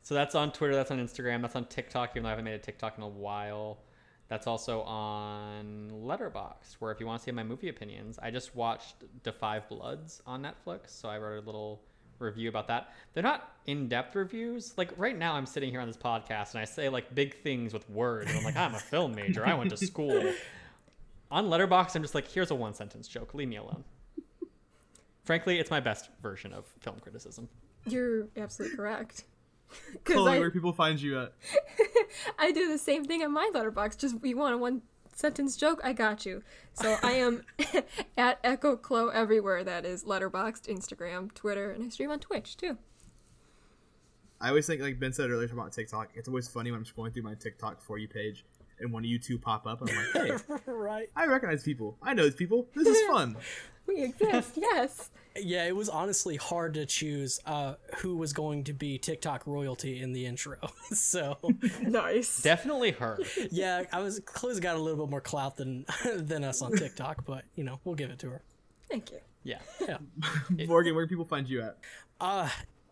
so 0.03 0.13
that's 0.13 0.35
on 0.35 0.51
Twitter, 0.51 0.75
that's 0.75 0.91
on 0.91 0.99
Instagram, 0.99 1.41
that's 1.41 1.55
on 1.55 1.65
TikTok, 1.65 2.11
even 2.11 2.23
though 2.23 2.27
I 2.27 2.31
haven't 2.31 2.45
made 2.45 2.53
a 2.53 2.59
TikTok 2.59 2.97
in 2.97 3.03
a 3.03 3.07
while. 3.07 3.79
That's 4.27 4.47
also 4.47 4.81
on 4.81 5.91
Letterboxd, 5.93 6.75
where 6.79 6.91
if 6.91 6.99
you 6.99 7.05
want 7.05 7.21
to 7.21 7.23
see 7.25 7.31
my 7.31 7.43
movie 7.43 7.69
opinions, 7.69 8.19
I 8.21 8.31
just 8.31 8.55
watched 8.55 8.95
Da 9.23 9.31
Five 9.31 9.67
Bloods 9.69 10.21
on 10.25 10.43
Netflix, 10.43 10.89
so 10.89 11.09
I 11.09 11.17
wrote 11.17 11.43
a 11.43 11.45
little 11.45 11.81
review 12.19 12.49
about 12.49 12.67
that. 12.67 12.93
They're 13.13 13.23
not 13.23 13.53
in-depth 13.65 14.15
reviews. 14.15 14.73
Like 14.77 14.91
right 14.97 15.17
now, 15.17 15.35
I'm 15.35 15.45
sitting 15.45 15.71
here 15.71 15.81
on 15.81 15.87
this 15.87 15.97
podcast 15.97 16.51
and 16.51 16.61
I 16.61 16.65
say 16.65 16.89
like 16.89 17.13
big 17.13 17.41
things 17.41 17.73
with 17.73 17.89
words. 17.89 18.29
And 18.29 18.39
I'm 18.39 18.43
like, 18.43 18.55
I'm 18.55 18.75
a 18.75 18.79
film 18.79 19.13
major. 19.13 19.45
I 19.45 19.53
went 19.53 19.69
to 19.69 19.77
school. 19.77 20.33
On 21.31 21.45
Letterboxd, 21.45 21.95
I'm 21.95 22.03
just 22.03 22.13
like, 22.13 22.27
here's 22.27 22.51
a 22.51 22.55
one-sentence 22.55 23.07
joke. 23.07 23.33
Leave 23.33 23.47
me 23.47 23.55
alone. 23.55 23.83
Frankly, 25.23 25.59
it's 25.59 25.71
my 25.71 25.79
best 25.79 26.09
version 26.21 26.53
of 26.53 26.65
film 26.81 26.99
criticism. 26.99 27.49
You're 27.87 28.27
absolutely 28.37 28.77
correct. 28.77 29.23
Because 29.93 30.15
Chloe, 30.15 30.31
I, 30.31 30.39
where 30.39 30.51
people 30.51 30.73
find 30.73 31.01
you 31.01 31.19
at? 31.19 31.33
I 32.39 32.51
do 32.51 32.67
the 32.67 32.77
same 32.77 33.05
thing 33.05 33.23
on 33.23 33.31
my 33.31 33.49
Letterboxd. 33.53 33.97
Just 33.99 34.15
you 34.23 34.37
want 34.37 34.53
a 34.53 34.57
one 34.57 34.81
sentence 35.15 35.55
joke? 35.55 35.79
I 35.83 35.93
got 35.93 36.25
you. 36.25 36.43
So 36.73 36.97
I 37.01 37.13
am 37.13 37.43
at 38.17 38.39
Echo 38.43 38.75
Clo 38.75 39.09
everywhere. 39.09 39.63
That 39.63 39.85
is 39.85 40.03
Letterboxd, 40.03 40.67
Instagram, 40.67 41.33
Twitter, 41.33 41.71
and 41.71 41.83
I 41.83 41.89
stream 41.89 42.11
on 42.11 42.19
Twitch 42.19 42.57
too. 42.57 42.77
I 44.41 44.49
always 44.49 44.67
think, 44.67 44.81
like 44.81 44.99
Ben 44.99 45.13
said 45.13 45.29
earlier 45.29 45.49
about 45.53 45.71
TikTok, 45.71 46.09
it's 46.15 46.27
always 46.27 46.49
funny 46.49 46.69
when 46.69 46.81
I'm 46.81 46.85
scrolling 46.85 47.13
through 47.13 47.23
my 47.23 47.33
TikTok 47.35 47.81
for 47.81 47.97
you 47.97 48.09
page, 48.09 48.43
and 48.79 48.91
one 48.91 49.03
of 49.03 49.09
you 49.09 49.17
two 49.17 49.39
pop 49.39 49.65
up, 49.65 49.79
and 49.79 49.89
I'm 49.89 49.95
like, 49.95 50.41
hey, 50.45 50.61
right. 50.67 51.09
I 51.15 51.27
recognize 51.27 51.63
people. 51.63 51.97
I 52.01 52.13
know 52.13 52.23
these 52.23 52.35
people. 52.35 52.67
This 52.75 52.87
is 52.89 53.07
fun. 53.07 53.37
We 53.87 54.03
exist. 54.03 54.51
yes. 54.55 55.09
Yeah, 55.35 55.65
it 55.65 55.75
was 55.75 55.89
honestly 55.89 56.35
hard 56.35 56.75
to 56.75 56.85
choose 56.85 57.39
uh, 57.45 57.75
who 57.97 58.17
was 58.17 58.33
going 58.33 58.65
to 58.65 58.73
be 58.73 58.99
TikTok 58.99 59.47
royalty 59.47 59.99
in 60.01 60.13
the 60.13 60.25
intro. 60.25 60.57
so 60.91 61.37
Nice. 61.81 62.41
Definitely 62.41 62.91
her. 62.91 63.19
yeah, 63.51 63.83
I 63.91 63.99
was 63.99 64.19
Chloe's 64.19 64.59
got 64.59 64.75
a 64.75 64.79
little 64.79 65.05
bit 65.05 65.09
more 65.09 65.21
clout 65.21 65.57
than 65.57 65.85
than 66.15 66.43
us 66.43 66.61
on 66.61 66.73
TikTok, 66.73 67.25
but 67.25 67.45
you 67.55 67.63
know 67.63 67.79
we'll 67.83 67.95
give 67.95 68.11
it 68.11 68.19
to 68.19 68.29
her. 68.29 68.41
Thank 68.89 69.11
you. 69.11 69.19
Yeah. 69.43 69.59
Yeah. 69.81 69.97
Morgan, 70.67 70.93
where 70.95 71.05
can 71.05 71.09
people 71.09 71.25
find 71.25 71.49
you 71.49 71.61
at? 71.63 71.77
Uh, 72.21 72.47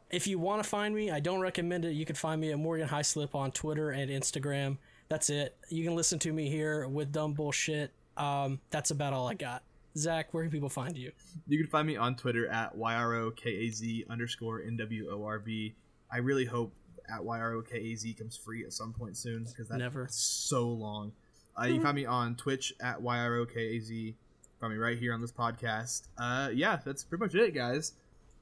if 0.10 0.28
you 0.28 0.40
want 0.40 0.62
to 0.62 0.68
find 0.68 0.94
me, 0.94 1.12
I 1.12 1.20
don't 1.20 1.40
recommend 1.40 1.86
it. 1.86 1.92
You 1.92 2.06
can 2.06 2.16
find 2.16 2.42
me 2.42 2.52
at 2.52 2.60
Morgan 2.60 2.88
Highslip 2.88 3.34
on 3.34 3.52
Twitter 3.52 3.92
and 3.92 4.12
Instagram. 4.12 4.78
That's 5.10 5.30
it. 5.30 5.56
You 5.70 5.84
can 5.84 5.96
listen 5.96 6.20
to 6.20 6.34
me 6.34 6.50
here 6.50 6.88
with 6.88 7.12
dumb 7.12 7.34
bullshit. 7.34 7.92
Um, 8.18 8.60
that's 8.70 8.92
about 8.92 9.14
all 9.14 9.28
I 9.28 9.36
got. 9.36 9.64
Zach, 9.98 10.34
where 10.34 10.44
can 10.44 10.52
people 10.52 10.70
find 10.70 10.98
you? 10.98 11.12
You 11.48 11.58
can 11.58 11.68
find 11.68 11.86
me 11.88 11.98
on 11.98 12.16
Twitter 12.16 12.48
at 12.48 12.78
YROKAZ 12.78 14.10
underscore 14.10 14.62
NWORB. 14.62 15.74
I 16.12 16.18
really 16.18 16.46
hope 16.46 16.74
at 17.10 17.22
YROKAZ 17.22 18.18
comes 18.18 18.38
free 18.38 18.64
at 18.64 18.74
some 18.74 18.94
point 18.94 19.18
soon 19.18 19.44
because 19.44 19.68
that's 19.68 19.80
Never. 19.80 20.08
so 20.10 20.68
long. 20.68 21.12
Uh, 21.60 21.66
you 21.66 21.74
can 21.76 21.84
find 21.84 21.96
me 21.96 22.06
on 22.06 22.36
Twitch 22.36 22.74
at 22.82 23.02
YROKAZ. 23.02 24.14
Find 24.60 24.74
me 24.74 24.80
right 24.80 24.98
here 24.98 25.14
on 25.14 25.22
this 25.22 25.32
podcast. 25.32 26.04
Uh, 26.18 26.50
yeah, 26.54 26.80
that's 26.86 27.04
pretty 27.04 27.24
much 27.24 27.36
it, 27.36 27.54
guys. 27.54 27.94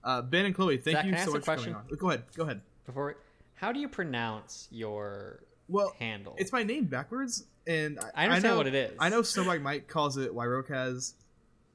Uh, 0.04 0.22
ben 0.22 0.46
and 0.46 0.56
Chloe, 0.56 0.78
thank 0.78 0.98
Zach, 0.98 1.06
you 1.06 1.18
so 1.18 1.32
much 1.32 1.44
for 1.46 1.56
coming 1.56 1.74
on. 1.76 1.84
Go 1.98 2.10
ahead, 2.10 2.24
go 2.36 2.44
ahead. 2.44 2.62
Before, 2.86 3.18
how 3.56 3.72
do 3.72 3.80
you 3.80 3.90
pronounce 3.90 4.68
your 4.72 5.40
Well, 5.68 5.94
handle? 6.00 6.36
it's 6.38 6.52
my 6.54 6.64
name 6.64 6.86
backwards, 6.86 7.46
and 7.68 8.00
I 8.16 8.26
understand 8.26 8.54
know, 8.54 8.58
what 8.58 8.68
it 8.68 8.76
is. 8.76 8.92
I 9.00 9.10
know 9.10 9.22
Snowbike 9.22 9.62
Mike 9.62 9.88
calls 9.88 10.18
it 10.18 10.34
Wyrokaz. 10.34 11.14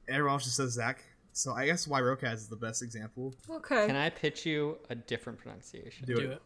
Everyone 0.09 0.33
else 0.35 0.45
just 0.45 0.57
says 0.57 0.73
Zach. 0.73 1.05
So 1.33 1.53
I 1.53 1.67
guess 1.67 1.87
Wyrokaz 1.87 2.35
is 2.35 2.49
the 2.49 2.57
best 2.57 2.83
example. 2.83 3.35
Okay. 3.51 3.87
Can 3.87 3.97
I 3.97 4.11
pitch 4.11 4.47
you 4.47 4.79
a 4.91 4.95
different 4.95 5.39
pronunciation? 5.39 6.07
Do, 6.07 6.15
Do 6.15 6.21
it. 6.23 6.31
it. 6.33 6.43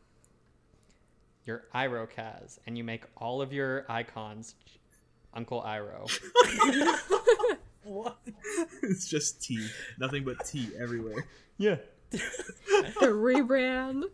You're 1.45 1.65
Irokaz, 1.75 2.59
and 2.67 2.77
you 2.77 2.85
make 2.85 3.05
all 3.17 3.41
of 3.41 3.53
your 3.53 3.87
icons 3.89 4.55
Uncle 5.35 5.63
Iroh. 5.63 6.11
What? 7.85 8.19
it's 8.83 9.09
just 9.09 9.43
T. 9.43 9.67
Nothing 9.99 10.23
but 10.25 10.45
T 10.45 10.69
everywhere. 10.79 11.27
Yeah. 11.57 11.77
The 13.01 13.07
rebrand. 13.07 14.05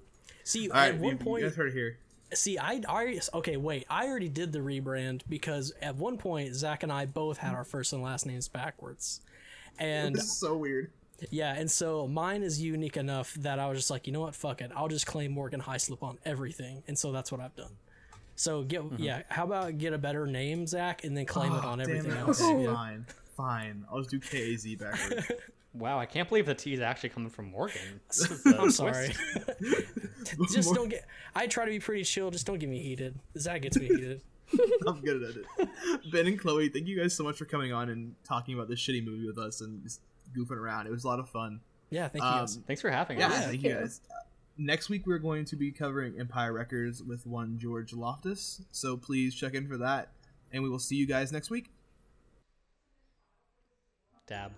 See, 0.44 0.70
All 0.70 0.76
right, 0.76 0.94
at 0.94 1.00
one 1.00 1.18
you, 1.18 1.24
point, 1.24 1.42
you 1.42 1.48
guys 1.48 1.56
heard 1.56 1.68
it 1.68 1.74
here. 1.74 1.98
See, 2.32 2.56
I 2.56 2.80
already 2.86 3.20
okay. 3.34 3.56
Wait, 3.56 3.84
I 3.90 4.06
already 4.06 4.28
did 4.28 4.52
the 4.52 4.60
rebrand 4.60 5.22
because 5.28 5.72
at 5.82 5.96
one 5.96 6.16
point 6.18 6.54
Zach 6.54 6.82
and 6.82 6.90
I 6.90 7.04
both 7.06 7.38
had 7.38 7.52
our 7.54 7.64
first 7.64 7.92
and 7.92 8.02
last 8.02 8.26
names 8.26 8.48
backwards, 8.48 9.20
and 9.78 10.14
This 10.14 10.24
is 10.24 10.36
so 10.36 10.56
weird. 10.56 10.90
yeah, 11.30 11.54
and 11.54 11.70
so 11.70 12.06
mine 12.08 12.42
is 12.42 12.60
unique 12.60 12.96
enough 12.96 13.34
that 13.34 13.58
I 13.58 13.66
was 13.68 13.78
just 13.78 13.90
like, 13.90 14.06
you 14.06 14.12
know 14.12 14.20
what, 14.20 14.34
fuck 14.34 14.60
it, 14.60 14.70
I'll 14.74 14.88
just 14.88 15.06
claim 15.06 15.32
Morgan 15.32 15.60
Hyslop 15.60 16.02
on 16.02 16.18
everything, 16.24 16.82
and 16.88 16.98
so 16.98 17.12
that's 17.12 17.30
what 17.32 17.40
I've 17.40 17.54
done. 17.56 17.72
So 18.36 18.62
get 18.62 18.82
mm-hmm. 18.82 19.02
yeah, 19.02 19.22
how 19.28 19.44
about 19.44 19.78
get 19.78 19.92
a 19.92 19.98
better 19.98 20.26
name, 20.26 20.66
Zach, 20.66 21.04
and 21.04 21.16
then 21.16 21.24
claim 21.24 21.52
it 21.52 21.60
Oh, 21.62 21.68
on 21.68 21.78
damn 21.78 21.88
everything 21.88 22.10
it. 22.12 22.18
else. 22.18 22.42
Okay, 22.42 22.64
Yeah. 22.64 22.74
Fine, 22.74 23.06
fine. 23.36 23.84
I'll 23.90 23.98
just 23.98 24.10
do 24.10 24.18
K 24.18 24.52
A 24.54 24.56
Z 24.56 24.76
backwards. 24.76 25.30
Wow, 25.76 25.98
I 25.98 26.06
can't 26.06 26.28
believe 26.28 26.46
the 26.46 26.54
T 26.54 26.72
is 26.72 26.78
actually 26.78 27.08
coming 27.08 27.30
from 27.30 27.50
Morgan. 27.50 28.00
I'm 28.60 28.70
sorry. 28.70 29.12
just 30.52 30.72
don't 30.72 30.88
get. 30.88 31.04
I 31.34 31.48
try 31.48 31.64
to 31.64 31.70
be 31.72 31.80
pretty 31.80 32.04
chill. 32.04 32.30
Just 32.30 32.46
don't 32.46 32.58
get 32.60 32.68
me 32.68 32.78
heated. 32.80 33.16
Zach 33.36 33.62
gets 33.62 33.76
me 33.78 33.88
heated. 33.88 34.20
I'm 34.86 35.00
good 35.00 35.22
at 35.22 35.36
it. 35.36 36.10
Ben 36.12 36.26
and 36.26 36.38
Chloe, 36.38 36.68
thank 36.68 36.86
you 36.86 36.98
guys 36.98 37.14
so 37.14 37.24
much 37.24 37.36
for 37.36 37.44
coming 37.44 37.72
on 37.72 37.88
and 37.90 38.14
talking 38.24 38.54
about 38.54 38.68
this 38.68 38.80
shitty 38.80 39.04
movie 39.04 39.26
with 39.26 39.38
us 39.38 39.60
and 39.60 39.82
just 39.82 40.00
goofing 40.36 40.56
around. 40.58 40.86
It 40.86 40.90
was 40.90 41.04
a 41.04 41.08
lot 41.08 41.18
of 41.20 41.28
fun. 41.28 41.60
Yeah, 41.90 42.08
thank 42.08 42.22
you. 42.24 42.28
Um, 42.30 42.38
guys. 42.40 42.58
Thanks 42.66 42.82
for 42.82 42.90
having 42.90 43.18
Yeah, 43.18 43.28
us. 43.28 43.46
thank 43.46 43.62
you 43.62 43.74
guys. 43.74 44.00
Uh, 44.10 44.14
Next 44.56 44.88
week 44.88 45.04
we're 45.06 45.18
going 45.18 45.44
to 45.46 45.56
be 45.56 45.72
covering 45.72 46.18
Empire 46.18 46.52
Records 46.52 47.02
with 47.02 47.26
one 47.26 47.58
George 47.58 47.92
Loftus, 47.92 48.62
so 48.70 48.96
please 48.96 49.34
check 49.34 49.52
in 49.54 49.66
for 49.66 49.76
that, 49.78 50.10
and 50.52 50.62
we 50.62 50.68
will 50.68 50.78
see 50.78 50.94
you 50.94 51.06
guys 51.06 51.32
next 51.32 51.50
week. 51.50 51.70
Dab. 54.28 54.52